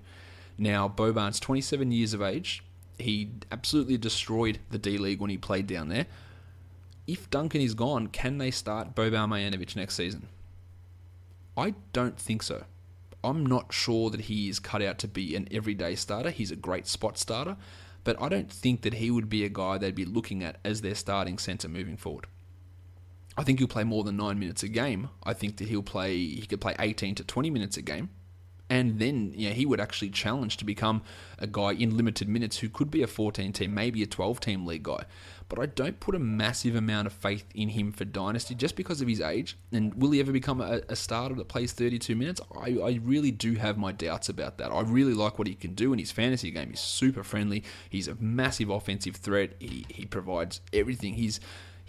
Now, 0.57 0.89
Boban's 0.89 1.39
27 1.39 1.91
years 1.91 2.13
of 2.13 2.21
age. 2.21 2.63
He 2.97 3.31
absolutely 3.49 3.97
destroyed 3.97 4.59
the 4.71 4.77
D 4.77 4.97
League 4.97 5.21
when 5.21 5.29
he 5.29 5.37
played 5.37 5.67
down 5.67 5.87
there. 5.87 6.07
If 7.07 7.29
Duncan 7.29 7.61
is 7.61 7.73
gone, 7.73 8.07
can 8.07 8.39
they 8.39 8.51
start 8.51 8.93
Boban 8.93 9.29
Marjanovic 9.29 9.75
next 9.77 9.95
season? 9.95 10.27
I 11.55 11.75
don't 11.93 12.19
think 12.19 12.43
so. 12.43 12.65
I'm 13.23 13.45
not 13.45 13.73
sure 13.73 14.09
that 14.09 14.21
he 14.21 14.49
is 14.49 14.59
cut 14.59 14.81
out 14.81 14.97
to 14.99 15.07
be 15.07 15.35
an 15.35 15.47
everyday 15.51 15.95
starter. 15.95 16.29
He's 16.29 16.51
a 16.51 16.55
great 16.55 16.87
spot 16.87 17.17
starter, 17.17 17.57
but 18.03 18.21
I 18.21 18.29
don't 18.29 18.51
think 18.51 18.81
that 18.83 18.95
he 18.95 19.11
would 19.11 19.29
be 19.29 19.43
a 19.43 19.49
guy 19.49 19.77
they'd 19.77 19.95
be 19.95 20.05
looking 20.05 20.43
at 20.43 20.57
as 20.63 20.81
their 20.81 20.95
starting 20.95 21.37
centre 21.37 21.67
moving 21.67 21.97
forward. 21.97 22.27
I 23.37 23.43
think 23.43 23.59
he'll 23.59 23.67
play 23.67 23.83
more 23.83 24.03
than 24.03 24.17
nine 24.17 24.39
minutes 24.39 24.63
a 24.63 24.67
game. 24.67 25.09
I 25.23 25.33
think 25.33 25.57
that 25.57 25.67
he'll 25.67 25.83
play 25.83 26.17
he 26.17 26.45
could 26.45 26.61
play 26.61 26.75
18 26.79 27.15
to 27.15 27.23
20 27.23 27.49
minutes 27.49 27.77
a 27.77 27.81
game 27.81 28.09
and 28.69 28.99
then 28.99 29.33
yeah, 29.35 29.51
he 29.51 29.65
would 29.65 29.79
actually 29.79 30.09
challenge 30.09 30.57
to 30.57 30.65
become 30.65 31.01
a 31.39 31.47
guy 31.47 31.73
in 31.73 31.97
limited 31.97 32.29
minutes 32.29 32.59
who 32.59 32.69
could 32.69 32.91
be 32.91 33.01
a 33.01 33.07
14 33.07 33.51
team, 33.51 33.73
maybe 33.73 34.03
a 34.03 34.07
12 34.07 34.39
team 34.39 34.65
league 34.65 34.83
guy. 34.83 35.05
But 35.49 35.57
I 35.57 35.65
don't 35.65 35.99
put 35.99 36.13
a 36.13 36.19
massive 36.19 36.75
amount 36.75 37.07
of 37.07 37.13
faith 37.13 37.43
in 37.55 37.69
him 37.69 37.91
for 37.91 38.05
Dynasty 38.05 38.53
just 38.53 38.75
because 38.75 39.01
of 39.01 39.07
his 39.07 39.19
age. 39.19 39.57
And 39.71 39.95
will 39.95 40.11
he 40.11 40.19
ever 40.19 40.31
become 40.31 40.61
a, 40.61 40.81
a 40.87 40.95
starter 40.95 41.33
that 41.35 41.47
plays 41.47 41.71
32 41.73 42.15
minutes? 42.15 42.39
I, 42.55 42.77
I, 42.83 42.99
really 43.03 43.31
do 43.31 43.55
have 43.55 43.75
my 43.75 43.91
doubts 43.91 44.29
about 44.29 44.59
that. 44.59 44.71
I 44.71 44.81
really 44.81 45.15
like 45.15 45.39
what 45.39 45.47
he 45.47 45.55
can 45.55 45.73
do 45.73 45.91
in 45.91 45.97
his 45.97 46.11
fantasy 46.11 46.51
game. 46.51 46.69
He's 46.69 46.79
super 46.79 47.23
friendly, 47.23 47.63
he's 47.89 48.07
a 48.07 48.15
massive 48.19 48.69
offensive 48.69 49.15
threat, 49.15 49.53
he, 49.59 49.87
he 49.89 50.05
provides 50.05 50.61
everything. 50.71 51.15
He's 51.15 51.39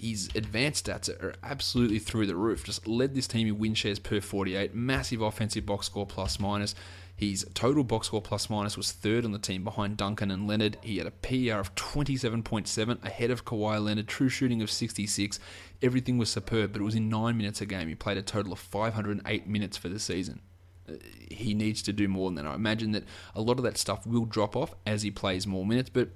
his 0.00 0.30
advanced 0.34 0.86
stats 0.86 1.10
are 1.22 1.34
absolutely 1.42 1.98
through 1.98 2.26
the 2.26 2.34
roof. 2.34 2.64
Just 2.64 2.88
led 2.88 3.14
this 3.14 3.26
team 3.26 3.46
in 3.46 3.58
win 3.58 3.74
shares 3.74 3.98
per 3.98 4.20
48, 4.20 4.74
massive 4.74 5.20
offensive 5.20 5.66
box 5.66 5.86
score 5.86 6.06
plus 6.06 6.40
minus. 6.40 6.74
His 7.14 7.46
total 7.52 7.84
box 7.84 8.06
score 8.06 8.22
plus 8.22 8.48
minus 8.48 8.78
was 8.78 8.92
third 8.92 9.26
on 9.26 9.32
the 9.32 9.38
team 9.38 9.62
behind 9.62 9.98
Duncan 9.98 10.30
and 10.30 10.48
Leonard. 10.48 10.78
He 10.80 10.96
had 10.96 11.06
a 11.06 11.10
PER 11.10 11.58
of 11.58 11.74
27.7 11.74 13.04
ahead 13.04 13.30
of 13.30 13.44
Kawhi 13.44 13.84
Leonard, 13.84 14.08
true 14.08 14.30
shooting 14.30 14.62
of 14.62 14.70
66. 14.70 15.38
Everything 15.82 16.16
was 16.16 16.30
superb, 16.30 16.72
but 16.72 16.80
it 16.80 16.84
was 16.84 16.94
in 16.94 17.10
nine 17.10 17.36
minutes 17.36 17.60
a 17.60 17.66
game. 17.66 17.88
He 17.88 17.94
played 17.94 18.16
a 18.16 18.22
total 18.22 18.54
of 18.54 18.58
508 18.58 19.46
minutes 19.46 19.76
for 19.76 19.90
the 19.90 20.00
season. 20.00 20.40
Uh, 20.88 20.94
he 21.30 21.52
needs 21.52 21.82
to 21.82 21.92
do 21.92 22.08
more 22.08 22.30
than 22.30 22.36
that. 22.36 22.46
I 22.46 22.54
imagine 22.54 22.92
that 22.92 23.04
a 23.34 23.42
lot 23.42 23.58
of 23.58 23.64
that 23.64 23.76
stuff 23.76 24.06
will 24.06 24.24
drop 24.24 24.56
off 24.56 24.74
as 24.86 25.02
he 25.02 25.10
plays 25.10 25.46
more 25.46 25.66
minutes, 25.66 25.90
but 25.90 26.08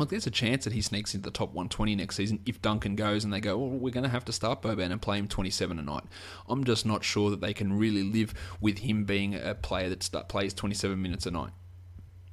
Look, 0.00 0.08
there's 0.08 0.26
a 0.26 0.30
chance 0.30 0.64
that 0.64 0.72
he 0.72 0.80
sneaks 0.80 1.14
into 1.14 1.24
the 1.24 1.30
top 1.30 1.50
120 1.50 1.94
next 1.94 2.16
season 2.16 2.40
if 2.46 2.62
Duncan 2.62 2.96
goes 2.96 3.22
and 3.22 3.30
they 3.30 3.38
go, 3.38 3.58
well, 3.58 3.68
we're 3.68 3.92
going 3.92 4.04
to 4.04 4.08
have 4.08 4.24
to 4.24 4.32
start 4.32 4.62
Boban 4.62 4.92
and 4.92 5.02
play 5.02 5.18
him 5.18 5.28
27 5.28 5.78
a 5.78 5.82
night. 5.82 6.04
I'm 6.48 6.64
just 6.64 6.86
not 6.86 7.04
sure 7.04 7.28
that 7.28 7.42
they 7.42 7.52
can 7.52 7.78
really 7.78 8.02
live 8.02 8.32
with 8.62 8.78
him 8.78 9.04
being 9.04 9.34
a 9.34 9.54
player 9.54 9.90
that 9.90 10.28
plays 10.30 10.54
27 10.54 11.00
minutes 11.00 11.26
a 11.26 11.30
night. 11.30 11.50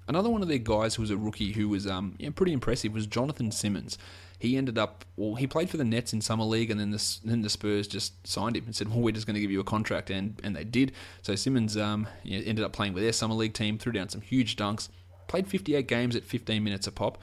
Another 0.07 0.29
one 0.29 0.41
of 0.41 0.47
their 0.47 0.59
guys 0.59 0.95
who 0.95 1.01
was 1.01 1.11
a 1.11 1.17
rookie 1.17 1.51
who 1.51 1.67
was 1.67 1.85
um, 1.85 2.15
yeah, 2.19 2.29
pretty 2.33 2.53
impressive 2.53 2.93
was 2.93 3.05
Jonathan 3.05 3.51
Simmons. 3.51 3.97
He 4.39 4.55
ended 4.55 4.77
up, 4.77 5.03
well, 5.17 5.35
he 5.35 5.45
played 5.45 5.69
for 5.69 5.75
the 5.75 5.83
Nets 5.83 6.13
in 6.13 6.21
summer 6.21 6.45
league, 6.45 6.71
and 6.71 6.79
then 6.79 6.91
the 6.91 7.17
then 7.25 7.41
the 7.41 7.49
Spurs 7.49 7.85
just 7.85 8.25
signed 8.25 8.55
him 8.55 8.63
and 8.65 8.73
said, 8.73 8.87
"Well, 8.87 8.99
we're 8.99 9.11
just 9.11 9.27
going 9.27 9.33
to 9.33 9.41
give 9.41 9.51
you 9.51 9.59
a 9.59 9.65
contract," 9.65 10.09
and 10.09 10.39
and 10.43 10.55
they 10.55 10.63
did. 10.63 10.93
So 11.23 11.35
Simmons 11.35 11.75
um, 11.75 12.07
yeah, 12.23 12.39
ended 12.45 12.63
up 12.63 12.71
playing 12.71 12.93
with 12.93 13.03
their 13.03 13.11
summer 13.11 13.33
league 13.33 13.55
team, 13.55 13.77
threw 13.77 13.91
down 13.91 14.07
some 14.07 14.21
huge 14.21 14.55
dunks, 14.55 14.87
played 15.27 15.47
58 15.47 15.87
games 15.87 16.15
at 16.15 16.23
15 16.23 16.63
minutes 16.63 16.87
a 16.87 16.91
pop, 16.91 17.17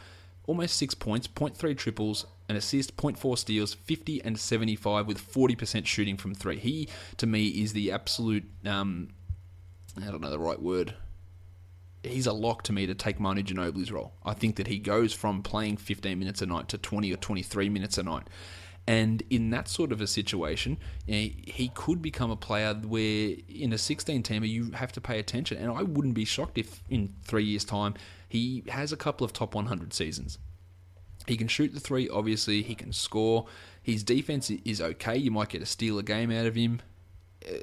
almost 0.47 0.77
six 0.77 0.95
points, 0.95 1.27
0.3 1.27 1.77
triples, 1.77 2.27
an 2.49 2.57
assist, 2.57 2.97
0.4 2.97 3.39
steals, 3.39 3.75
50 3.75 4.23
and 4.25 4.39
75 4.39 5.07
with 5.07 5.21
40% 5.21 5.87
shooting 5.87 6.17
from 6.17 6.35
three. 6.35 6.59
He, 6.59 6.89
to 7.17 7.27
me, 7.27 7.49
is 7.49 7.73
the 7.73 7.93
absolute, 7.93 8.45
um, 8.67 9.09
I 10.01 10.11
don't 10.11 10.21
know 10.21 10.31
the 10.31 10.39
right 10.39 10.61
word. 10.61 10.95
He's 12.03 12.27
a 12.27 12.33
lock 12.33 12.63
to 12.65 12.73
me 12.73 12.87
to 12.87 12.95
take 12.95 13.19
Manu 13.19 13.43
Ginobili's 13.43 13.91
role. 13.91 14.13
I 14.25 14.35
think 14.35 14.57
that 14.57 14.67
he 14.67 14.79
goes 14.79 15.15
from 15.15 15.43
playing 15.43 15.79
15 15.79 16.19
minutes 16.19 16.43
a 16.43 16.47
night 16.47 16.69
to 16.69 16.79
20 16.79 17.11
or 17.13 17.17
23 17.17 17.71
minutes 17.71 17.97
a 17.97 18.03
night. 18.03 18.29
And 18.87 19.23
in 19.31 19.51
that 19.51 19.69
sort 19.69 19.93
of 19.93 20.01
a 20.01 20.07
situation, 20.07 20.79
eh, 21.09 21.31
he 21.47 21.71
could 21.75 22.03
become 22.03 22.31
a 22.31 22.37
player 22.37 22.75
where 22.75 23.35
in 23.49 23.73
a 23.73 23.79
16 23.79 24.23
teamer 24.23 24.49
you 24.49 24.73
have 24.73 24.93
to 24.93 25.01
pay 25.01 25.19
attention. 25.19 25.57
And 25.57 25.71
I 25.71 25.83
wouldn't 25.83 26.15
be 26.15 26.27
shocked 26.27 26.59
if 26.59 26.83
in 26.91 27.15
three 27.23 27.45
years' 27.45 27.65
time 27.65 27.95
he 28.29 28.63
has 28.69 28.93
a 28.93 28.97
couple 28.97 29.25
of 29.25 29.33
top 29.33 29.55
100 29.55 29.95
seasons. 29.95 30.39
He 31.27 31.37
can 31.37 31.49
shoot 31.49 31.73
the 31.73 31.81
three, 31.81 32.09
obviously. 32.09 32.63
He 32.63 32.75
can 32.75 32.93
score. 32.93 33.47
His 33.83 34.03
defense 34.03 34.51
is 34.51 34.81
okay. 34.81 35.17
You 35.17 35.31
might 35.31 35.49
get 35.49 35.63
a 35.63 35.67
steal 35.67 35.99
a 35.99 36.03
game 36.03 36.31
out 36.31 36.45
of 36.45 36.55
him. 36.55 36.81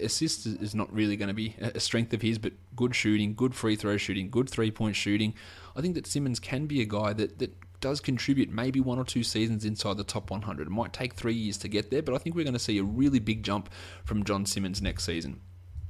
Assist 0.01 0.45
is 0.45 0.73
not 0.73 0.91
really 0.93 1.15
going 1.15 1.27
to 1.27 1.33
be 1.33 1.55
a 1.59 1.79
strength 1.79 2.13
of 2.13 2.21
his, 2.21 2.37
but 2.37 2.53
good 2.75 2.95
shooting, 2.95 3.33
good 3.33 3.55
free 3.55 3.75
throw 3.75 3.97
shooting, 3.97 4.29
good 4.29 4.49
three 4.49 4.71
point 4.71 4.95
shooting. 4.95 5.33
I 5.75 5.81
think 5.81 5.95
that 5.95 6.07
Simmons 6.07 6.39
can 6.39 6.67
be 6.67 6.81
a 6.81 6.85
guy 6.85 7.13
that, 7.13 7.39
that 7.39 7.55
does 7.81 7.99
contribute 7.99 8.49
maybe 8.49 8.79
one 8.79 8.99
or 8.99 9.03
two 9.03 9.23
seasons 9.23 9.65
inside 9.65 9.97
the 9.97 10.03
top 10.03 10.31
100. 10.31 10.67
It 10.67 10.71
might 10.71 10.93
take 10.93 11.13
three 11.13 11.33
years 11.33 11.57
to 11.59 11.67
get 11.67 11.91
there, 11.91 12.01
but 12.01 12.15
I 12.15 12.17
think 12.17 12.35
we're 12.35 12.45
going 12.45 12.53
to 12.53 12.59
see 12.59 12.77
a 12.77 12.83
really 12.83 13.19
big 13.19 13.43
jump 13.43 13.69
from 14.05 14.23
John 14.23 14.45
Simmons 14.45 14.81
next 14.81 15.03
season. 15.03 15.41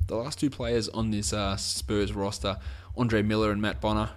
The 0.07 0.15
last 0.15 0.39
two 0.39 0.49
players 0.49 0.89
on 0.89 1.11
this 1.11 1.31
uh, 1.31 1.55
Spurs 1.57 2.13
roster, 2.13 2.57
Andre 2.97 3.21
Miller 3.21 3.51
and 3.51 3.61
Matt 3.61 3.79
Bonner, 3.79 4.11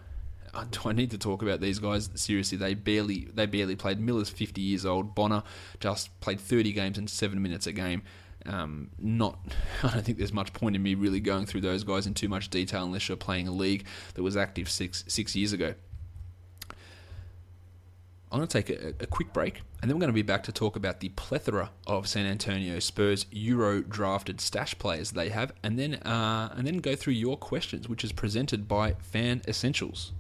do 0.70 0.80
I 0.88 0.92
need 0.92 1.10
to 1.10 1.18
talk 1.18 1.42
about 1.42 1.60
these 1.60 1.78
guys? 1.78 2.10
Seriously, 2.14 2.56
they 2.56 2.74
barely 2.74 3.28
they 3.34 3.46
barely 3.46 3.76
played. 3.76 4.00
Miller's 4.00 4.30
50 4.30 4.60
years 4.60 4.86
old. 4.86 5.14
Bonner 5.14 5.42
just 5.80 6.18
played 6.20 6.40
30 6.40 6.72
games 6.72 6.98
in 6.98 7.08
seven 7.08 7.42
minutes 7.42 7.66
a 7.66 7.72
game. 7.72 8.02
Um, 8.46 8.90
not, 8.98 9.38
I 9.82 9.90
don't 9.90 10.04
think 10.04 10.18
there's 10.18 10.32
much 10.32 10.52
point 10.52 10.76
in 10.76 10.82
me 10.82 10.94
really 10.94 11.20
going 11.20 11.46
through 11.46 11.62
those 11.62 11.82
guys 11.82 12.06
in 12.06 12.14
too 12.14 12.28
much 12.28 12.50
detail 12.50 12.84
unless 12.84 13.08
you're 13.08 13.16
playing 13.16 13.48
a 13.48 13.52
league 13.52 13.86
that 14.14 14.22
was 14.22 14.36
active 14.36 14.68
six 14.70 15.04
six 15.08 15.34
years 15.34 15.52
ago. 15.52 15.74
I'm 18.34 18.40
going 18.40 18.48
to 18.48 18.62
take 18.62 18.82
a, 18.82 18.88
a, 19.04 19.06
quick 19.06 19.32
break, 19.32 19.62
and 19.80 19.88
then 19.88 19.96
we're 19.96 20.00
going 20.00 20.08
to 20.08 20.12
be 20.12 20.22
back 20.22 20.42
to 20.42 20.52
talk 20.52 20.74
about 20.74 20.98
the 20.98 21.10
plethora 21.10 21.70
of 21.86 22.08
San 22.08 22.26
Antonio 22.26 22.80
Spurs 22.80 23.26
Euro 23.30 23.80
drafted 23.80 24.40
stash 24.40 24.76
players 24.76 25.12
they 25.12 25.28
have, 25.28 25.52
and 25.62 25.78
then 25.78 25.94
uh, 25.94 26.52
and 26.56 26.66
then 26.66 26.78
go 26.78 26.96
through 26.96 27.12
your 27.12 27.36
questions, 27.36 27.88
which 27.88 28.02
is 28.02 28.10
presented 28.10 28.66
by 28.66 28.94
Fan 28.94 29.40
Essentials. 29.46 30.10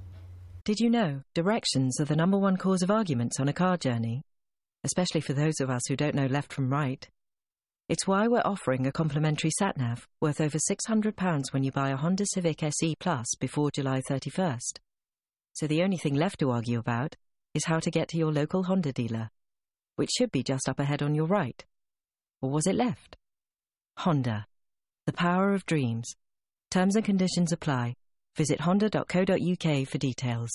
Did 0.64 0.78
you 0.78 0.90
know 0.90 1.22
directions 1.34 1.98
are 1.98 2.04
the 2.04 2.14
number 2.14 2.38
one 2.38 2.56
cause 2.56 2.82
of 2.82 2.90
arguments 2.90 3.40
on 3.40 3.48
a 3.48 3.52
car 3.52 3.76
journey? 3.76 4.22
Especially 4.84 5.20
for 5.20 5.32
those 5.32 5.58
of 5.58 5.68
us 5.68 5.82
who 5.88 5.96
don't 5.96 6.14
know 6.14 6.26
left 6.26 6.52
from 6.52 6.70
right. 6.70 7.08
It's 7.88 8.06
why 8.06 8.28
we're 8.28 8.42
offering 8.44 8.86
a 8.86 8.92
complimentary 8.92 9.50
sat-nav 9.58 10.06
worth 10.20 10.40
over 10.40 10.58
£600 10.58 11.52
when 11.52 11.64
you 11.64 11.72
buy 11.72 11.90
a 11.90 11.96
Honda 11.96 12.26
Civic 12.26 12.62
SE 12.62 12.94
Plus 13.00 13.26
before 13.40 13.72
July 13.72 14.02
31st. 14.08 14.78
So 15.54 15.66
the 15.66 15.82
only 15.82 15.96
thing 15.96 16.14
left 16.14 16.38
to 16.38 16.52
argue 16.52 16.78
about 16.78 17.16
is 17.54 17.64
how 17.64 17.78
to 17.78 17.90
get 17.90 18.08
to 18.08 18.18
your 18.18 18.32
local 18.32 18.64
Honda 18.64 18.92
dealer, 18.92 19.30
which 19.96 20.10
should 20.10 20.32
be 20.32 20.42
just 20.42 20.68
up 20.68 20.80
ahead 20.80 21.02
on 21.02 21.14
your 21.14 21.26
right. 21.26 21.64
Or 22.42 22.50
was 22.50 22.66
it 22.66 22.74
left? 22.74 23.16
Honda. 23.98 24.46
The 25.06 25.12
power 25.12 25.54
of 25.54 25.64
dreams. 25.66 26.14
Terms 26.70 26.96
and 26.96 27.04
conditions 27.04 27.52
apply. 27.52 27.94
Visit 28.36 28.60
honda.co.uk 28.60 29.88
for 29.88 29.98
details. 29.98 30.50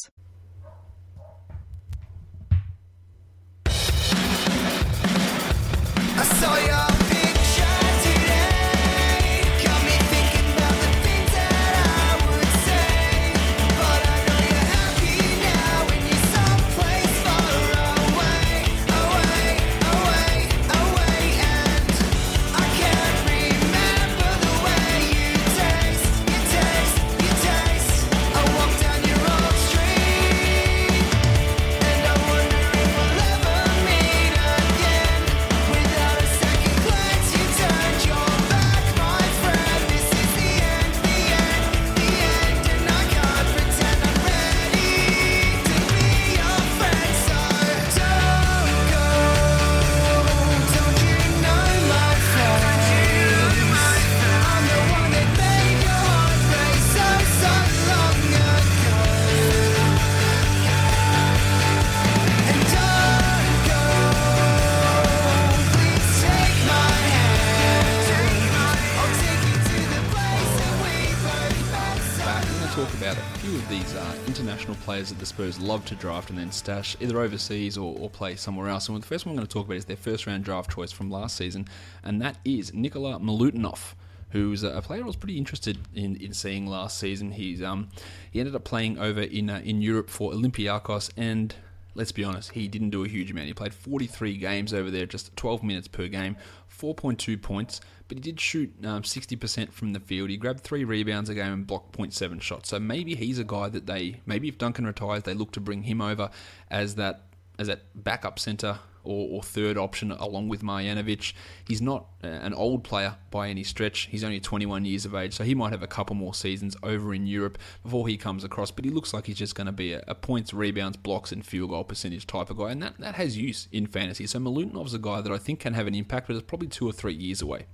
Players 74.78 75.10
that 75.10 75.20
the 75.20 75.26
Spurs 75.26 75.60
love 75.60 75.84
to 75.86 75.96
draft 75.96 76.30
and 76.30 76.40
then 76.40 76.52
stash 76.52 76.96
either 77.00 77.20
overseas 77.20 77.78
or, 77.78 77.98
or 78.00 78.10
play 78.10 78.36
somewhere 78.36 78.70
else. 78.70 78.88
And 78.88 79.02
the 79.02 79.06
first 79.06 79.26
one 79.26 79.34
I'm 79.34 79.38
going 79.38 79.48
to 79.48 79.54
talk 79.54 79.66
about 79.66 79.78
is 79.78 79.86
their 79.86 79.98
first 79.98 80.26
round 80.26 80.46
draft 80.46 80.72
choice 80.72 80.92
from 80.92 81.12
last 81.12 81.36
season, 81.36 81.68
and 82.04 82.22
that 82.22 82.38
is 82.46 82.74
Nikola 82.74 83.20
Milutinov 83.20 83.96
who's 84.32 84.64
a 84.64 84.82
player 84.82 85.04
I 85.04 85.08
was 85.08 85.16
pretty 85.16 85.38
interested 85.38 85.80
in, 85.96 86.16
in 86.18 86.34
seeing 86.34 86.68
last 86.68 87.00
season. 87.00 87.32
He's 87.32 87.62
um 87.62 87.90
he 88.32 88.40
ended 88.40 88.56
up 88.56 88.64
playing 88.64 88.98
over 88.98 89.22
in 89.22 89.50
uh, 89.50 89.62
in 89.64 89.82
Europe 89.82 90.10
for 90.10 90.32
Olympiacos, 90.32 91.12
and 91.18 91.54
let's 91.96 92.12
be 92.12 92.24
honest, 92.24 92.52
he 92.52 92.68
didn't 92.68 92.92
do 92.92 93.04
a 93.04 93.08
huge 93.08 93.32
amount. 93.32 93.48
He 93.48 93.54
played 93.54 93.74
43 93.74 94.38
games 94.38 94.74
over 94.74 94.90
there, 94.92 95.06
just 95.06 95.36
12 95.36 95.64
minutes 95.64 95.88
per 95.88 96.08
game, 96.08 96.38
4.2 96.72 97.42
points, 97.42 97.82
but 98.10 98.18
he 98.18 98.22
did 98.22 98.42
shoot 98.42 98.74
um, 98.84 99.04
60% 99.04 99.72
from 99.72 99.94
the 99.94 100.00
field. 100.00 100.30
He 100.30 100.36
grabbed 100.36 100.62
three 100.62 100.84
rebounds 100.84 101.30
a 101.30 101.36
game 101.36 101.54
and 101.54 101.66
blocked 101.66 101.98
0.7 101.98 102.42
shots. 102.42 102.70
So 102.70 102.80
maybe 102.80 103.16
he's 103.16 103.40
a 103.40 103.44
guy 103.44 103.70
that 103.70 103.86
they, 103.86 104.20
maybe 104.26 104.50
if 104.50 104.58
Duncan 104.58 104.86
retires, 104.86 105.24
they 105.24 105.36
look 105.36 105.52
to 105.54 105.62
bring 105.62 105.84
him 105.84 106.02
over 106.02 106.30
as 106.70 106.96
that 106.96 107.26
as 107.60 107.68
that 107.68 107.82
backup 107.94 108.40
center 108.40 108.80
or, 109.04 109.28
or, 109.32 109.44
third 109.44 109.78
option 109.78 110.12
along 110.12 110.48
with 110.48 110.62
Marjanovic. 110.62 111.34
He's 111.68 111.82
not 111.82 112.06
an 112.22 112.54
old 112.54 112.86
player 112.86 113.18
by 113.32 113.50
any 113.50 113.64
stretch. 113.64 114.08
He's 114.10 114.24
only 114.24 114.40
21 114.40 114.86
years 114.86 115.06
of 115.06 115.14
age, 115.14 115.34
so 115.34 115.44
he 115.44 115.54
might 115.54 115.72
have 115.72 115.84
a 115.84 115.88
couple 115.88 116.16
more 116.16 116.34
seasons 116.34 116.78
over 116.84 117.14
in 117.14 117.28
Europe 117.28 117.58
before 117.84 118.08
he 118.08 118.16
comes 118.16 118.46
across. 118.46 118.72
But 118.72 118.86
he 118.86 118.92
looks 118.92 119.14
like 119.14 119.26
he's 119.26 119.38
just 119.38 119.56
going 119.56 119.68
to 119.68 119.74
be 119.74 119.92
a, 119.92 120.04
a 120.08 120.16
points, 120.16 120.54
rebounds, 120.54 120.96
blocks, 120.96 121.34
and 121.34 121.46
field 121.46 121.72
goal 121.72 121.84
percentage 121.84 122.28
type 122.28 122.50
of 122.50 122.58
guy, 122.58 122.72
and 122.72 122.82
that, 122.82 122.98
that 123.00 123.16
has 123.16 123.38
use 123.38 123.68
in 123.74 123.88
fantasy. 123.88 124.26
So 124.26 124.40
Milutinov's 124.40 124.94
a 124.94 125.00
guy 125.00 125.20
that 125.20 125.32
I 125.32 125.38
think 125.38 125.60
can 125.60 125.74
have 125.74 125.88
an 125.88 125.96
impact, 125.96 126.28
but 126.28 126.38
it's 126.38 126.46
probably 126.46 126.70
two 126.70 126.88
or 126.88 126.94
three 126.94 127.14
years 127.14 127.42
away. 127.42 127.66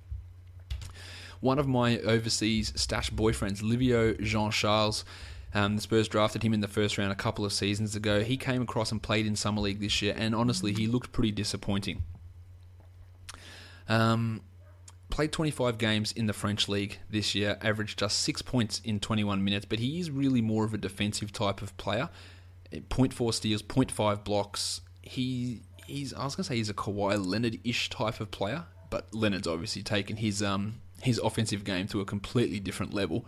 One 1.45 1.59
of 1.59 1.67
my 1.67 1.99
overseas 1.99 2.73
stash 2.75 3.11
boyfriends, 3.11 3.61
Livio 3.61 4.15
Jean 4.15 4.49
Charles, 4.49 5.05
um, 5.53 5.75
the 5.75 5.81
Spurs 5.83 6.07
drafted 6.07 6.41
him 6.41 6.55
in 6.55 6.61
the 6.61 6.67
first 6.67 6.97
round 6.97 7.11
a 7.11 7.15
couple 7.15 7.45
of 7.45 7.53
seasons 7.53 7.95
ago. 7.95 8.23
He 8.23 8.35
came 8.35 8.63
across 8.63 8.91
and 8.91 8.99
played 8.99 9.27
in 9.27 9.35
Summer 9.35 9.61
League 9.61 9.79
this 9.79 10.01
year, 10.01 10.15
and 10.17 10.33
honestly, 10.33 10.73
he 10.73 10.87
looked 10.87 11.11
pretty 11.11 11.31
disappointing. 11.31 12.01
Um, 13.87 14.41
played 15.11 15.31
25 15.31 15.77
games 15.77 16.11
in 16.13 16.25
the 16.25 16.33
French 16.33 16.67
League 16.67 16.97
this 17.11 17.35
year, 17.35 17.59
averaged 17.61 17.99
just 17.99 18.21
six 18.21 18.41
points 18.41 18.81
in 18.83 18.99
21 18.99 19.43
minutes, 19.43 19.65
but 19.65 19.77
he 19.77 19.99
is 19.99 20.09
really 20.09 20.41
more 20.41 20.65
of 20.65 20.73
a 20.73 20.79
defensive 20.79 21.31
type 21.31 21.61
of 21.61 21.77
player. 21.77 22.09
0.4 22.71 23.31
steals, 23.31 23.61
0.5 23.61 24.23
blocks. 24.23 24.81
He 25.03 25.61
he's 25.85 26.11
I 26.11 26.25
was 26.25 26.33
gonna 26.33 26.45
say 26.45 26.55
he's 26.55 26.71
a 26.71 26.73
Kawhi 26.73 27.23
Leonard 27.23 27.59
ish 27.63 27.91
type 27.91 28.19
of 28.19 28.31
player, 28.31 28.65
but 28.89 29.13
Leonard's 29.13 29.45
obviously 29.45 29.83
taken 29.83 30.17
his 30.17 30.41
um 30.41 30.81
his 31.05 31.19
offensive 31.19 31.63
game 31.63 31.87
to 31.87 32.01
a 32.01 32.05
completely 32.05 32.59
different 32.59 32.93
level. 32.93 33.25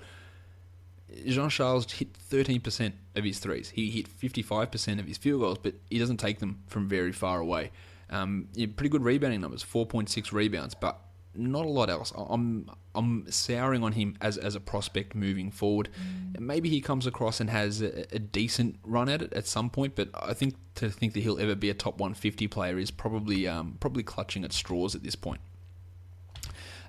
Jean 1.26 1.50
Charles 1.50 1.92
hit 1.92 2.14
13% 2.14 2.92
of 3.16 3.24
his 3.24 3.40
threes. 3.40 3.70
He 3.70 3.90
hit 3.90 4.08
55% 4.10 5.00
of 5.00 5.08
his 5.08 5.18
field 5.18 5.42
goals, 5.42 5.58
but 5.58 5.76
he 5.90 5.98
doesn't 5.98 6.18
take 6.18 6.40
them 6.40 6.64
from 6.68 6.88
very 6.88 7.12
far 7.14 7.40
away. 7.40 7.72
Um, 8.10 8.50
yeah, 8.54 8.68
pretty 8.76 8.90
good 8.90 9.04
rebounding 9.04 9.42
numbers, 9.42 9.64
4.6 9.64 10.32
rebounds, 10.32 10.76
but 10.76 11.00
not 11.38 11.66
a 11.66 11.70
lot 11.70 11.90
else. 11.90 12.12
I'm 12.16 12.70
I'm 12.96 13.30
souring 13.30 13.84
on 13.84 13.92
him 13.92 14.18
as 14.22 14.38
as 14.38 14.56
a 14.56 14.60
prospect 14.60 15.14
moving 15.14 15.52
forward. 15.52 15.90
Mm. 16.36 16.40
Maybe 16.40 16.70
he 16.70 16.82
comes 16.82 17.06
across 17.06 17.40
and 17.40 17.50
has 17.50 17.82
a, 17.82 18.16
a, 18.16 18.20
decent 18.20 18.78
run 18.84 19.08
at 19.08 19.22
it 19.22 19.34
at 19.34 19.46
some 19.46 19.70
point, 19.70 19.96
but 19.96 20.10
I 20.16 20.34
think 20.34 20.56
to 20.76 20.90
think 20.90 21.14
that 21.14 21.20
he'll 21.20 21.40
ever 21.40 21.56
be 21.56 21.70
a 21.70 21.74
top 21.74 22.00
150 22.00 22.48
player 22.48 22.80
is 22.80 22.92
probably 22.92 23.48
um, 23.48 23.78
probably 23.80 24.04
clutching 24.04 24.44
at 24.44 24.52
straws 24.52 24.96
at 24.96 25.04
this 25.04 25.16
point. 25.16 25.42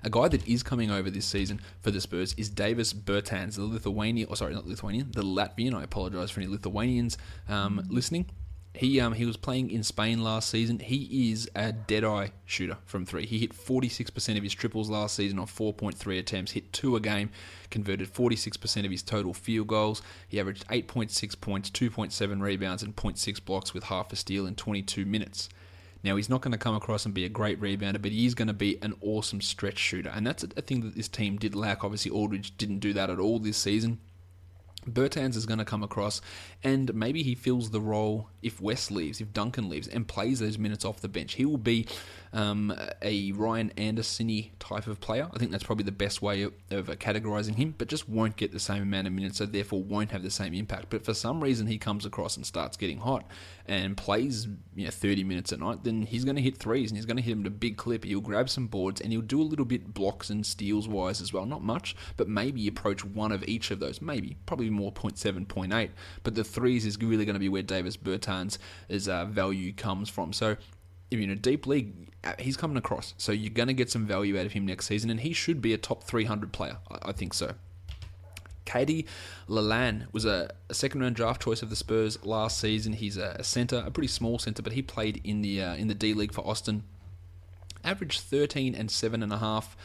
A 0.03 0.09
guy 0.09 0.27
that 0.27 0.47
is 0.47 0.63
coming 0.63 0.91
over 0.91 1.09
this 1.09 1.25
season 1.25 1.59
for 1.81 1.91
the 1.91 2.01
Spurs 2.01 2.33
is 2.37 2.49
Davis 2.49 2.93
Bertans, 2.93 3.55
the 3.55 3.63
Lithuanian, 3.63 4.27
or 4.29 4.35
sorry, 4.35 4.53
not 4.53 4.67
Lithuanian, 4.67 5.11
the 5.11 5.23
Latvian. 5.23 5.73
I 5.73 5.83
apologise 5.83 6.31
for 6.31 6.41
any 6.41 6.49
Lithuanians 6.49 7.17
um, 7.47 7.85
listening. 7.89 8.29
He 8.73 8.99
um, 9.01 9.13
he 9.13 9.25
was 9.25 9.35
playing 9.35 9.71
in 9.71 9.83
Spain 9.83 10.23
last 10.23 10.49
season. 10.49 10.79
He 10.79 11.31
is 11.31 11.49
a 11.55 11.73
dead-eye 11.73 12.31
shooter 12.45 12.77
from 12.85 13.05
three. 13.05 13.25
He 13.25 13.39
hit 13.39 13.51
46% 13.51 14.37
of 14.37 14.43
his 14.43 14.53
triples 14.53 14.89
last 14.89 15.15
season 15.15 15.39
on 15.39 15.47
4.3 15.47 16.19
attempts, 16.19 16.51
hit 16.51 16.71
two 16.71 16.95
a 16.95 16.99
game, 16.99 17.31
converted 17.71 18.13
46% 18.13 18.85
of 18.85 18.91
his 18.91 19.01
total 19.01 19.33
field 19.33 19.67
goals. 19.67 20.03
He 20.27 20.39
averaged 20.39 20.67
8.6 20.67 21.41
points, 21.41 21.71
2.7 21.71 22.41
rebounds, 22.41 22.83
and 22.83 22.95
0.6 22.95 23.43
blocks 23.43 23.73
with 23.73 23.85
half 23.85 24.13
a 24.13 24.15
steal 24.15 24.45
in 24.45 24.55
22 24.55 25.03
minutes. 25.03 25.49
Now, 26.03 26.15
he's 26.15 26.29
not 26.29 26.41
going 26.41 26.53
to 26.53 26.57
come 26.57 26.75
across 26.75 27.05
and 27.05 27.13
be 27.13 27.25
a 27.25 27.29
great 27.29 27.59
rebounder, 27.59 28.01
but 28.01 28.11
he's 28.11 28.33
going 28.33 28.47
to 28.47 28.53
be 28.53 28.77
an 28.81 28.93
awesome 29.01 29.41
stretch 29.41 29.77
shooter. 29.77 30.09
And 30.09 30.25
that's 30.25 30.43
a 30.43 30.47
thing 30.47 30.81
that 30.81 30.95
this 30.95 31.09
team 31.09 31.37
did 31.37 31.55
lack. 31.55 31.83
Obviously, 31.83 32.11
Aldridge 32.11 32.57
didn't 32.57 32.79
do 32.79 32.93
that 32.93 33.09
at 33.09 33.19
all 33.19 33.39
this 33.39 33.57
season. 33.57 33.99
Bertans 34.87 35.35
is 35.35 35.45
going 35.45 35.59
to 35.59 35.65
come 35.65 35.83
across, 35.83 36.21
and 36.63 36.93
maybe 36.93 37.23
he 37.23 37.35
fills 37.35 37.71
the 37.71 37.81
role 37.81 38.29
if 38.41 38.61
West 38.61 38.91
leaves, 38.91 39.21
if 39.21 39.33
Duncan 39.33 39.69
leaves, 39.69 39.87
and 39.87 40.07
plays 40.07 40.39
those 40.39 40.57
minutes 40.57 40.85
off 40.85 41.01
the 41.01 41.07
bench. 41.07 41.33
He 41.33 41.45
will 41.45 41.57
be 41.57 41.87
um, 42.33 42.73
a 43.01 43.31
Ryan 43.31 43.71
Anderson 43.77 44.49
type 44.59 44.87
of 44.87 44.99
player. 44.99 45.29
I 45.33 45.37
think 45.37 45.51
that's 45.51 45.63
probably 45.63 45.85
the 45.85 45.91
best 45.91 46.21
way 46.21 46.43
of, 46.43 46.53
of 46.71 46.87
categorizing 46.99 47.55
him, 47.55 47.73
but 47.77 47.87
just 47.87 48.07
won't 48.09 48.35
get 48.35 48.51
the 48.51 48.59
same 48.59 48.81
amount 48.81 49.07
of 49.07 49.13
minutes, 49.13 49.37
so 49.37 49.45
therefore 49.45 49.81
won't 49.81 50.11
have 50.11 50.23
the 50.23 50.29
same 50.29 50.53
impact. 50.53 50.87
But 50.89 51.05
for 51.05 51.13
some 51.13 51.41
reason, 51.41 51.67
he 51.67 51.77
comes 51.77 52.05
across 52.05 52.37
and 52.37 52.45
starts 52.45 52.77
getting 52.77 52.99
hot 52.99 53.25
and 53.65 53.95
plays 53.95 54.47
you 54.75 54.85
know, 54.85 54.91
30 54.91 55.23
minutes 55.23 55.51
a 55.51 55.57
night, 55.57 55.83
then 55.83 56.01
he's 56.01 56.25
going 56.25 56.35
to 56.35 56.41
hit 56.41 56.57
threes 56.57 56.89
and 56.89 56.97
he's 56.97 57.05
going 57.05 57.17
to 57.17 57.23
hit 57.23 57.31
him 57.31 57.41
at 57.41 57.47
a 57.47 57.51
big 57.51 57.77
clip. 57.77 58.03
He'll 58.03 58.21
grab 58.21 58.49
some 58.49 58.67
boards 58.67 59.01
and 59.01 59.11
he'll 59.11 59.21
do 59.21 59.41
a 59.41 59.43
little 59.43 59.65
bit 59.65 59.93
blocks 59.93 60.29
and 60.29 60.45
steals 60.45 60.87
wise 60.87 61.21
as 61.21 61.31
well. 61.31 61.45
Not 61.45 61.63
much, 61.63 61.95
but 62.17 62.27
maybe 62.27 62.67
approach 62.67 63.05
one 63.05 63.31
of 63.31 63.47
each 63.47 63.71
of 63.71 63.79
those. 63.79 64.01
Maybe, 64.01 64.37
probably 64.45 64.68
more 64.69 64.91
0.7, 64.91 65.45
0.8. 65.47 65.89
But 66.23 66.35
the 66.35 66.43
threes 66.43 66.85
is 66.85 66.97
really 66.97 67.25
going 67.25 67.35
to 67.35 67.39
be 67.39 67.49
where 67.49 67.61
Davis 67.61 67.97
Bertans' 67.97 68.57
uh, 69.07 69.25
value 69.25 69.73
comes 69.73 70.09
from. 70.09 70.33
So 70.33 70.57
in 71.11 71.29
a 71.29 71.35
deep 71.35 71.65
league, 71.65 71.93
uh, 72.23 72.33
he's 72.39 72.57
coming 72.57 72.77
across. 72.77 73.13
So 73.17 73.31
you're 73.31 73.49
going 73.49 73.67
to 73.67 73.73
get 73.73 73.89
some 73.89 74.05
value 74.05 74.39
out 74.39 74.45
of 74.45 74.53
him 74.53 74.65
next 74.65 74.87
season, 74.87 75.09
and 75.09 75.19
he 75.19 75.33
should 75.33 75.61
be 75.61 75.73
a 75.73 75.77
top 75.77 76.03
300 76.03 76.51
player. 76.51 76.77
I, 76.89 77.09
I 77.09 77.11
think 77.11 77.33
so. 77.33 77.53
Cady 78.65 79.07
Lalanne 79.47 80.05
was 80.13 80.25
a, 80.25 80.51
a, 80.69 80.75
second 80.75 81.01
round 81.01 81.15
draft 81.15 81.41
choice 81.41 81.63
of 81.63 81.71
the 81.71 81.75
Spurs 81.75 82.23
last 82.23 82.59
season. 82.59 82.93
He's 82.93 83.17
a, 83.17 83.37
a 83.39 83.43
centre, 83.43 83.83
a 83.83 83.89
pretty 83.89 84.09
small 84.09 84.37
centre, 84.37 84.61
but 84.61 84.73
he 84.73 84.83
played 84.83 85.19
in 85.23 85.41
the 85.41 85.63
uh, 85.63 85.75
in 85.75 85.87
the 85.87 85.95
D 85.95 86.13
League 86.13 86.33
for 86.33 86.45
Austin. 86.45 86.83
Averaged 87.83 88.21
13 88.21 88.75
and 88.75 88.91
seven 88.91 89.23
and 89.23 89.33
a 89.33 89.39
half 89.39 89.75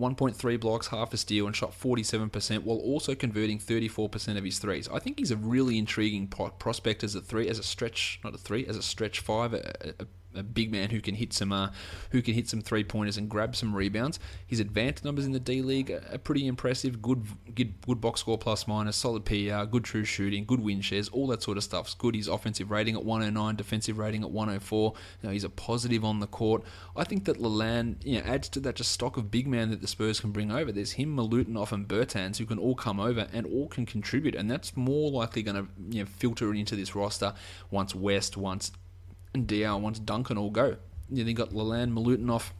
1.3 0.00 0.58
blocks, 0.58 0.88
half 0.88 1.12
a 1.12 1.16
steal, 1.16 1.46
and 1.46 1.54
shot 1.54 1.72
47%, 1.78 2.64
while 2.64 2.78
also 2.78 3.14
converting 3.14 3.58
34% 3.58 4.36
of 4.36 4.44
his 4.44 4.58
threes. 4.58 4.88
I 4.88 4.98
think 4.98 5.18
he's 5.18 5.30
a 5.30 5.36
really 5.36 5.78
intriguing 5.78 6.26
prospect 6.26 7.04
as 7.04 7.14
a 7.14 7.20
three, 7.20 7.48
as 7.48 7.58
a 7.58 7.62
stretch, 7.62 8.18
not 8.24 8.34
a 8.34 8.38
three, 8.38 8.66
as 8.66 8.76
a 8.76 8.82
stretch 8.82 9.20
five, 9.20 9.52
a, 9.52 9.94
a 9.98 10.06
a 10.34 10.42
big 10.42 10.70
man 10.70 10.90
who 10.90 11.00
can 11.00 11.14
hit 11.14 11.32
some 11.32 11.52
uh, 11.52 11.70
who 12.10 12.22
can 12.22 12.34
hit 12.34 12.48
some 12.48 12.60
three 12.60 12.84
pointers 12.84 13.16
and 13.16 13.28
grab 13.28 13.56
some 13.56 13.74
rebounds. 13.74 14.18
His 14.46 14.60
advanced 14.60 15.04
numbers 15.04 15.26
in 15.26 15.32
the 15.32 15.40
D 15.40 15.62
League 15.62 15.90
are 15.90 16.18
pretty 16.18 16.46
impressive. 16.46 17.02
Good, 17.02 17.24
good, 17.54 17.74
good 17.86 18.00
box 18.00 18.20
score 18.20 18.38
plus 18.38 18.66
minus, 18.66 18.96
solid 18.96 19.24
PER, 19.24 19.66
good 19.66 19.84
true 19.84 20.04
shooting, 20.04 20.44
good 20.44 20.60
win 20.60 20.80
shares, 20.80 21.08
all 21.08 21.26
that 21.28 21.42
sort 21.42 21.56
of 21.56 21.64
stuff's 21.64 21.94
good. 21.94 22.14
His 22.14 22.28
offensive 22.28 22.70
rating 22.70 22.94
at 22.96 23.04
109, 23.04 23.56
defensive 23.56 23.98
rating 23.98 24.22
at 24.22 24.30
104. 24.30 24.92
You 25.22 25.28
know, 25.28 25.32
he's 25.32 25.44
a 25.44 25.50
positive 25.50 26.04
on 26.04 26.20
the 26.20 26.26
court. 26.26 26.62
I 26.96 27.04
think 27.04 27.24
that 27.24 27.38
Lalanne 27.38 27.96
you 28.04 28.20
know, 28.20 28.24
adds 28.24 28.48
to 28.50 28.60
that 28.60 28.76
just 28.76 28.92
stock 28.92 29.16
of 29.16 29.30
big 29.30 29.46
man 29.46 29.70
that 29.70 29.80
the 29.80 29.88
Spurs 29.88 30.20
can 30.20 30.30
bring 30.30 30.50
over. 30.50 30.72
There's 30.72 30.92
him, 30.92 31.16
Milutinov, 31.16 31.72
and 31.72 31.88
Bertans 31.88 32.38
who 32.38 32.46
can 32.46 32.58
all 32.58 32.74
come 32.74 33.00
over 33.00 33.28
and 33.32 33.46
all 33.46 33.68
can 33.68 33.86
contribute, 33.86 34.34
and 34.34 34.50
that's 34.50 34.76
more 34.76 35.10
likely 35.10 35.42
going 35.42 35.56
to 35.56 35.68
you 35.90 36.02
know, 36.04 36.06
filter 36.06 36.54
into 36.54 36.76
this 36.76 36.94
roster 36.94 37.34
once 37.70 37.94
West, 37.94 38.36
once 38.36 38.72
and 39.34 39.46
Diaw 39.46 39.80
wants 39.80 39.98
Duncan 39.98 40.38
all 40.38 40.50
go. 40.50 40.76
You 41.10 41.24
then 41.24 41.34
got 41.34 41.50
Lalanne, 41.50 41.92
Milutinov, 41.92 42.50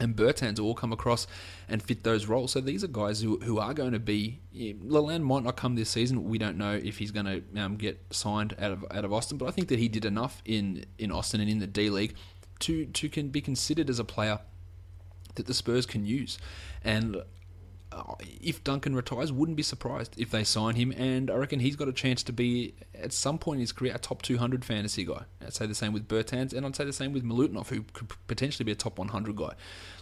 and 0.00 0.16
Bertans 0.16 0.58
all 0.58 0.74
come 0.74 0.92
across 0.92 1.26
and 1.68 1.82
fit 1.82 2.04
those 2.04 2.26
roles. 2.26 2.52
So 2.52 2.60
these 2.60 2.82
are 2.82 2.88
guys 2.88 3.20
who, 3.20 3.38
who 3.40 3.58
are 3.58 3.74
going 3.74 3.92
to 3.92 3.98
be. 3.98 4.40
Yeah, 4.50 4.72
Lalanne 4.82 5.22
might 5.22 5.42
not 5.42 5.56
come 5.56 5.74
this 5.74 5.90
season. 5.90 6.24
We 6.24 6.38
don't 6.38 6.56
know 6.56 6.72
if 6.72 6.98
he's 6.98 7.10
going 7.10 7.26
to 7.26 7.60
um, 7.60 7.76
get 7.76 8.00
signed 8.10 8.54
out 8.58 8.72
of 8.72 8.84
out 8.90 9.04
of 9.04 9.12
Austin, 9.12 9.36
but 9.36 9.46
I 9.46 9.50
think 9.50 9.68
that 9.68 9.78
he 9.78 9.88
did 9.88 10.04
enough 10.04 10.42
in, 10.44 10.86
in 10.98 11.12
Austin 11.12 11.40
and 11.40 11.50
in 11.50 11.58
the 11.58 11.66
D 11.66 11.90
League 11.90 12.14
to 12.60 12.86
to 12.86 13.08
can 13.08 13.28
be 13.28 13.40
considered 13.40 13.90
as 13.90 13.98
a 13.98 14.04
player 14.04 14.40
that 15.34 15.46
the 15.46 15.54
Spurs 15.54 15.86
can 15.86 16.04
use. 16.06 16.38
And 16.82 17.22
if 18.40 18.62
Duncan 18.62 18.94
retires, 18.94 19.32
wouldn't 19.32 19.56
be 19.56 19.62
surprised 19.62 20.14
if 20.18 20.30
they 20.30 20.44
sign 20.44 20.76
him. 20.76 20.92
And 20.92 21.30
I 21.30 21.34
reckon 21.34 21.60
he's 21.60 21.76
got 21.76 21.88
a 21.88 21.92
chance 21.92 22.22
to 22.24 22.32
be, 22.32 22.74
at 22.94 23.12
some 23.12 23.38
point 23.38 23.56
in 23.56 23.60
his 23.60 23.72
career, 23.72 23.94
a 23.94 23.98
top 23.98 24.22
200 24.22 24.64
fantasy 24.64 25.04
guy. 25.04 25.24
I'd 25.44 25.54
say 25.54 25.66
the 25.66 25.74
same 25.74 25.92
with 25.92 26.08
Bertans, 26.08 26.52
and 26.52 26.64
I'd 26.64 26.76
say 26.76 26.84
the 26.84 26.92
same 26.92 27.12
with 27.12 27.24
Milutinov, 27.24 27.68
who 27.68 27.82
could 27.92 28.12
potentially 28.26 28.64
be 28.64 28.72
a 28.72 28.76
top 28.76 28.98
100 28.98 29.36
guy. 29.36 29.54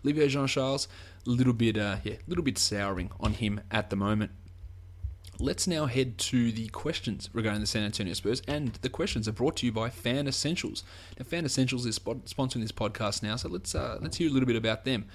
Livio 0.02 0.28
Jean 0.28 0.46
Charles, 0.46 0.88
a 1.26 1.30
little 1.30 1.52
bit, 1.52 1.78
uh, 1.78 1.96
yeah, 2.04 2.14
little 2.26 2.44
bit 2.44 2.58
souring 2.58 3.10
on 3.20 3.34
him 3.34 3.60
at 3.70 3.90
the 3.90 3.96
moment. 3.96 4.32
Let's 5.40 5.68
now 5.68 5.86
head 5.86 6.18
to 6.18 6.50
the 6.50 6.66
questions 6.68 7.30
regarding 7.32 7.60
the 7.60 7.66
San 7.68 7.84
Antonio 7.84 8.12
Spurs, 8.12 8.42
and 8.48 8.72
the 8.82 8.88
questions 8.88 9.28
are 9.28 9.32
brought 9.32 9.56
to 9.58 9.66
you 9.66 9.72
by 9.72 9.88
Fan 9.88 10.26
Essentials. 10.26 10.82
Now, 11.16 11.24
Fan 11.24 11.44
Essentials 11.44 11.86
is 11.86 11.96
sponsoring 11.96 12.60
this 12.60 12.72
podcast 12.72 13.22
now, 13.22 13.36
so 13.36 13.48
let's 13.48 13.72
uh, 13.72 13.98
let's 14.02 14.16
hear 14.16 14.28
a 14.28 14.32
little 14.32 14.48
bit 14.48 14.56
about 14.56 14.84
them. 14.84 15.06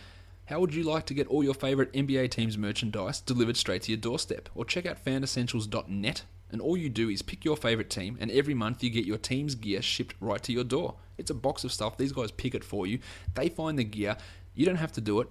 How 0.48 0.60
would 0.60 0.74
you 0.74 0.84
like 0.84 1.06
to 1.06 1.14
get 1.14 1.28
all 1.28 1.42
your 1.42 1.54
favourite 1.54 1.94
NBA 1.94 2.32
teams' 2.32 2.58
merchandise 2.58 3.22
delivered 3.22 3.56
straight 3.56 3.84
to 3.84 3.92
your 3.92 4.02
doorstep? 4.02 4.50
Or 4.54 4.66
check 4.66 4.86
out 4.86 5.04
fanessentials.net, 5.04 6.24
and 6.52 6.60
all 6.60 6.76
you 6.76 6.90
do 6.90 7.08
is 7.10 7.22
pick 7.22 7.46
your 7.46 7.56
favourite 7.56 7.90
team, 7.90 8.18
and 8.20 8.30
every 8.30 8.54
month 8.54 8.84
you 8.84 8.90
get 8.90 9.06
your 9.06 9.18
team's 9.18 9.56
gear 9.56 9.82
shipped 9.82 10.16
right 10.20 10.44
to 10.44 10.52
your 10.52 10.66
door. 10.66 10.96
It's 11.18 11.32
a 11.32 11.36
box 11.36 11.64
of 11.64 11.72
stuff. 11.72 11.96
These 11.96 12.12
guys 12.12 12.32
pick 12.32 12.56
it 12.56 12.66
for 12.66 12.86
you. 12.86 13.00
They 13.36 13.48
find 13.48 13.80
the 13.80 13.86
gear. 13.86 14.18
You 14.54 14.66
don't 14.66 14.76
have 14.76 14.92
to 14.94 15.02
do 15.02 15.22
it, 15.22 15.30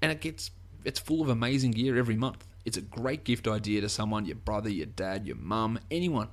and 0.00 0.10
it 0.10 0.22
gets 0.22 0.50
it's 0.84 0.98
full 0.98 1.20
of 1.20 1.28
amazing 1.28 1.72
gear 1.72 1.98
every 1.98 2.16
month. 2.16 2.46
It's 2.64 2.78
a 2.78 2.82
great 2.82 3.24
gift 3.24 3.46
idea 3.46 3.82
to 3.82 3.90
someone, 3.90 4.24
your 4.24 4.36
brother, 4.36 4.70
your 4.70 4.86
dad, 4.86 5.26
your 5.26 5.36
mum, 5.36 5.78
anyone 5.90 6.28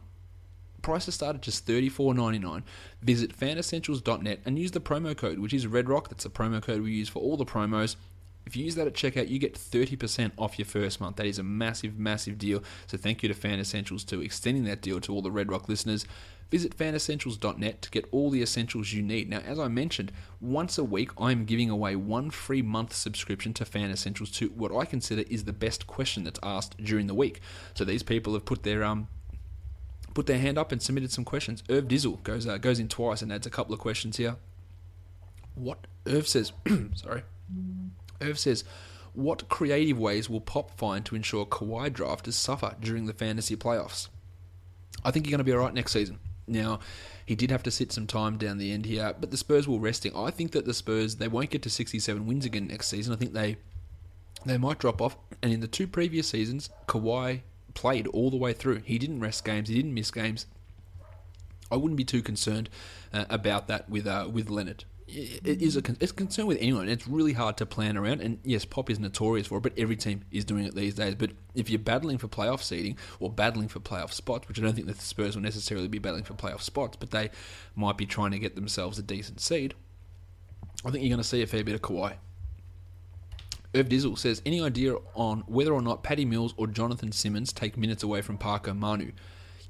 prices 0.82 1.16
start 1.16 1.36
at 1.36 1.42
just 1.42 1.68
$34.99. 1.68 2.64
Visit 3.02 3.38
fanessentials.net 3.38 4.40
and 4.46 4.60
use 4.60 4.72
the 4.72 4.80
promo 4.80 5.16
code, 5.16 5.40
which 5.40 5.54
is 5.54 5.66
RedRock. 5.66 6.10
That's 6.10 6.24
the 6.24 6.30
promo 6.30 6.62
code 6.62 6.82
we 6.82 6.92
use 6.92 7.10
for 7.10 7.20
all 7.20 7.38
the 7.38 7.46
promos. 7.46 7.96
If 8.48 8.56
you 8.56 8.64
use 8.64 8.76
that 8.76 8.88
at 8.88 8.94
checkout, 8.94 9.28
you 9.28 9.40
get 9.40 9.56
30% 9.56 10.32
off 10.38 10.58
your 10.58 10.66
first 10.66 11.02
month. 11.02 11.18
That 11.18 11.26
is 11.26 11.38
a 11.38 11.44
massive, 11.44 12.00
massive 12.00 12.38
deal. 12.38 12.64
So 12.88 12.98
thank 12.98 13.22
you 13.22 13.28
to 13.28 13.36
Fan 13.36 13.60
Essentials 13.60 14.06
to 14.06 14.22
extending 14.22 14.64
that 14.64 14.82
deal 14.82 15.02
to 15.02 15.14
all 15.14 15.22
the 15.22 15.32
Red 15.32 15.52
Rock 15.52 15.68
listeners. 15.68 16.06
Visit 16.50 16.78
fanessentials.net 16.78 17.82
to 17.82 17.92
get 17.92 18.08
all 18.12 18.30
the 18.30 18.42
essentials 18.42 18.94
you 18.94 19.04
need. 19.04 19.30
Now, 19.30 19.40
as 19.40 19.60
I 19.60 19.68
mentioned, 19.68 20.14
once 20.40 20.78
a 20.78 20.84
week 20.86 21.12
I'm 21.18 21.44
giving 21.44 21.70
away 21.70 21.98
one 21.98 22.30
free 22.30 22.62
month 22.62 22.94
subscription 22.94 23.54
to 23.56 23.66
Fan 23.66 23.92
Essentials 23.92 24.32
to 24.32 24.48
what 24.50 24.74
I 24.74 24.86
consider 24.86 25.24
is 25.30 25.44
the 25.44 25.52
best 25.52 25.86
question 25.86 26.24
that's 26.24 26.40
asked 26.42 26.82
during 26.82 27.08
the 27.08 27.14
week. 27.14 27.42
So 27.74 27.84
these 27.84 28.04
people 28.04 28.34
have 28.34 28.46
put 28.46 28.64
their 28.64 28.86
um 28.86 29.10
put 30.18 30.26
their 30.26 30.40
hand 30.40 30.58
up 30.58 30.72
and 30.72 30.82
submitted 30.82 31.12
some 31.12 31.24
questions. 31.24 31.62
Irv 31.70 31.88
Dizzle 31.88 32.24
goes 32.24 32.48
uh, 32.48 32.58
goes 32.58 32.80
in 32.80 32.88
twice 32.88 33.22
and 33.22 33.32
adds 33.32 33.46
a 33.46 33.52
couple 33.52 33.76
of 33.76 33.80
questions 33.80 34.18
here. 34.18 34.38
What 35.54 35.86
Irv 36.08 36.28
says, 36.28 36.54
sorry, 36.96 37.22
Irv 38.20 38.40
says, 38.40 38.64
what 39.14 39.48
creative 39.48 40.00
ways 40.00 40.28
will 40.28 40.42
Pop 40.42 40.76
find 40.76 41.06
to 41.06 41.16
ensure 41.16 41.46
Kawhi 41.46 41.92
drafters 41.92 42.34
suffer 42.34 42.76
during 42.82 43.06
the 43.06 43.14
fantasy 43.14 43.56
playoffs? 43.56 44.08
I 45.06 45.12
think 45.12 45.28
you're 45.28 45.38
going 45.38 45.38
to 45.38 45.44
be 45.44 45.54
all 45.54 45.60
right 45.60 45.74
next 45.74 45.92
season. 45.92 46.18
Now, 46.48 46.80
he 47.24 47.36
did 47.36 47.52
have 47.52 47.62
to 47.64 47.72
sit 47.72 47.92
some 47.92 48.08
time 48.08 48.40
down 48.40 48.58
the 48.58 48.72
end 48.72 48.88
here, 48.88 49.14
but 49.20 49.30
the 49.30 49.38
Spurs 49.38 49.68
will 49.68 49.80
resting. 49.80 50.16
I 50.16 50.32
think 50.32 50.52
that 50.54 50.66
the 50.66 50.74
Spurs 50.74 51.18
they 51.18 51.28
won't 51.28 51.52
get 51.52 51.62
to 51.62 51.70
67 51.70 52.26
wins 52.26 52.44
again 52.44 52.66
next 52.66 52.88
season. 52.88 53.14
I 53.14 53.18
think 53.18 53.34
they 53.34 53.58
they 54.48 54.58
might 54.58 54.80
drop 54.80 55.00
off. 55.00 55.16
And 55.44 55.54
in 55.54 55.60
the 55.60 55.68
two 55.68 55.86
previous 55.86 56.28
seasons, 56.28 56.72
Kawhi 56.88 57.42
played 57.78 58.08
all 58.08 58.32
the 58.32 58.38
way 58.38 58.54
through. 58.54 58.82
He 58.84 58.98
didn't 58.98 59.20
rest 59.20 59.46
games, 59.46 59.70
he 59.70 59.76
didn't 59.76 59.94
miss 59.94 60.10
games. 60.10 60.48
I 61.72 61.76
wouldn't 61.76 61.98
be 61.98 62.04
too 62.04 62.24
concerned 62.24 62.70
uh, 63.14 63.26
about 63.30 63.68
that 63.68 63.88
with 63.88 64.08
uh, 64.08 64.28
with 64.32 64.50
Leonard. 64.50 64.86
It 65.08 65.62
is 65.62 65.78
a 65.78 65.82
con- 65.82 65.98
it's 66.02 66.12
a 66.12 66.16
concern 66.16 66.48
with 66.48 66.58
anyone. 66.60 66.90
It's 66.90 67.08
really 67.08 67.34
hard 67.34 67.56
to 67.58 67.66
plan 67.66 67.96
around, 67.96 68.20
and 68.22 68.40
yes, 68.44 68.66
Pop 68.66 68.90
is 68.90 69.00
notorious 69.00 69.48
for 69.48 69.60
it, 69.60 69.62
but 69.62 69.74
every 69.78 69.96
team 69.96 70.26
is 70.32 70.44
doing 70.44 70.66
it 70.66 70.76
these 70.76 70.96
days. 70.96 71.16
But 71.16 71.32
if 71.56 71.70
you're 71.70 71.80
battling 71.80 72.18
for 72.18 72.28
playoff 72.28 72.62
seeding 72.62 72.98
or 73.20 73.32
battling 73.32 73.68
for 73.68 73.80
playoff 73.80 74.12
spots, 74.12 74.48
which 74.48 74.60
I 74.60 74.64
don't 74.64 74.74
think 74.74 74.88
the 74.88 74.96
Spurs 74.96 75.36
will 75.36 75.44
necessarily 75.44 75.88
be 75.88 76.00
battling 76.00 76.24
for 76.24 76.34
playoff 76.34 76.62
spots, 76.62 76.98
but 76.98 77.12
they 77.12 77.30
might 77.76 77.96
be 77.96 78.06
trying 78.06 78.32
to 78.32 78.40
get 78.40 78.56
themselves 78.56 78.98
a 79.00 79.04
decent 79.04 79.40
seed, 79.40 79.76
I 80.84 80.90
think 80.90 81.04
you're 81.04 81.16
going 81.16 81.22
to 81.22 81.28
see 81.28 81.42
a 81.42 81.48
fair 81.48 81.64
bit 81.64 81.76
of 81.76 81.82
Kawhi. 81.82 82.16
Irv 83.78 83.90
Dizzle 83.90 84.18
says, 84.18 84.42
any 84.46 84.62
idea 84.62 84.96
on 85.14 85.42
whether 85.48 85.72
or 85.72 85.82
not 85.82 86.04
Patty 86.04 86.26
Mills 86.26 86.54
or 86.58 86.68
Jonathan 86.68 87.12
Simmons 87.12 87.54
take 87.54 87.78
minutes 87.78 88.02
away 88.02 88.22
from 88.22 88.38
Parker 88.38 88.74
Manu? 88.74 89.12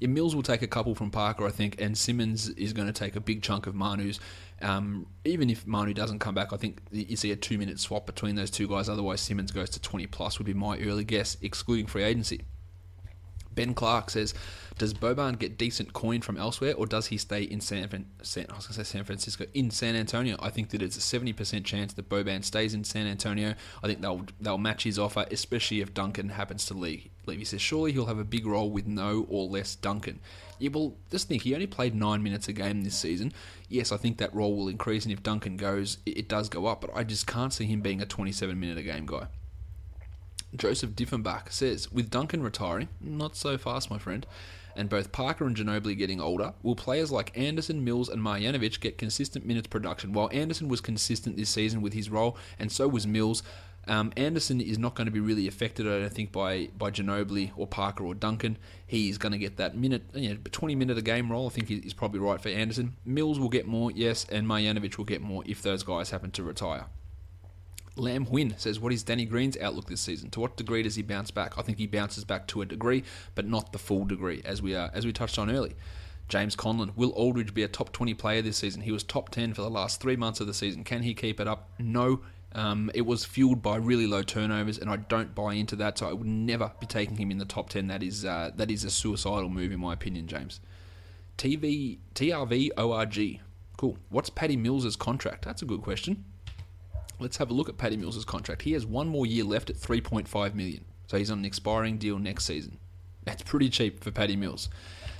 Yeah, 0.00 0.08
Mills 0.08 0.34
will 0.34 0.42
take 0.42 0.62
a 0.62 0.66
couple 0.66 0.94
from 0.94 1.10
Parker, 1.10 1.46
I 1.46 1.50
think, 1.50 1.80
and 1.80 1.96
Simmons 1.96 2.48
is 2.50 2.72
going 2.72 2.86
to 2.86 2.92
take 2.92 3.16
a 3.16 3.20
big 3.20 3.42
chunk 3.42 3.66
of 3.66 3.74
Manu's. 3.74 4.18
Um, 4.62 5.06
even 5.24 5.50
if 5.50 5.66
Manu 5.66 5.92
doesn't 5.92 6.20
come 6.20 6.34
back, 6.34 6.52
I 6.52 6.56
think 6.56 6.80
you 6.90 7.16
see 7.16 7.32
a 7.32 7.36
two 7.36 7.58
minute 7.58 7.80
swap 7.80 8.06
between 8.06 8.34
those 8.36 8.50
two 8.50 8.66
guys. 8.66 8.88
Otherwise, 8.88 9.20
Simmons 9.20 9.50
goes 9.50 9.70
to 9.70 9.80
20 9.80 10.06
plus, 10.06 10.38
would 10.38 10.46
be 10.46 10.54
my 10.54 10.78
early 10.78 11.04
guess, 11.04 11.36
excluding 11.42 11.86
free 11.86 12.04
agency. 12.04 12.42
Ben 13.58 13.74
Clark 13.74 14.10
says, 14.10 14.34
"Does 14.78 14.94
Boban 14.94 15.36
get 15.36 15.58
decent 15.58 15.92
coin 15.92 16.20
from 16.20 16.36
elsewhere, 16.38 16.74
or 16.76 16.86
does 16.86 17.08
he 17.08 17.18
stay 17.18 17.42
in 17.42 17.60
San, 17.60 18.06
San 18.22 18.46
I 18.48 18.54
was 18.54 18.66
to 18.66 18.72
say 18.72 18.84
San 18.84 19.02
Francisco 19.02 19.46
in 19.52 19.72
San 19.72 19.96
Antonio? 19.96 20.36
I 20.38 20.50
think 20.50 20.70
that 20.70 20.80
it's 20.80 20.96
a 20.96 21.00
seventy 21.00 21.32
percent 21.32 21.66
chance 21.66 21.92
that 21.94 22.08
Boban 22.08 22.44
stays 22.44 22.72
in 22.72 22.84
San 22.84 23.08
Antonio. 23.08 23.54
I 23.82 23.88
think 23.88 24.00
they'll 24.00 24.24
they'll 24.40 24.58
match 24.58 24.84
his 24.84 24.96
offer, 24.96 25.26
especially 25.32 25.80
if 25.80 25.92
Duncan 25.92 26.28
happens 26.28 26.66
to 26.66 26.74
leave. 26.74 27.08
He 27.26 27.44
says 27.44 27.60
surely 27.60 27.92
he'll 27.92 28.06
have 28.06 28.20
a 28.20 28.24
big 28.24 28.46
role 28.46 28.70
with 28.70 28.86
no 28.86 29.26
or 29.28 29.48
less 29.48 29.74
Duncan. 29.74 30.20
Yeah, 30.60 30.70
well, 30.72 30.94
just 31.10 31.26
think 31.26 31.42
he 31.42 31.54
only 31.54 31.66
played 31.66 31.94
nine 31.96 32.22
minutes 32.22 32.46
a 32.46 32.52
game 32.52 32.82
this 32.82 32.96
season. 32.96 33.32
Yes, 33.68 33.90
I 33.90 33.96
think 33.96 34.18
that 34.18 34.34
role 34.34 34.56
will 34.56 34.68
increase, 34.68 35.04
and 35.04 35.12
if 35.12 35.22
Duncan 35.22 35.56
goes, 35.56 35.98
it, 36.06 36.16
it 36.16 36.28
does 36.28 36.48
go 36.48 36.66
up. 36.66 36.80
But 36.80 36.90
I 36.94 37.02
just 37.02 37.26
can't 37.26 37.52
see 37.52 37.66
him 37.66 37.80
being 37.80 38.00
a 38.00 38.06
twenty-seven 38.06 38.58
minute 38.58 38.78
a 38.78 38.82
game 38.82 39.04
guy." 39.04 39.26
Joseph 40.56 40.90
Diffenbach 40.90 41.52
says, 41.52 41.90
with 41.92 42.10
Duncan 42.10 42.42
retiring, 42.42 42.88
not 43.00 43.36
so 43.36 43.58
fast, 43.58 43.90
my 43.90 43.98
friend, 43.98 44.26
and 44.74 44.88
both 44.88 45.12
Parker 45.12 45.46
and 45.46 45.56
Ginobili 45.56 45.96
getting 45.96 46.20
older, 46.20 46.54
will 46.62 46.76
players 46.76 47.10
like 47.10 47.36
Anderson, 47.36 47.84
Mills, 47.84 48.08
and 48.08 48.22
Marjanovic 48.22 48.80
get 48.80 48.96
consistent 48.96 49.44
minutes 49.44 49.66
production? 49.66 50.12
While 50.12 50.30
Anderson 50.32 50.68
was 50.68 50.80
consistent 50.80 51.36
this 51.36 51.50
season 51.50 51.82
with 51.82 51.92
his 51.92 52.10
role, 52.10 52.36
and 52.58 52.70
so 52.70 52.88
was 52.88 53.06
Mills, 53.06 53.42
um, 53.88 54.12
Anderson 54.16 54.60
is 54.60 54.78
not 54.78 54.94
going 54.94 55.06
to 55.06 55.10
be 55.10 55.20
really 55.20 55.48
affected, 55.48 55.86
I 55.86 56.00
don't 56.00 56.12
think, 56.12 56.30
by 56.30 56.68
by 56.76 56.90
Ginobili 56.90 57.52
or 57.56 57.66
Parker 57.66 58.04
or 58.04 58.14
Duncan. 58.14 58.58
He's 58.86 59.16
going 59.16 59.32
to 59.32 59.38
get 59.38 59.56
that 59.56 59.76
minute, 59.76 60.02
you 60.14 60.30
know, 60.30 60.36
20 60.44 60.74
minute 60.74 60.98
a 60.98 61.02
game 61.02 61.32
role. 61.32 61.46
I 61.46 61.50
think 61.50 61.70
is 61.70 61.94
probably 61.94 62.20
right 62.20 62.40
for 62.40 62.50
Anderson. 62.50 62.96
Mills 63.04 63.40
will 63.40 63.48
get 63.48 63.66
more, 63.66 63.90
yes, 63.90 64.26
and 64.30 64.46
Marjanovic 64.46 64.98
will 64.98 65.06
get 65.06 65.22
more 65.22 65.42
if 65.46 65.62
those 65.62 65.82
guys 65.82 66.10
happen 66.10 66.30
to 66.32 66.42
retire. 66.42 66.86
Lamb 67.98 68.26
Win 68.30 68.54
says, 68.56 68.80
What 68.80 68.92
is 68.92 69.02
Danny 69.02 69.24
Green's 69.24 69.56
outlook 69.58 69.88
this 69.88 70.00
season? 70.00 70.30
To 70.30 70.40
what 70.40 70.56
degree 70.56 70.82
does 70.82 70.96
he 70.96 71.02
bounce 71.02 71.30
back? 71.30 71.58
I 71.58 71.62
think 71.62 71.78
he 71.78 71.86
bounces 71.86 72.24
back 72.24 72.46
to 72.48 72.62
a 72.62 72.66
degree, 72.66 73.04
but 73.34 73.46
not 73.46 73.72
the 73.72 73.78
full 73.78 74.04
degree, 74.04 74.42
as 74.44 74.62
we 74.62 74.74
are, 74.74 74.90
as 74.94 75.04
we 75.04 75.12
touched 75.12 75.38
on 75.38 75.50
early. 75.50 75.74
James 76.28 76.54
Conlon, 76.54 76.94
will 76.94 77.10
Aldridge 77.10 77.54
be 77.54 77.62
a 77.62 77.68
top 77.68 77.92
20 77.92 78.14
player 78.14 78.42
this 78.42 78.58
season? 78.58 78.82
He 78.82 78.92
was 78.92 79.02
top 79.02 79.30
10 79.30 79.54
for 79.54 79.62
the 79.62 79.70
last 79.70 80.00
three 80.00 80.16
months 80.16 80.40
of 80.40 80.46
the 80.46 80.54
season. 80.54 80.84
Can 80.84 81.02
he 81.02 81.14
keep 81.14 81.40
it 81.40 81.48
up? 81.48 81.70
No. 81.78 82.20
Um, 82.52 82.90
it 82.94 83.02
was 83.02 83.24
fueled 83.24 83.62
by 83.62 83.76
really 83.76 84.06
low 84.06 84.22
turnovers, 84.22 84.78
and 84.78 84.90
I 84.90 84.96
don't 84.96 85.34
buy 85.34 85.54
into 85.54 85.76
that. 85.76 85.98
So 85.98 86.08
I 86.08 86.12
would 86.12 86.26
never 86.26 86.72
be 86.80 86.86
taking 86.86 87.16
him 87.16 87.30
in 87.30 87.38
the 87.38 87.44
top 87.44 87.70
10. 87.70 87.86
That 87.88 88.02
is 88.02 88.24
uh, 88.24 88.50
that 88.56 88.70
is 88.70 88.84
a 88.84 88.90
suicidal 88.90 89.48
move, 89.48 89.72
in 89.72 89.80
my 89.80 89.92
opinion, 89.92 90.26
James. 90.26 90.60
TV 91.36 91.98
TRV 92.14 92.70
ORG. 92.76 93.40
Cool. 93.76 93.96
What's 94.08 94.28
Patty 94.28 94.56
Mills's 94.56 94.96
contract? 94.96 95.44
That's 95.44 95.62
a 95.62 95.66
good 95.66 95.82
question. 95.82 96.24
Let's 97.20 97.36
have 97.38 97.50
a 97.50 97.54
look 97.54 97.68
at 97.68 97.78
Patty 97.78 97.96
Mills' 97.96 98.24
contract. 98.24 98.62
He 98.62 98.72
has 98.72 98.86
one 98.86 99.08
more 99.08 99.26
year 99.26 99.44
left 99.44 99.70
at 99.70 99.76
3.5 99.76 100.54
million. 100.54 100.84
So 101.08 101.16
he's 101.16 101.30
on 101.30 101.38
an 101.38 101.44
expiring 101.44 101.98
deal 101.98 102.18
next 102.18 102.44
season. 102.44 102.78
That's 103.24 103.42
pretty 103.42 103.70
cheap 103.70 104.04
for 104.04 104.10
Patty 104.10 104.36
Mills. 104.36 104.68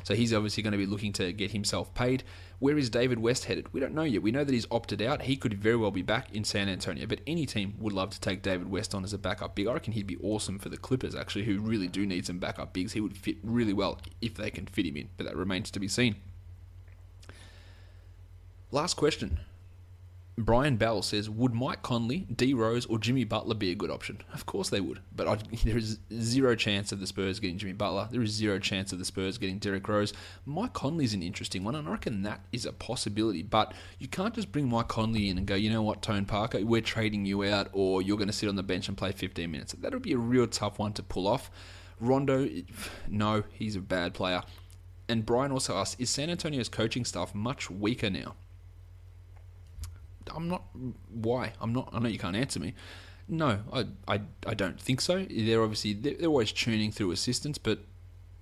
So 0.04 0.14
he's 0.14 0.32
obviously 0.32 0.62
going 0.62 0.72
to 0.72 0.78
be 0.78 0.86
looking 0.86 1.12
to 1.14 1.32
get 1.32 1.50
himself 1.50 1.92
paid. 1.92 2.22
Where 2.60 2.78
is 2.78 2.88
David 2.88 3.18
West 3.18 3.44
headed? 3.44 3.72
We 3.74 3.80
don't 3.80 3.94
know 3.94 4.04
yet. 4.04 4.22
We 4.22 4.30
know 4.30 4.44
that 4.44 4.52
he's 4.52 4.66
opted 4.70 5.02
out. 5.02 5.22
He 5.22 5.36
could 5.36 5.54
very 5.54 5.76
well 5.76 5.90
be 5.90 6.02
back 6.02 6.34
in 6.34 6.44
San 6.44 6.68
Antonio, 6.68 7.06
but 7.06 7.20
any 7.26 7.44
team 7.44 7.74
would 7.78 7.92
love 7.92 8.10
to 8.10 8.20
take 8.20 8.42
David 8.42 8.70
West 8.70 8.94
on 8.94 9.04
as 9.04 9.12
a 9.12 9.18
backup 9.18 9.54
big. 9.54 9.66
I 9.66 9.74
reckon 9.74 9.92
he'd 9.92 10.06
be 10.06 10.16
awesome 10.22 10.58
for 10.58 10.68
the 10.68 10.76
Clippers, 10.76 11.14
actually, 11.14 11.44
who 11.44 11.58
really 11.58 11.88
do 11.88 12.06
need 12.06 12.24
some 12.24 12.38
backup 12.38 12.72
bigs. 12.72 12.92
He 12.92 13.00
would 13.00 13.16
fit 13.16 13.36
really 13.42 13.74
well 13.74 14.00
if 14.22 14.34
they 14.34 14.50
can 14.50 14.66
fit 14.66 14.86
him 14.86 14.96
in, 14.96 15.10
but 15.16 15.26
that 15.26 15.36
remains 15.36 15.70
to 15.72 15.80
be 15.80 15.88
seen. 15.88 16.16
Last 18.70 18.94
question 18.94 19.40
Brian 20.38 20.76
Bell 20.76 21.02
says, 21.02 21.28
Would 21.28 21.52
Mike 21.52 21.82
Conley, 21.82 22.20
D 22.34 22.54
Rose, 22.54 22.86
or 22.86 22.98
Jimmy 22.98 23.24
Butler 23.24 23.56
be 23.56 23.72
a 23.72 23.74
good 23.74 23.90
option? 23.90 24.20
Of 24.32 24.46
course 24.46 24.68
they 24.68 24.80
would. 24.80 25.00
But 25.14 25.26
I, 25.26 25.38
there 25.64 25.76
is 25.76 25.98
zero 26.12 26.54
chance 26.54 26.92
of 26.92 27.00
the 27.00 27.08
Spurs 27.08 27.40
getting 27.40 27.58
Jimmy 27.58 27.72
Butler. 27.72 28.08
There 28.10 28.22
is 28.22 28.30
zero 28.30 28.60
chance 28.60 28.92
of 28.92 29.00
the 29.00 29.04
Spurs 29.04 29.36
getting 29.36 29.58
Derrick 29.58 29.88
Rose. 29.88 30.12
Mike 30.46 30.74
Conley's 30.74 31.12
an 31.12 31.24
interesting 31.24 31.64
one, 31.64 31.74
and 31.74 31.88
I 31.88 31.90
reckon 31.90 32.22
that 32.22 32.40
is 32.52 32.66
a 32.66 32.72
possibility. 32.72 33.42
But 33.42 33.74
you 33.98 34.06
can't 34.06 34.32
just 34.32 34.52
bring 34.52 34.68
Mike 34.68 34.88
Conley 34.88 35.28
in 35.28 35.38
and 35.38 35.46
go, 35.46 35.56
you 35.56 35.70
know 35.70 35.82
what, 35.82 36.02
Tony 36.02 36.24
Parker, 36.24 36.64
we're 36.64 36.82
trading 36.82 37.24
you 37.24 37.42
out, 37.44 37.68
or 37.72 38.00
you're 38.00 38.16
going 38.16 38.28
to 38.28 38.32
sit 38.32 38.48
on 38.48 38.56
the 38.56 38.62
bench 38.62 38.86
and 38.86 38.96
play 38.96 39.10
15 39.10 39.50
minutes. 39.50 39.72
That 39.72 39.92
would 39.92 40.02
be 40.02 40.12
a 40.12 40.18
real 40.18 40.46
tough 40.46 40.78
one 40.78 40.92
to 40.94 41.02
pull 41.02 41.26
off. 41.26 41.50
Rondo, 41.98 42.48
no, 43.08 43.42
he's 43.52 43.74
a 43.74 43.80
bad 43.80 44.14
player. 44.14 44.42
And 45.08 45.26
Brian 45.26 45.50
also 45.50 45.76
asked, 45.76 46.00
is 46.00 46.10
San 46.10 46.30
Antonio's 46.30 46.68
coaching 46.68 47.04
staff 47.04 47.34
much 47.34 47.70
weaker 47.70 48.10
now? 48.10 48.36
I'm 50.34 50.48
not. 50.48 50.64
Why? 51.10 51.52
I'm 51.60 51.72
not. 51.72 51.90
I 51.92 51.98
know 51.98 52.08
you 52.08 52.18
can't 52.18 52.36
answer 52.36 52.60
me. 52.60 52.74
No, 53.28 53.60
I, 53.72 53.86
I, 54.06 54.20
I 54.46 54.54
don't 54.54 54.80
think 54.80 55.00
so. 55.00 55.26
They're 55.28 55.62
obviously 55.62 55.92
they're, 55.92 56.14
they're 56.14 56.28
always 56.28 56.50
churning 56.50 56.92
through 56.92 57.10
assistants, 57.10 57.58
but 57.58 57.80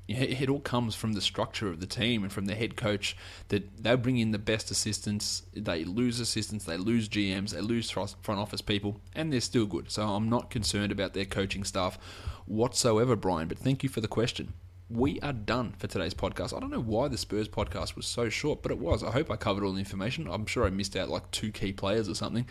it, 0.06 0.42
it 0.42 0.48
all 0.48 0.60
comes 0.60 0.94
from 0.94 1.14
the 1.14 1.20
structure 1.20 1.68
of 1.68 1.80
the 1.80 1.86
team 1.86 2.22
and 2.22 2.32
from 2.32 2.46
the 2.46 2.54
head 2.54 2.76
coach. 2.76 3.16
That 3.48 3.82
they 3.82 3.96
bring 3.96 4.18
in 4.18 4.30
the 4.30 4.38
best 4.38 4.70
assistants, 4.70 5.42
they 5.52 5.84
lose 5.84 6.20
assistants, 6.20 6.64
they 6.64 6.76
lose 6.76 7.08
GMs, 7.08 7.50
they 7.50 7.60
lose 7.60 7.90
front 7.90 8.16
office 8.28 8.62
people, 8.62 9.00
and 9.14 9.32
they're 9.32 9.40
still 9.40 9.66
good. 9.66 9.90
So 9.90 10.06
I'm 10.06 10.28
not 10.28 10.50
concerned 10.50 10.92
about 10.92 11.14
their 11.14 11.24
coaching 11.24 11.64
staff 11.64 11.98
whatsoever, 12.46 13.16
Brian. 13.16 13.48
But 13.48 13.58
thank 13.58 13.82
you 13.82 13.88
for 13.88 14.00
the 14.00 14.08
question 14.08 14.52
we 14.88 15.18
are 15.20 15.32
done 15.32 15.74
for 15.78 15.88
today's 15.88 16.14
podcast. 16.14 16.56
I 16.56 16.60
don't 16.60 16.70
know 16.70 16.80
why 16.80 17.08
the 17.08 17.18
Spurs 17.18 17.48
podcast 17.48 17.96
was 17.96 18.06
so 18.06 18.28
short, 18.28 18.62
but 18.62 18.70
it 18.70 18.78
was. 18.78 19.02
I 19.02 19.10
hope 19.10 19.30
I 19.30 19.36
covered 19.36 19.64
all 19.64 19.72
the 19.72 19.78
information. 19.78 20.28
I'm 20.30 20.46
sure 20.46 20.64
I 20.64 20.70
missed 20.70 20.96
out 20.96 21.08
like 21.08 21.30
two 21.30 21.50
key 21.50 21.72
players 21.72 22.08
or 22.08 22.14
something. 22.14 22.46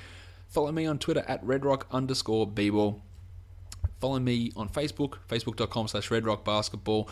Follow 0.50 0.72
me 0.72 0.86
on 0.86 1.00
Twitter 1.00 1.24
at 1.28 1.44
redrock 1.46 1.84
underscore 1.92 2.48
bball. 2.48 3.00
Follow 4.00 4.20
me 4.20 4.52
on 4.56 4.68
Facebook, 4.68 5.16
facebook.com 5.30 5.88
slash 5.88 6.10
redrockbasketball. 6.10 7.08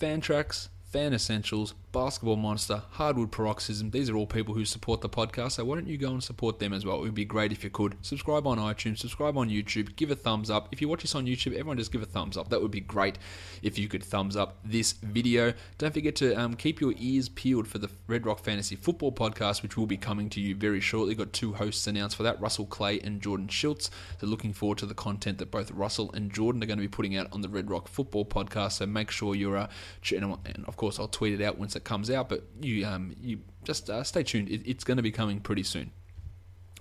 Fantrax, 0.00 0.68
Fan 0.90 1.14
Essentials, 1.14 1.74
Basketball 1.94 2.34
Monster, 2.34 2.82
Hardwood 2.90 3.30
Paroxysm. 3.30 3.92
These 3.92 4.10
are 4.10 4.16
all 4.16 4.26
people 4.26 4.52
who 4.52 4.64
support 4.64 5.00
the 5.00 5.08
podcast, 5.08 5.52
so 5.52 5.64
why 5.64 5.76
don't 5.76 5.86
you 5.86 5.96
go 5.96 6.10
and 6.10 6.24
support 6.24 6.58
them 6.58 6.72
as 6.72 6.84
well? 6.84 6.96
It 6.96 7.02
would 7.02 7.14
be 7.14 7.24
great 7.24 7.52
if 7.52 7.62
you 7.62 7.70
could. 7.70 7.96
Subscribe 8.02 8.48
on 8.48 8.58
iTunes, 8.58 8.98
subscribe 8.98 9.38
on 9.38 9.48
YouTube, 9.48 9.94
give 9.94 10.10
a 10.10 10.16
thumbs 10.16 10.50
up. 10.50 10.68
If 10.72 10.80
you 10.80 10.88
watch 10.88 11.02
this 11.02 11.14
on 11.14 11.24
YouTube, 11.24 11.52
everyone 11.52 11.78
just 11.78 11.92
give 11.92 12.02
a 12.02 12.06
thumbs 12.06 12.36
up. 12.36 12.48
That 12.48 12.60
would 12.60 12.72
be 12.72 12.80
great 12.80 13.16
if 13.62 13.78
you 13.78 13.86
could 13.86 14.02
thumbs 14.02 14.34
up 14.34 14.58
this 14.64 14.90
video. 14.90 15.54
Don't 15.78 15.94
forget 15.94 16.16
to 16.16 16.34
um, 16.34 16.54
keep 16.54 16.80
your 16.80 16.94
ears 16.98 17.28
peeled 17.28 17.68
for 17.68 17.78
the 17.78 17.88
Red 18.08 18.26
Rock 18.26 18.40
Fantasy 18.40 18.74
Football 18.74 19.12
podcast, 19.12 19.62
which 19.62 19.76
will 19.76 19.86
be 19.86 19.96
coming 19.96 20.28
to 20.30 20.40
you 20.40 20.56
very 20.56 20.80
shortly. 20.80 21.14
Got 21.14 21.32
two 21.32 21.52
hosts 21.52 21.86
announced 21.86 22.16
for 22.16 22.24
that 22.24 22.40
Russell 22.40 22.66
Clay 22.66 22.98
and 23.04 23.22
Jordan 23.22 23.46
Schultz. 23.46 23.88
So 24.20 24.26
looking 24.26 24.52
forward 24.52 24.78
to 24.78 24.86
the 24.86 24.94
content 24.94 25.38
that 25.38 25.52
both 25.52 25.70
Russell 25.70 26.10
and 26.12 26.32
Jordan 26.32 26.60
are 26.64 26.66
going 26.66 26.78
to 26.78 26.82
be 26.82 26.88
putting 26.88 27.16
out 27.16 27.28
on 27.30 27.40
the 27.40 27.48
Red 27.48 27.70
Rock 27.70 27.86
Football 27.86 28.24
podcast. 28.24 28.72
So 28.72 28.86
make 28.86 29.12
sure 29.12 29.36
you're, 29.36 29.56
uh, 29.56 29.68
and 30.10 30.64
of 30.66 30.76
course, 30.76 30.98
I'll 30.98 31.06
tweet 31.06 31.40
it 31.40 31.44
out 31.44 31.56
once 31.56 31.76
comes 31.84 32.10
out, 32.10 32.28
but 32.28 32.44
you 32.60 32.86
um, 32.86 33.14
you 33.20 33.40
just 33.64 33.88
uh, 33.90 34.02
stay 34.02 34.22
tuned. 34.22 34.48
It, 34.48 34.62
it's 34.68 34.84
going 34.84 34.96
to 34.96 35.02
be 35.02 35.12
coming 35.12 35.40
pretty 35.40 35.62
soon. 35.62 35.90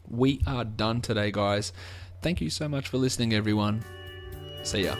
We 0.08 0.42
are 0.48 0.66
done 0.66 1.02
today, 1.02 1.32
guys. 1.32 1.74
Thank 2.22 2.42
you 2.42 2.50
so 2.50 2.68
much 2.68 2.88
for 2.88 2.98
listening, 2.98 3.34
everyone. 3.34 3.84
See 4.64 4.86
ya. 4.86 4.96